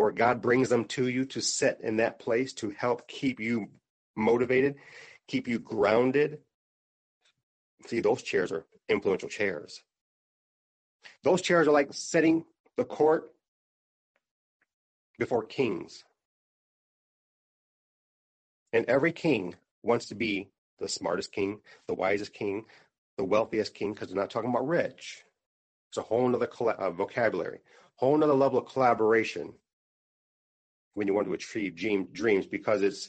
or 0.00 0.10
God 0.10 0.42
brings 0.42 0.68
them 0.68 0.84
to 0.86 1.06
you 1.06 1.24
to 1.26 1.40
sit 1.40 1.78
in 1.80 1.98
that 1.98 2.18
place 2.18 2.52
to 2.54 2.70
help 2.70 3.06
keep 3.06 3.38
you 3.38 3.68
motivated, 4.16 4.76
keep 5.28 5.46
you 5.46 5.60
grounded. 5.60 6.40
See, 7.86 8.00
those 8.00 8.20
chairs 8.20 8.50
are 8.50 8.66
influential 8.88 9.28
chairs. 9.28 9.80
Those 11.22 11.40
chairs 11.40 11.68
are 11.68 11.72
like 11.72 11.94
setting 11.94 12.44
the 12.76 12.84
court 12.84 13.32
before 15.20 15.44
kings. 15.44 16.02
And 18.76 18.84
every 18.90 19.12
king 19.12 19.54
wants 19.82 20.04
to 20.06 20.14
be 20.14 20.50
the 20.78 20.88
smartest 20.88 21.32
king, 21.32 21.60
the 21.88 21.94
wisest 21.94 22.34
king, 22.34 22.66
the 23.16 23.24
wealthiest 23.24 23.74
king 23.74 23.94
because 23.94 24.08
they're 24.08 24.16
not 24.16 24.28
talking 24.28 24.50
about 24.50 24.68
rich. 24.68 25.24
It's 25.88 25.96
a 25.96 26.02
whole 26.02 26.34
other 26.34 26.46
uh, 26.46 26.90
vocabulary, 26.90 27.60
whole 27.94 28.22
other 28.22 28.34
level 28.34 28.58
of 28.58 28.66
collaboration 28.66 29.54
when 30.92 31.06
you 31.06 31.14
want 31.14 31.26
to 31.26 31.32
achieve 31.32 31.74
dreams 32.12 32.46
because 32.46 32.82
it's 32.82 33.08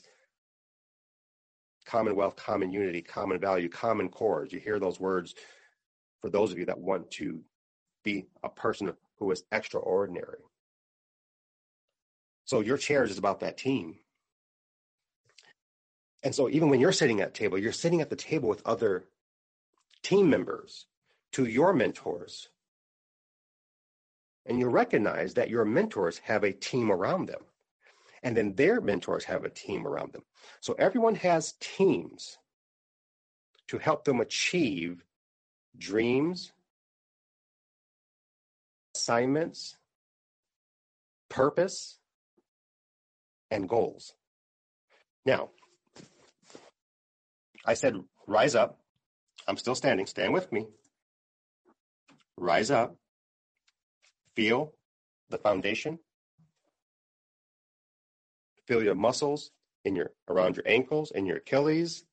commonwealth, 1.86 2.38
common 2.38 2.72
unity, 2.72 3.01
common 3.01 3.38
value, 3.38 3.68
common 3.68 4.07
cores. 4.07 4.53
You 4.53 4.61
hear 4.61 4.80
those 4.80 5.01
words 5.01 5.36
for 6.22 6.30
those 6.30 6.53
of 6.53 6.59
you 6.59 6.65
that 6.68 6.80
want 6.80 7.11
to 7.11 7.41
be 8.05 8.28
a 8.41 8.47
person 8.47 8.93
who 9.20 9.32
is 9.32 9.43
extraordinary. 9.51 10.39
So 12.45 12.61
your 12.61 12.78
chairs 12.78 13.11
is 13.11 13.18
about 13.18 13.41
that 13.41 13.57
team. 13.57 13.97
And 16.28 16.36
so 16.36 16.49
even 16.49 16.67
when 16.67 16.82
you're 16.82 16.91
sitting 16.91 17.21
at 17.21 17.34
table, 17.34 17.57
you're 17.57 17.71
sitting 17.71 18.01
at 18.01 18.09
the 18.09 18.15
table 18.17 18.49
with 18.49 18.61
other 18.67 19.05
team 20.03 20.30
members, 20.30 20.86
to 21.32 21.45
your 21.45 21.71
mentors. 21.71 22.49
And 24.45 24.59
you 24.59 24.67
recognize 24.67 25.36
that 25.36 25.49
your 25.49 25.63
mentors 25.63 26.17
have 26.17 26.43
a 26.43 26.51
team 26.51 26.91
around 26.91 27.30
them. 27.30 27.45
And 28.23 28.36
then 28.36 28.55
their 28.55 28.82
mentors 28.82 29.23
have 29.23 29.45
a 29.45 29.49
team 29.49 29.88
around 29.88 30.11
them. 30.11 30.23
So 30.59 30.73
everyone 30.73 31.15
has 31.15 31.53
teams 31.61 32.38
to 33.69 33.78
help 33.78 34.03
them 34.03 34.19
achieve 34.19 35.05
dreams, 35.78 36.51
assignments, 38.93 39.78
purpose, 41.30 41.99
and 43.49 43.69
goals. 43.69 44.13
Now, 45.25 45.51
I 47.68 47.74
said, 47.74 47.95
rise 48.26 48.55
up, 48.55 48.80
I'm 49.47 49.57
still 49.57 49.76
standing. 49.76 50.05
Stand 50.05 50.34
with 50.34 50.51
me. 50.51 50.68
Rise 52.38 52.72
up. 52.72 52.95
Feel 54.36 54.74
the 55.30 55.38
foundation. 55.38 55.99
Feel 58.68 58.84
your 58.84 58.95
muscles 58.95 59.51
in 59.86 59.95
your 59.95 60.11
around 60.28 60.57
your 60.57 60.68
ankles 60.68 61.11
and 61.13 61.28
your 61.28 61.38
Achilles. 61.38 62.03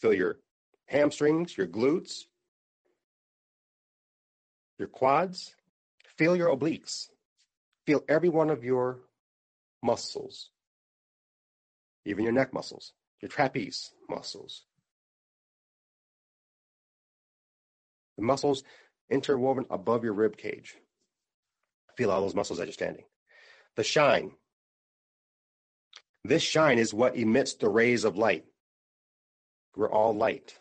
Feel 0.00 0.14
your 0.14 0.38
hamstrings, 0.86 1.56
your 1.56 1.66
glutes, 1.66 2.24
your 4.78 4.88
quads. 4.88 5.54
Feel 6.16 6.36
your 6.36 6.54
obliques. 6.54 7.08
Feel 7.86 8.02
every 8.08 8.28
one 8.28 8.50
of 8.50 8.64
your 8.64 9.00
muscles, 9.82 10.50
even 12.04 12.24
your 12.24 12.32
neck 12.32 12.52
muscles, 12.52 12.92
your 13.22 13.28
trapeze 13.28 13.92
muscles, 14.10 14.64
The 18.16 18.22
muscles 18.22 18.62
interwoven 19.10 19.66
above 19.70 20.04
your 20.04 20.12
rib 20.12 20.36
cage. 20.36 20.76
Feel 21.96 22.10
all 22.10 22.20
those 22.20 22.34
muscles 22.34 22.60
as 22.60 22.66
you're 22.66 22.72
standing. 22.72 23.04
The 23.76 23.84
shine. 23.84 24.32
This 26.24 26.42
shine 26.42 26.78
is 26.78 26.94
what 26.94 27.16
emits 27.16 27.54
the 27.54 27.68
rays 27.68 28.04
of 28.04 28.16
light. 28.16 28.44
We're 29.76 29.90
all 29.90 30.14
light. 30.14 30.56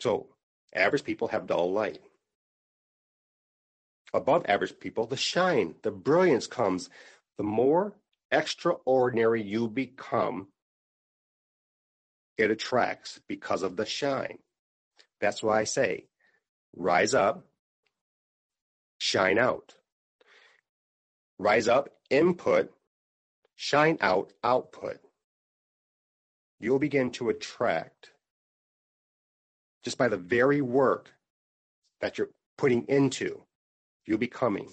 So, 0.00 0.28
average 0.74 1.04
people 1.04 1.28
have 1.28 1.46
dull 1.46 1.72
light. 1.72 2.00
Above 4.14 4.44
average 4.46 4.78
people, 4.78 5.06
the 5.06 5.16
shine, 5.16 5.74
the 5.82 5.90
brilliance 5.90 6.46
comes. 6.46 6.90
The 7.38 7.44
more 7.44 7.94
extraordinary 8.30 9.42
you 9.42 9.68
become, 9.68 10.48
it 12.38 12.50
attracts 12.50 13.20
because 13.28 13.62
of 13.62 13.76
the 13.76 13.86
shine. 13.86 14.38
That's 15.20 15.42
why 15.42 15.60
I 15.60 15.64
say, 15.64 16.06
rise 16.74 17.14
up, 17.14 17.46
shine 18.98 19.38
out. 19.38 19.74
Rise 21.38 21.68
up, 21.68 21.90
input, 22.10 22.72
shine 23.54 23.98
out, 24.00 24.32
output. 24.42 24.98
You'll 26.60 26.78
begin 26.78 27.10
to 27.12 27.28
attract 27.28 28.10
just 29.84 29.98
by 29.98 30.08
the 30.08 30.16
very 30.16 30.60
work 30.60 31.10
that 32.00 32.18
you're 32.18 32.30
putting 32.58 32.84
into, 32.88 33.42
you're 34.06 34.18
becoming 34.18 34.72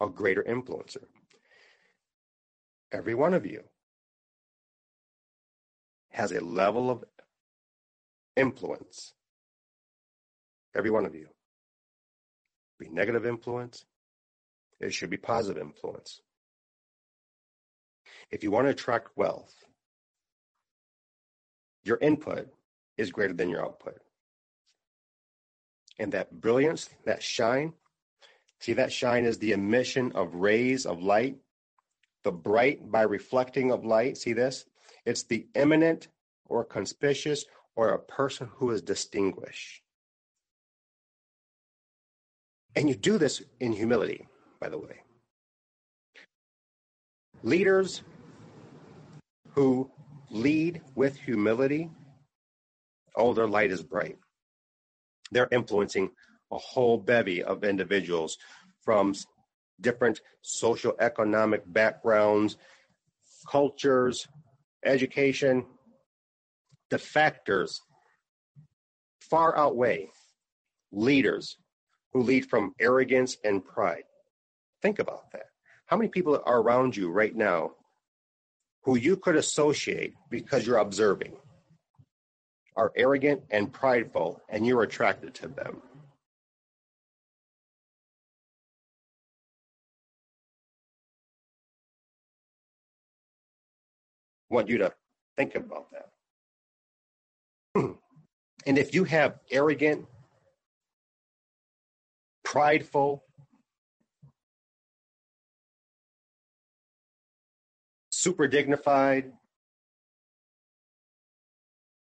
a 0.00 0.08
greater 0.08 0.42
influencer. 0.42 1.04
Every 2.92 3.14
one 3.14 3.34
of 3.34 3.46
you 3.46 3.62
has 6.12 6.32
a 6.32 6.40
level 6.40 6.90
of 6.90 7.04
influence 8.36 9.14
Every 10.74 10.90
one 10.90 11.04
of 11.04 11.14
you. 11.14 11.28
Be 12.78 12.88
negative 12.88 13.26
influence. 13.26 13.84
It 14.80 14.92
should 14.92 15.10
be 15.10 15.16
positive 15.16 15.62
influence. 15.62 16.20
If 18.30 18.42
you 18.42 18.50
want 18.50 18.66
to 18.66 18.70
attract 18.70 19.16
wealth, 19.16 19.54
your 21.84 21.98
input 22.00 22.48
is 22.96 23.10
greater 23.10 23.34
than 23.34 23.50
your 23.50 23.64
output. 23.64 23.98
And 25.98 26.12
that 26.12 26.40
brilliance, 26.40 26.88
that 27.04 27.22
shine, 27.22 27.74
See, 28.60 28.74
that 28.74 28.92
shine 28.92 29.24
is 29.24 29.38
the 29.38 29.50
emission 29.50 30.12
of 30.12 30.36
rays 30.36 30.86
of 30.86 31.02
light, 31.02 31.36
the 32.22 32.30
bright 32.30 32.92
by 32.92 33.02
reflecting 33.02 33.72
of 33.72 33.84
light. 33.84 34.16
See 34.16 34.34
this? 34.34 34.66
It's 35.04 35.24
the 35.24 35.46
eminent 35.54 36.08
or 36.46 36.64
conspicuous 36.64 37.44
or 37.74 37.90
a 37.90 37.98
person 37.98 38.48
who 38.54 38.70
is 38.70 38.82
distinguished. 38.82 39.82
And 42.76 42.88
you 42.88 42.94
do 42.94 43.18
this 43.18 43.42
in 43.60 43.72
humility, 43.72 44.26
by 44.60 44.68
the 44.68 44.78
way. 44.78 45.02
Leaders 47.42 48.02
who 49.50 49.90
lead 50.30 50.80
with 50.94 51.16
humility, 51.16 51.90
oh, 53.16 53.34
their 53.34 53.48
light 53.48 53.70
is 53.70 53.82
bright. 53.82 54.16
They're 55.30 55.48
influencing 55.50 56.10
a 56.50 56.58
whole 56.58 56.98
bevy 56.98 57.42
of 57.42 57.64
individuals 57.64 58.38
from 58.84 59.14
different 59.80 60.20
social 60.42 60.94
economic 61.00 61.62
backgrounds, 61.66 62.56
cultures, 63.50 64.28
education. 64.84 65.64
The 66.90 66.98
factors 66.98 67.80
far 69.20 69.56
outweigh 69.56 70.10
leaders 70.90 71.56
who 72.12 72.22
lead 72.22 72.46
from 72.46 72.74
arrogance 72.78 73.38
and 73.44 73.64
pride. 73.64 74.04
Think 74.82 74.98
about 74.98 75.30
that. 75.32 75.46
How 75.86 75.96
many 75.96 76.08
people 76.08 76.40
are 76.44 76.60
around 76.60 76.96
you 76.96 77.10
right 77.10 77.34
now 77.34 77.72
who 78.84 78.96
you 78.96 79.16
could 79.16 79.36
associate 79.36 80.14
because 80.28 80.66
you're 80.66 80.78
observing 80.78 81.34
are 82.74 82.92
arrogant 82.96 83.42
and 83.50 83.72
prideful 83.72 84.40
and 84.48 84.66
you're 84.66 84.82
attracted 84.82 85.34
to 85.34 85.48
them? 85.48 85.82
Want 94.52 94.68
you 94.68 94.78
to 94.78 94.92
think 95.36 95.54
about 95.54 95.86
that. 95.92 96.08
and 98.66 98.78
if 98.78 98.94
you 98.94 99.04
have 99.04 99.38
arrogant, 99.50 100.06
prideful, 102.44 103.24
super 108.10 108.46
dignified 108.46 109.32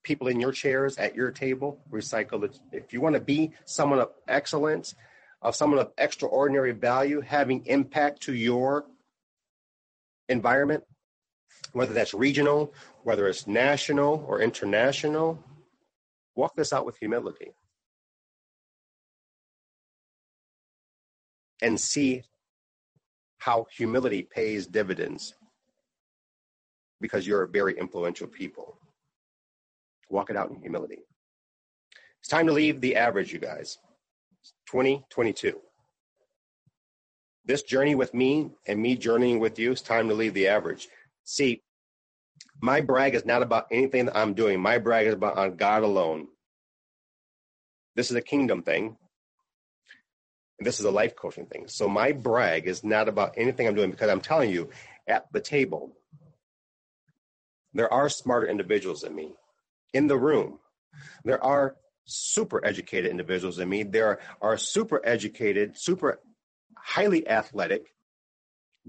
people 0.03 0.27
in 0.27 0.39
your 0.39 0.51
chairs 0.51 0.97
at 0.97 1.15
your 1.15 1.31
table, 1.31 1.79
recycle 1.89 2.43
it. 2.43 2.59
If 2.71 2.91
you 2.91 2.99
want 2.99 3.15
to 3.15 3.21
be 3.21 3.53
someone 3.65 3.99
of 3.99 4.09
excellence, 4.27 4.95
of 5.41 5.55
someone 5.55 5.79
of 5.79 5.91
extraordinary 5.97 6.73
value, 6.73 7.21
having 7.21 7.65
impact 7.65 8.23
to 8.23 8.33
your 8.33 8.85
environment, 10.27 10.83
whether 11.73 11.93
that's 11.93 12.13
regional, 12.13 12.73
whether 13.03 13.27
it's 13.27 13.47
national 13.47 14.25
or 14.27 14.41
international, 14.41 15.43
walk 16.35 16.55
this 16.55 16.73
out 16.73 16.85
with 16.85 16.97
humility. 16.97 17.51
And 21.61 21.79
see 21.79 22.23
how 23.37 23.65
humility 23.75 24.23
pays 24.23 24.67
dividends 24.67 25.33
because 26.99 27.27
you're 27.27 27.43
a 27.43 27.47
very 27.47 27.77
influential 27.77 28.27
people. 28.27 28.77
Walk 30.09 30.29
it 30.29 30.37
out 30.37 30.49
in 30.49 30.55
humility. 30.61 30.99
It's 32.19 32.29
time 32.29 32.47
to 32.47 32.53
leave 32.53 32.79
the 32.79 32.95
average, 32.95 33.33
you 33.33 33.39
guys. 33.39 33.77
2022. 34.67 35.59
This 37.45 37.63
journey 37.63 37.95
with 37.95 38.13
me 38.13 38.51
and 38.67 38.79
me 38.81 38.95
journeying 38.95 39.39
with 39.39 39.59
you, 39.59 39.71
it's 39.73 39.81
time 39.81 40.07
to 40.07 40.13
leave 40.13 40.33
the 40.33 40.47
average. 40.47 40.87
See, 41.23 41.61
my 42.61 42.81
brag 42.81 43.15
is 43.15 43.25
not 43.25 43.41
about 43.41 43.67
anything 43.71 44.05
that 44.05 44.17
I'm 44.17 44.33
doing. 44.33 44.59
My 44.59 44.77
brag 44.77 45.07
is 45.07 45.13
about 45.13 45.37
on 45.37 45.55
God 45.55 45.83
alone. 45.83 46.27
This 47.95 48.09
is 48.09 48.15
a 48.15 48.21
kingdom 48.21 48.63
thing. 48.63 48.97
And 50.59 50.67
this 50.67 50.79
is 50.79 50.85
a 50.85 50.91
life 50.91 51.15
coaching 51.15 51.45
thing. 51.45 51.67
So 51.67 51.87
my 51.87 52.11
brag 52.11 52.67
is 52.67 52.83
not 52.83 53.07
about 53.07 53.33
anything 53.37 53.67
I'm 53.67 53.75
doing 53.75 53.91
because 53.91 54.09
I'm 54.09 54.21
telling 54.21 54.49
you, 54.49 54.69
at 55.07 55.31
the 55.33 55.41
table, 55.41 55.97
there 57.73 57.91
are 57.91 58.07
smarter 58.07 58.47
individuals 58.47 59.01
than 59.01 59.15
me. 59.15 59.33
In 59.93 60.07
the 60.07 60.17
room, 60.17 60.59
there 61.23 61.43
are 61.43 61.75
super 62.05 62.63
educated 62.65 63.09
individuals 63.09 63.57
than 63.57 63.69
me. 63.69 63.83
There 63.83 64.19
are 64.41 64.57
super 64.57 65.01
educated, 65.03 65.77
super 65.77 66.19
highly 66.77 67.27
athletic, 67.27 67.93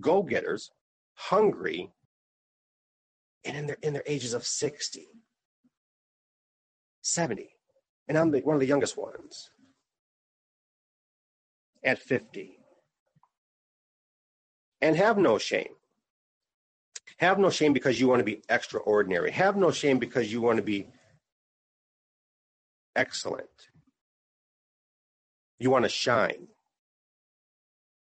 go 0.01 0.23
getters, 0.23 0.71
hungry, 1.15 1.91
and 3.45 3.57
in 3.57 3.67
their 3.67 3.77
in 3.83 3.93
their 3.93 4.03
ages 4.07 4.35
of 4.35 4.47
60 4.47 5.07
70 7.03 7.49
and 8.09 8.19
i'm 8.19 8.31
the, 8.31 8.41
one 8.41 8.55
of 8.55 8.61
the 8.61 8.67
youngest 8.67 8.97
ones 8.97 9.51
at 11.85 11.99
50 11.99 12.59
and 14.85 14.97
have 14.97 15.17
no 15.17 15.39
shame. 15.39 15.75
Have 17.17 17.39
no 17.39 17.49
shame 17.49 17.73
because 17.73 17.99
you 17.99 18.07
want 18.07 18.21
to 18.21 18.25
be 18.25 18.43
extraordinary. 18.51 19.31
Have 19.31 19.57
no 19.57 19.71
shame 19.71 19.99
because 19.99 20.31
you 20.31 20.43
want 20.43 20.59
to 20.59 20.63
be 20.63 20.89
excellent. 22.95 23.49
You 25.59 25.71
want 25.71 25.87
to 25.87 25.89
shine. 25.89 26.49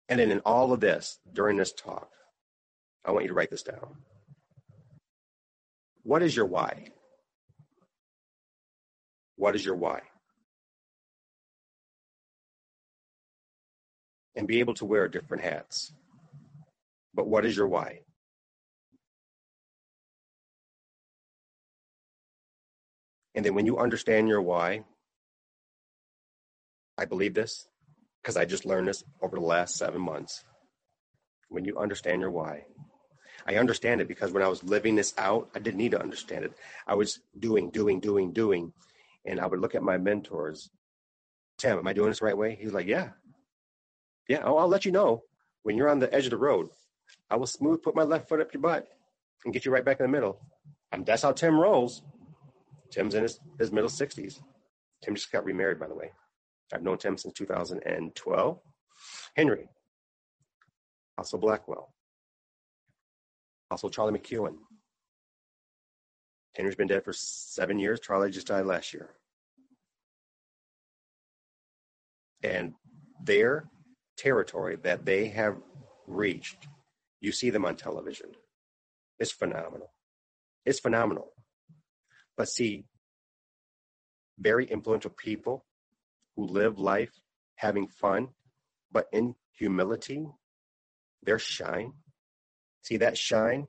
And 0.08 0.20
then 0.20 0.30
in 0.30 0.38
all 0.40 0.72
of 0.72 0.78
this 0.78 1.18
during 1.32 1.56
this 1.56 1.72
talk 1.72 2.10
i 3.04 3.10
want 3.10 3.24
you 3.24 3.28
to 3.28 3.34
write 3.34 3.50
this 3.50 3.62
down 3.62 3.96
what 6.08 6.22
is 6.22 6.34
your 6.34 6.46
why? 6.46 6.86
What 9.36 9.54
is 9.54 9.62
your 9.62 9.76
why? 9.76 10.00
And 14.34 14.48
be 14.48 14.60
able 14.60 14.72
to 14.76 14.86
wear 14.86 15.06
different 15.08 15.44
hats. 15.44 15.92
But 17.12 17.28
what 17.28 17.44
is 17.44 17.54
your 17.54 17.68
why? 17.68 18.00
And 23.34 23.44
then 23.44 23.54
when 23.54 23.66
you 23.66 23.76
understand 23.76 24.28
your 24.28 24.40
why, 24.40 24.84
I 26.96 27.04
believe 27.04 27.34
this 27.34 27.68
because 28.22 28.38
I 28.38 28.46
just 28.46 28.64
learned 28.64 28.88
this 28.88 29.04
over 29.20 29.36
the 29.36 29.44
last 29.44 29.76
seven 29.76 30.00
months. 30.00 30.42
When 31.50 31.66
you 31.66 31.76
understand 31.76 32.22
your 32.22 32.30
why, 32.30 32.62
I 33.46 33.56
understand 33.56 34.00
it 34.00 34.08
because 34.08 34.32
when 34.32 34.42
I 34.42 34.48
was 34.48 34.62
living 34.64 34.96
this 34.96 35.14
out, 35.16 35.50
I 35.54 35.58
didn't 35.58 35.78
need 35.78 35.92
to 35.92 36.00
understand 36.00 36.44
it. 36.44 36.52
I 36.86 36.94
was 36.94 37.20
doing, 37.38 37.70
doing, 37.70 38.00
doing, 38.00 38.32
doing. 38.32 38.72
And 39.24 39.40
I 39.40 39.46
would 39.46 39.60
look 39.60 39.74
at 39.74 39.82
my 39.82 39.98
mentors. 39.98 40.70
Tim, 41.58 41.78
am 41.78 41.88
I 41.88 41.92
doing 41.92 42.08
this 42.08 42.20
the 42.20 42.26
right 42.26 42.36
way? 42.36 42.56
He's 42.60 42.72
like, 42.72 42.86
Yeah. 42.86 43.10
Yeah. 44.28 44.42
Oh, 44.44 44.56
I'll 44.58 44.68
let 44.68 44.84
you 44.84 44.92
know 44.92 45.22
when 45.62 45.76
you're 45.76 45.88
on 45.88 45.98
the 45.98 46.12
edge 46.12 46.24
of 46.24 46.30
the 46.30 46.36
road. 46.36 46.68
I 47.30 47.36
will 47.36 47.46
smooth 47.46 47.82
put 47.82 47.94
my 47.94 48.02
left 48.02 48.28
foot 48.28 48.40
up 48.40 48.52
your 48.52 48.60
butt 48.60 48.86
and 49.44 49.54
get 49.54 49.64
you 49.64 49.72
right 49.72 49.84
back 49.84 50.00
in 50.00 50.04
the 50.04 50.12
middle. 50.12 50.38
And 50.92 51.04
that's 51.04 51.22
how 51.22 51.32
Tim 51.32 51.58
rolls. 51.58 52.02
Tim's 52.90 53.14
in 53.14 53.22
his, 53.22 53.38
his 53.58 53.72
middle 53.72 53.90
60s. 53.90 54.40
Tim 55.02 55.14
just 55.14 55.30
got 55.30 55.44
remarried, 55.44 55.78
by 55.78 55.86
the 55.88 55.94
way. 55.94 56.12
I've 56.72 56.82
known 56.82 56.98
Tim 56.98 57.16
since 57.16 57.34
2012. 57.34 58.58
Henry, 59.36 59.68
also 61.16 61.38
Blackwell. 61.38 61.92
Also, 63.70 63.88
Charlie 63.88 64.18
McEwen. 64.18 64.56
Henry's 66.54 66.74
been 66.74 66.88
dead 66.88 67.04
for 67.04 67.12
seven 67.12 67.78
years. 67.78 68.00
Charlie 68.00 68.30
just 68.30 68.46
died 68.46 68.66
last 68.66 68.92
year. 68.92 69.10
And 72.42 72.74
their 73.22 73.68
territory 74.16 74.76
that 74.82 75.04
they 75.04 75.28
have 75.28 75.56
reached, 76.06 76.66
you 77.20 77.32
see 77.32 77.50
them 77.50 77.64
on 77.64 77.76
television. 77.76 78.30
It's 79.18 79.32
phenomenal. 79.32 79.92
It's 80.64 80.80
phenomenal. 80.80 81.32
But 82.36 82.48
see, 82.48 82.84
very 84.38 84.64
influential 84.64 85.10
people 85.10 85.64
who 86.36 86.46
live 86.46 86.78
life 86.78 87.10
having 87.56 87.88
fun, 87.88 88.28
but 88.92 89.06
in 89.12 89.34
humility, 89.52 90.26
their 91.22 91.38
shine 91.38 91.92
See, 92.88 92.96
that 92.96 93.18
shine 93.18 93.68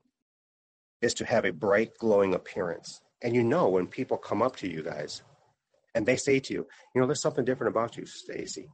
is 1.02 1.12
to 1.12 1.26
have 1.26 1.44
a 1.44 1.52
bright, 1.52 1.90
glowing 1.98 2.32
appearance. 2.32 3.02
And 3.20 3.34
you 3.34 3.44
know 3.44 3.68
when 3.68 3.86
people 3.86 4.16
come 4.16 4.40
up 4.40 4.56
to 4.56 4.66
you 4.66 4.82
guys 4.82 5.22
and 5.94 6.06
they 6.06 6.16
say 6.16 6.40
to 6.40 6.54
you, 6.54 6.66
you 6.94 7.00
know, 7.02 7.06
there's 7.06 7.20
something 7.20 7.44
different 7.44 7.70
about 7.70 7.98
you, 7.98 8.06
Stacy. 8.06 8.70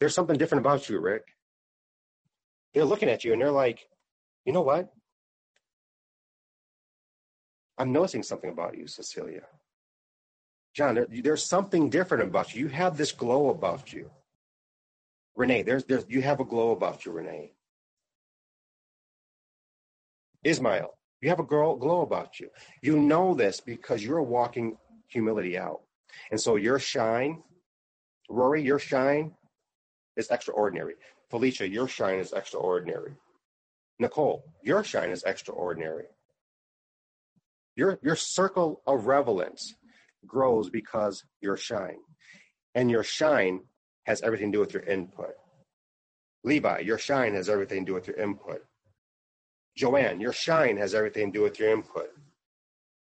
There's 0.00 0.12
something 0.12 0.36
different 0.36 0.66
about 0.66 0.88
you, 0.88 0.98
Rick. 0.98 1.22
They're 2.72 2.84
looking 2.84 3.08
at 3.08 3.22
you 3.22 3.32
and 3.32 3.40
they're 3.40 3.52
like, 3.52 3.86
you 4.44 4.52
know 4.52 4.62
what? 4.62 4.92
I'm 7.78 7.92
noticing 7.92 8.24
something 8.24 8.50
about 8.50 8.76
you, 8.76 8.88
Cecilia. 8.88 9.42
John, 10.74 10.96
there, 10.96 11.06
there's 11.08 11.44
something 11.46 11.90
different 11.90 12.24
about 12.24 12.56
you. 12.56 12.62
You 12.62 12.68
have 12.70 12.96
this 12.96 13.12
glow 13.12 13.50
about 13.50 13.92
you. 13.92 14.10
Renee, 15.36 15.62
there's 15.62 15.84
there's 15.84 16.06
you 16.08 16.22
have 16.22 16.40
a 16.40 16.44
glow 16.44 16.72
about 16.72 17.06
you, 17.06 17.12
Renee. 17.12 17.53
Ismail, 20.44 20.90
you 21.20 21.28
have 21.30 21.40
a 21.40 21.44
girl 21.44 21.76
glow 21.76 22.02
about 22.02 22.38
you. 22.38 22.50
You 22.82 22.98
know 22.98 23.34
this 23.34 23.60
because 23.60 24.04
you're 24.04 24.22
walking 24.22 24.76
humility 25.08 25.58
out. 25.58 25.80
And 26.30 26.40
so 26.40 26.56
your 26.56 26.78
shine, 26.78 27.42
Rory, 28.28 28.62
your 28.62 28.78
shine 28.78 29.32
is 30.16 30.28
extraordinary. 30.30 30.94
Felicia, 31.30 31.68
your 31.68 31.88
shine 31.88 32.18
is 32.18 32.32
extraordinary. 32.32 33.14
Nicole, 33.98 34.44
your 34.62 34.84
shine 34.84 35.10
is 35.10 35.24
extraordinary. 35.24 36.04
Your 37.76 37.98
your 38.02 38.16
circle 38.16 38.82
of 38.86 39.06
relevance 39.06 39.74
grows 40.26 40.70
because 40.70 41.24
your 41.40 41.56
shine. 41.56 41.98
And 42.74 42.90
your 42.90 43.02
shine 43.02 43.60
has 44.04 44.22
everything 44.22 44.52
to 44.52 44.56
do 44.56 44.60
with 44.60 44.74
your 44.74 44.82
input. 44.82 45.34
Levi, 46.44 46.80
your 46.80 46.98
shine 46.98 47.34
has 47.34 47.48
everything 47.48 47.84
to 47.84 47.90
do 47.90 47.94
with 47.94 48.06
your 48.06 48.16
input. 48.16 48.62
Joanne, 49.76 50.20
your 50.20 50.32
shine 50.32 50.76
has 50.76 50.94
everything 50.94 51.32
to 51.32 51.38
do 51.38 51.42
with 51.42 51.58
your 51.58 51.70
input. 51.70 52.10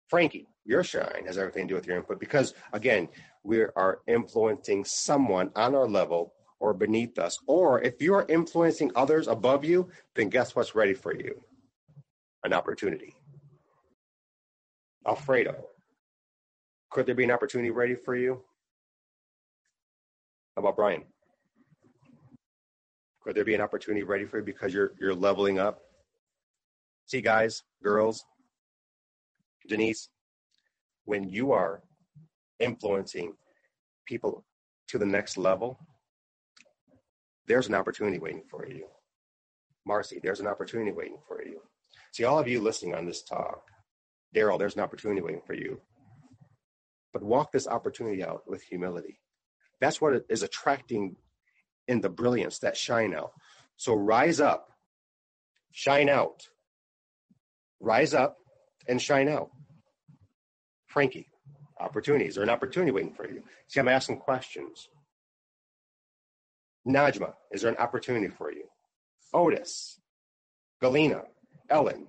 Frankie, 0.07 0.47
your 0.65 0.83
shine 0.83 1.23
has 1.25 1.37
everything 1.37 1.67
to 1.67 1.73
do 1.73 1.75
with 1.75 1.87
your 1.87 1.97
input 1.97 2.19
because, 2.19 2.53
again, 2.73 3.09
we 3.43 3.61
are 3.61 3.99
influencing 4.07 4.85
someone 4.85 5.51
on 5.55 5.75
our 5.75 5.87
level 5.87 6.33
or 6.59 6.73
beneath 6.73 7.19
us. 7.19 7.37
Or 7.47 7.81
if 7.81 8.01
you 8.01 8.13
are 8.15 8.25
influencing 8.27 8.91
others 8.95 9.27
above 9.27 9.65
you, 9.65 9.89
then 10.15 10.29
guess 10.29 10.55
what's 10.55 10.75
ready 10.75 10.93
for 10.93 11.13
you? 11.13 11.43
An 12.43 12.53
opportunity. 12.53 13.15
Alfredo, 15.05 15.67
could 16.89 17.05
there 17.05 17.15
be 17.15 17.23
an 17.23 17.31
opportunity 17.31 17.69
ready 17.69 17.95
for 17.95 18.15
you? 18.15 18.41
How 20.55 20.61
about 20.61 20.77
Brian? 20.77 21.03
Could 23.21 23.35
there 23.35 23.43
be 23.43 23.55
an 23.55 23.61
opportunity 23.61 24.03
ready 24.03 24.25
for 24.25 24.37
you 24.37 24.43
because 24.43 24.73
you're 24.73 24.93
you're 24.99 25.13
leveling 25.13 25.59
up? 25.59 25.81
See, 27.07 27.21
guys, 27.21 27.63
girls, 27.83 28.23
Denise, 29.67 30.09
when 31.05 31.29
you 31.29 31.51
are 31.51 31.83
influencing 32.59 33.33
people 34.07 34.43
to 34.87 34.97
the 34.97 35.05
next 35.05 35.37
level, 35.37 35.77
there's 37.47 37.67
an 37.67 37.75
opportunity 37.75 38.17
waiting 38.17 38.43
for 38.49 38.67
you. 38.67 38.87
Marcy, 39.85 40.19
there's 40.21 40.39
an 40.39 40.47
opportunity 40.47 40.91
waiting 40.91 41.19
for 41.27 41.43
you. 41.43 41.61
See, 42.11 42.23
all 42.23 42.39
of 42.39 42.47
you 42.47 42.59
listening 42.59 42.95
on 42.95 43.05
this 43.05 43.21
talk, 43.21 43.61
Daryl, 44.35 44.57
there's 44.57 44.75
an 44.75 44.81
opportunity 44.81 45.21
waiting 45.21 45.41
for 45.45 45.53
you. 45.53 45.79
But 47.13 47.23
walk 47.23 47.51
this 47.51 47.67
opportunity 47.67 48.23
out 48.23 48.43
with 48.47 48.63
humility. 48.63 49.19
That's 49.79 50.01
what 50.01 50.25
is 50.27 50.41
attracting 50.41 51.17
in 51.87 52.01
the 52.01 52.09
brilliance 52.09 52.59
that 52.59 52.75
shine 52.75 53.13
out. 53.13 53.31
So 53.77 53.93
rise 53.93 54.39
up, 54.39 54.69
shine 55.71 56.09
out, 56.09 56.47
rise 57.85 58.15
up 58.15 58.37
and 58.87 59.01
shine 59.01 59.29
out. 59.29 59.51
Frankie, 60.87 61.29
opportunities 61.79 62.37
or 62.37 62.43
an 62.43 62.49
opportunity 62.49 62.91
waiting 62.91 63.13
for 63.13 63.29
you. 63.29 63.43
See, 63.67 63.79
I'm 63.79 63.87
asking 63.87 64.17
questions. 64.17 64.89
Najma, 66.87 67.33
is 67.51 67.61
there 67.61 67.71
an 67.71 67.77
opportunity 67.77 68.27
for 68.27 68.51
you? 68.51 68.63
Otis, 69.33 69.99
Galena, 70.81 71.23
Ellen, 71.69 72.07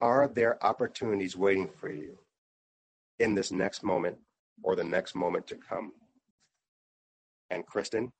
are 0.00 0.28
there 0.28 0.64
opportunities 0.64 1.36
waiting 1.36 1.68
for 1.68 1.90
you 1.90 2.18
in 3.20 3.34
this 3.34 3.52
next 3.52 3.82
moment 3.84 4.16
or 4.62 4.74
the 4.74 4.84
next 4.84 5.14
moment 5.14 5.46
to 5.48 5.56
come? 5.56 5.92
And 7.50 7.66
Kristen 7.66 8.12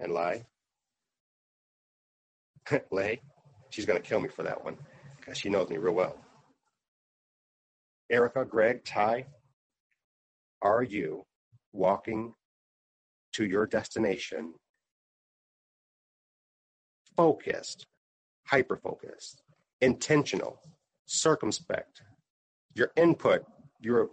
and 0.00 0.12
Lai, 0.12 0.46
Lay, 2.90 3.20
she's 3.70 3.86
going 3.86 4.00
to 4.00 4.08
kill 4.08 4.20
me 4.20 4.28
for 4.28 4.42
that 4.42 4.64
one 4.64 4.76
she 5.36 5.48
knows 5.48 5.68
me 5.68 5.76
real 5.76 5.94
well. 5.94 6.16
Erica, 8.10 8.44
Greg, 8.44 8.84
Ty, 8.84 9.26
are 10.62 10.82
you 10.82 11.24
walking 11.72 12.34
to 13.34 13.44
your 13.44 13.66
destination 13.66 14.54
focused, 17.16 17.86
hyper 18.46 18.76
focused, 18.76 19.42
intentional, 19.80 20.60
circumspect? 21.06 22.02
Your 22.74 22.90
input, 22.96 23.44
you're 23.80 24.10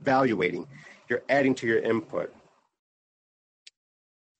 evaluating, 0.00 0.66
you're 1.08 1.22
adding 1.28 1.54
to 1.56 1.66
your 1.66 1.80
input. 1.80 2.32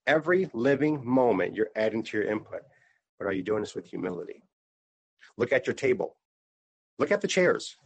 Every 0.07 0.49
living 0.53 1.05
moment, 1.05 1.55
you're 1.55 1.71
adding 1.77 2.03
to 2.05 2.17
your 2.17 2.27
input. 2.27 2.63
But 3.19 3.27
are 3.27 3.33
you 3.33 3.43
doing 3.43 3.63
this 3.63 3.75
with 3.75 3.87
humility? 3.87 4.43
Look 5.37 5.53
at 5.53 5.67
your 5.67 5.75
table. 5.75 6.17
Look 7.01 7.11
at 7.11 7.23
the 7.23 7.29
chairs. 7.29 7.77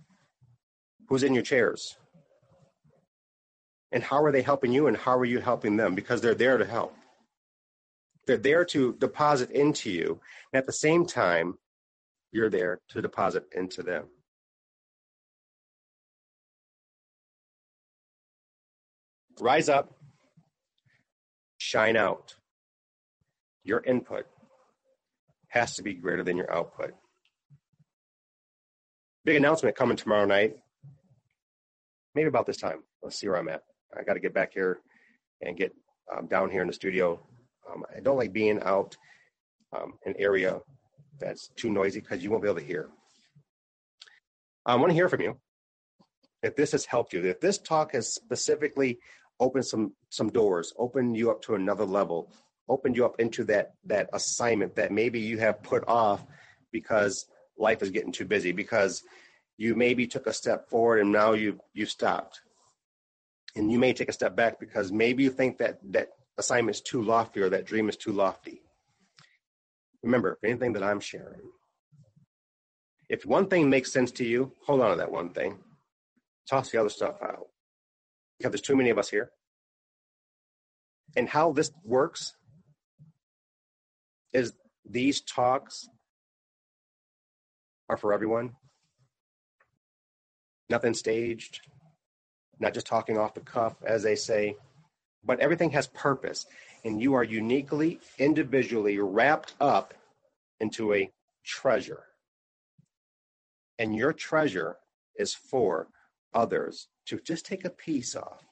Who's 1.08 1.22
in 1.22 1.34
your 1.34 1.44
chairs? 1.44 1.96
And 3.92 4.02
how 4.02 4.24
are 4.24 4.32
they 4.32 4.42
helping 4.42 4.72
you 4.72 4.88
and 4.88 4.96
how 4.96 5.16
are 5.16 5.24
you 5.24 5.38
helping 5.38 5.76
them? 5.76 5.94
Because 5.94 6.20
they're 6.20 6.34
there 6.34 6.58
to 6.58 6.64
help. 6.64 6.96
They're 8.26 8.36
there 8.36 8.64
to 8.66 8.94
deposit 8.94 9.52
into 9.52 9.88
you. 9.88 10.20
And 10.52 10.58
at 10.58 10.66
the 10.66 10.72
same 10.72 11.06
time, 11.06 11.58
you're 12.32 12.50
there 12.50 12.80
to 12.88 13.00
deposit 13.00 13.44
into 13.54 13.84
them. 13.84 14.06
Rise 19.38 19.68
up, 19.68 19.94
shine 21.58 21.96
out. 21.96 22.34
Your 23.62 23.80
input 23.80 24.26
has 25.48 25.76
to 25.76 25.84
be 25.84 25.94
greater 25.94 26.24
than 26.24 26.36
your 26.36 26.52
output. 26.52 26.94
Big 29.24 29.36
announcement 29.36 29.74
coming 29.74 29.96
tomorrow 29.96 30.26
night. 30.26 30.56
Maybe 32.14 32.28
about 32.28 32.44
this 32.44 32.58
time. 32.58 32.82
Let's 33.02 33.18
see 33.18 33.26
where 33.26 33.38
I'm 33.38 33.48
at. 33.48 33.62
I 33.98 34.02
got 34.02 34.14
to 34.14 34.20
get 34.20 34.34
back 34.34 34.52
here 34.52 34.80
and 35.40 35.56
get 35.56 35.74
um, 36.14 36.26
down 36.26 36.50
here 36.50 36.60
in 36.60 36.66
the 36.66 36.74
studio. 36.74 37.20
Um, 37.70 37.84
I 37.96 38.00
don't 38.00 38.18
like 38.18 38.34
being 38.34 38.60
out 38.62 38.96
um, 39.74 39.94
an 40.04 40.14
area 40.18 40.60
that's 41.18 41.48
too 41.56 41.70
noisy 41.70 42.00
because 42.00 42.22
you 42.22 42.30
won't 42.30 42.42
be 42.42 42.48
able 42.50 42.60
to 42.60 42.66
hear. 42.66 42.90
I 44.66 44.74
want 44.76 44.90
to 44.90 44.94
hear 44.94 45.08
from 45.08 45.22
you. 45.22 45.38
If 46.42 46.54
this 46.54 46.72
has 46.72 46.84
helped 46.84 47.14
you, 47.14 47.24
if 47.24 47.40
this 47.40 47.56
talk 47.58 47.92
has 47.92 48.12
specifically 48.12 48.98
opened 49.40 49.64
some 49.64 49.94
some 50.10 50.28
doors, 50.28 50.74
opened 50.78 51.16
you 51.16 51.30
up 51.30 51.40
to 51.42 51.54
another 51.54 51.86
level, 51.86 52.30
opened 52.68 52.96
you 52.96 53.06
up 53.06 53.18
into 53.18 53.44
that 53.44 53.72
that 53.86 54.10
assignment 54.12 54.76
that 54.76 54.92
maybe 54.92 55.20
you 55.20 55.38
have 55.38 55.62
put 55.62 55.82
off 55.88 56.22
because 56.70 57.24
life 57.58 57.82
is 57.82 57.90
getting 57.90 58.12
too 58.12 58.24
busy 58.24 58.52
because 58.52 59.02
you 59.56 59.74
maybe 59.74 60.06
took 60.06 60.26
a 60.26 60.32
step 60.32 60.68
forward 60.68 61.00
and 61.00 61.12
now 61.12 61.32
you 61.32 61.60
you 61.72 61.86
stopped. 61.86 62.40
And 63.56 63.70
you 63.70 63.78
may 63.78 63.92
take 63.92 64.08
a 64.08 64.12
step 64.12 64.34
back 64.34 64.58
because 64.58 64.90
maybe 64.90 65.22
you 65.22 65.30
think 65.30 65.58
that 65.58 65.78
that 65.92 66.08
assignment 66.38 66.76
is 66.76 66.82
too 66.82 67.02
lofty 67.02 67.40
or 67.40 67.50
that 67.50 67.66
dream 67.66 67.88
is 67.88 67.96
too 67.96 68.12
lofty. 68.12 68.60
Remember 70.02 70.38
anything 70.42 70.72
that 70.74 70.82
i'm 70.82 71.00
sharing 71.00 71.40
if 73.08 73.26
one 73.26 73.48
thing 73.48 73.70
makes 73.70 73.92
sense 73.92 74.10
to 74.12 74.24
you 74.24 74.52
hold 74.66 74.80
on 74.80 74.90
to 74.90 74.96
that 74.96 75.10
one 75.10 75.30
thing. 75.30 75.58
Toss 76.48 76.70
the 76.70 76.80
other 76.80 76.88
stuff 76.88 77.16
out. 77.22 77.46
Because 78.38 78.52
there's 78.52 78.60
too 78.60 78.76
many 78.76 78.90
of 78.90 78.98
us 78.98 79.08
here. 79.08 79.30
And 81.16 81.28
how 81.28 81.52
this 81.52 81.70
works 81.84 82.34
is 84.32 84.52
these 84.84 85.20
talks 85.20 85.88
are 87.88 87.96
for 87.96 88.12
everyone. 88.12 88.56
Nothing 90.70 90.94
staged, 90.94 91.60
not 92.58 92.74
just 92.74 92.86
talking 92.86 93.18
off 93.18 93.34
the 93.34 93.40
cuff, 93.40 93.74
as 93.84 94.02
they 94.02 94.16
say, 94.16 94.56
but 95.24 95.40
everything 95.40 95.70
has 95.70 95.86
purpose. 95.88 96.46
And 96.84 97.00
you 97.00 97.14
are 97.14 97.24
uniquely, 97.24 98.00
individually 98.18 98.98
wrapped 98.98 99.54
up 99.60 99.94
into 100.60 100.94
a 100.94 101.10
treasure. 101.44 102.04
And 103.78 103.94
your 103.94 104.12
treasure 104.12 104.76
is 105.16 105.34
for 105.34 105.88
others 106.32 106.88
to 107.06 107.18
just 107.20 107.46
take 107.46 107.64
a 107.64 107.70
piece 107.70 108.14
off. 108.16 108.44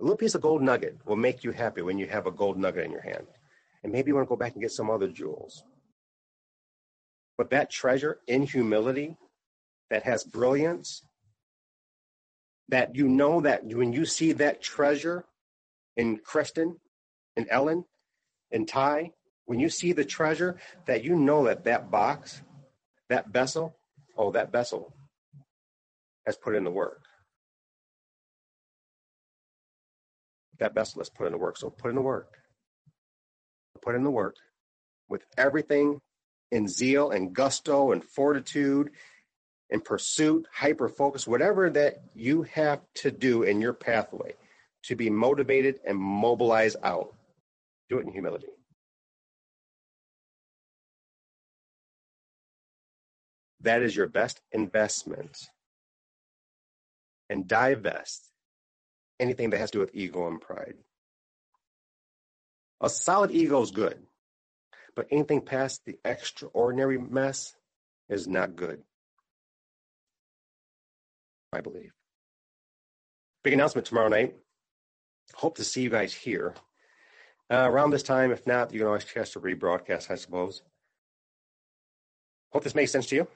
A 0.00 0.02
little 0.02 0.16
piece 0.16 0.34
of 0.34 0.42
gold 0.42 0.62
nugget 0.62 0.98
will 1.06 1.16
make 1.16 1.42
you 1.42 1.52
happy 1.52 1.80
when 1.82 1.98
you 1.98 2.06
have 2.06 2.26
a 2.26 2.30
gold 2.30 2.58
nugget 2.58 2.84
in 2.84 2.92
your 2.92 3.00
hand. 3.00 3.26
And 3.82 3.92
maybe 3.92 4.10
you 4.10 4.14
want 4.14 4.26
to 4.26 4.28
go 4.28 4.36
back 4.36 4.52
and 4.52 4.62
get 4.62 4.72
some 4.72 4.90
other 4.90 5.08
jewels. 5.08 5.62
But 7.38 7.50
that 7.50 7.70
treasure 7.70 8.18
in 8.26 8.42
humility 8.42 9.16
that 9.90 10.04
has 10.04 10.24
brilliance, 10.24 11.02
that 12.68 12.96
you 12.96 13.08
know 13.08 13.40
that 13.42 13.64
when 13.64 13.92
you 13.92 14.04
see 14.04 14.32
that 14.32 14.62
treasure 14.62 15.24
in 15.96 16.18
Kristen 16.18 16.76
and 17.36 17.46
Ellen 17.50 17.84
and 18.50 18.66
Ty, 18.66 19.12
when 19.44 19.60
you 19.60 19.68
see 19.68 19.92
the 19.92 20.04
treasure, 20.04 20.56
that 20.86 21.04
you 21.04 21.14
know 21.14 21.44
that 21.44 21.64
that 21.64 21.90
box, 21.90 22.42
that 23.08 23.28
vessel, 23.28 23.76
oh, 24.16 24.32
that 24.32 24.50
vessel 24.50 24.92
has 26.26 26.36
put 26.36 26.56
in 26.56 26.64
the 26.64 26.70
work. 26.70 27.02
That 30.58 30.74
vessel 30.74 31.00
has 31.00 31.10
put 31.10 31.26
in 31.26 31.32
the 31.32 31.38
work. 31.38 31.58
So 31.58 31.70
put 31.70 31.90
in 31.90 31.94
the 31.94 32.02
work. 32.02 32.38
put 33.82 33.94
in 33.94 34.02
the 34.02 34.10
work 34.10 34.36
with 35.08 35.22
everything 35.36 36.00
in 36.50 36.68
zeal 36.68 37.10
and 37.10 37.34
gusto 37.34 37.92
and 37.92 38.04
fortitude 38.04 38.90
and 39.70 39.84
pursuit, 39.84 40.46
hyper 40.52 40.88
focus, 40.88 41.26
whatever 41.26 41.70
that 41.70 42.02
you 42.14 42.42
have 42.42 42.80
to 42.94 43.10
do 43.10 43.42
in 43.42 43.60
your 43.60 43.72
pathway 43.72 44.34
to 44.84 44.94
be 44.94 45.10
motivated 45.10 45.80
and 45.84 45.98
mobilize 45.98 46.76
out. 46.82 47.12
Do 47.88 47.98
it 47.98 48.06
in 48.06 48.12
humility. 48.12 48.46
That 53.62 53.82
is 53.82 53.96
your 53.96 54.06
best 54.06 54.40
investment. 54.52 55.36
And 57.28 57.48
divest 57.48 58.22
anything 59.18 59.50
that 59.50 59.58
has 59.58 59.72
to 59.72 59.78
do 59.78 59.80
with 59.80 59.94
ego 59.94 60.28
and 60.28 60.40
pride. 60.40 60.74
A 62.80 62.88
solid 62.88 63.32
ego 63.32 63.62
is 63.62 63.72
good, 63.72 63.98
but 64.96 65.06
anything 65.10 65.42
past 65.42 65.84
the 65.84 65.98
extraordinary 66.04 66.98
mess 66.98 67.54
is 68.08 68.26
not 68.26 68.56
good. 68.56 68.82
I 71.52 71.60
believe. 71.60 71.92
Big 73.44 73.52
announcement 73.52 73.86
tomorrow 73.86 74.08
night. 74.08 74.34
Hope 75.34 75.58
to 75.58 75.64
see 75.64 75.82
you 75.82 75.90
guys 75.90 76.12
here. 76.12 76.54
Uh, 77.50 77.68
around 77.70 77.90
this 77.90 78.02
time, 78.02 78.32
if 78.32 78.46
not, 78.46 78.72
you 78.72 78.80
can 78.80 78.88
always 78.88 79.04
catch 79.04 79.34
the 79.34 79.40
rebroadcast, 79.40 80.10
I 80.10 80.16
suppose. 80.16 80.62
Hope 82.50 82.64
this 82.64 82.74
makes 82.74 82.90
sense 82.90 83.06
to 83.06 83.16
you. 83.16 83.28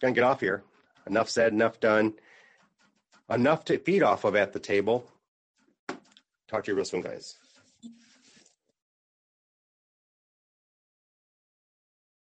Gonna 0.00 0.14
get 0.14 0.24
off 0.24 0.40
here. 0.40 0.64
Enough 1.06 1.28
said, 1.28 1.52
enough 1.52 1.78
done. 1.78 2.14
Enough 3.30 3.64
to 3.66 3.78
feed 3.78 4.02
off 4.02 4.24
of 4.24 4.34
at 4.34 4.52
the 4.52 4.58
table. 4.58 5.08
Talk 6.48 6.64
to 6.64 6.70
you 6.70 6.76
real 6.76 6.84
soon, 6.84 7.02
guys. 7.02 7.36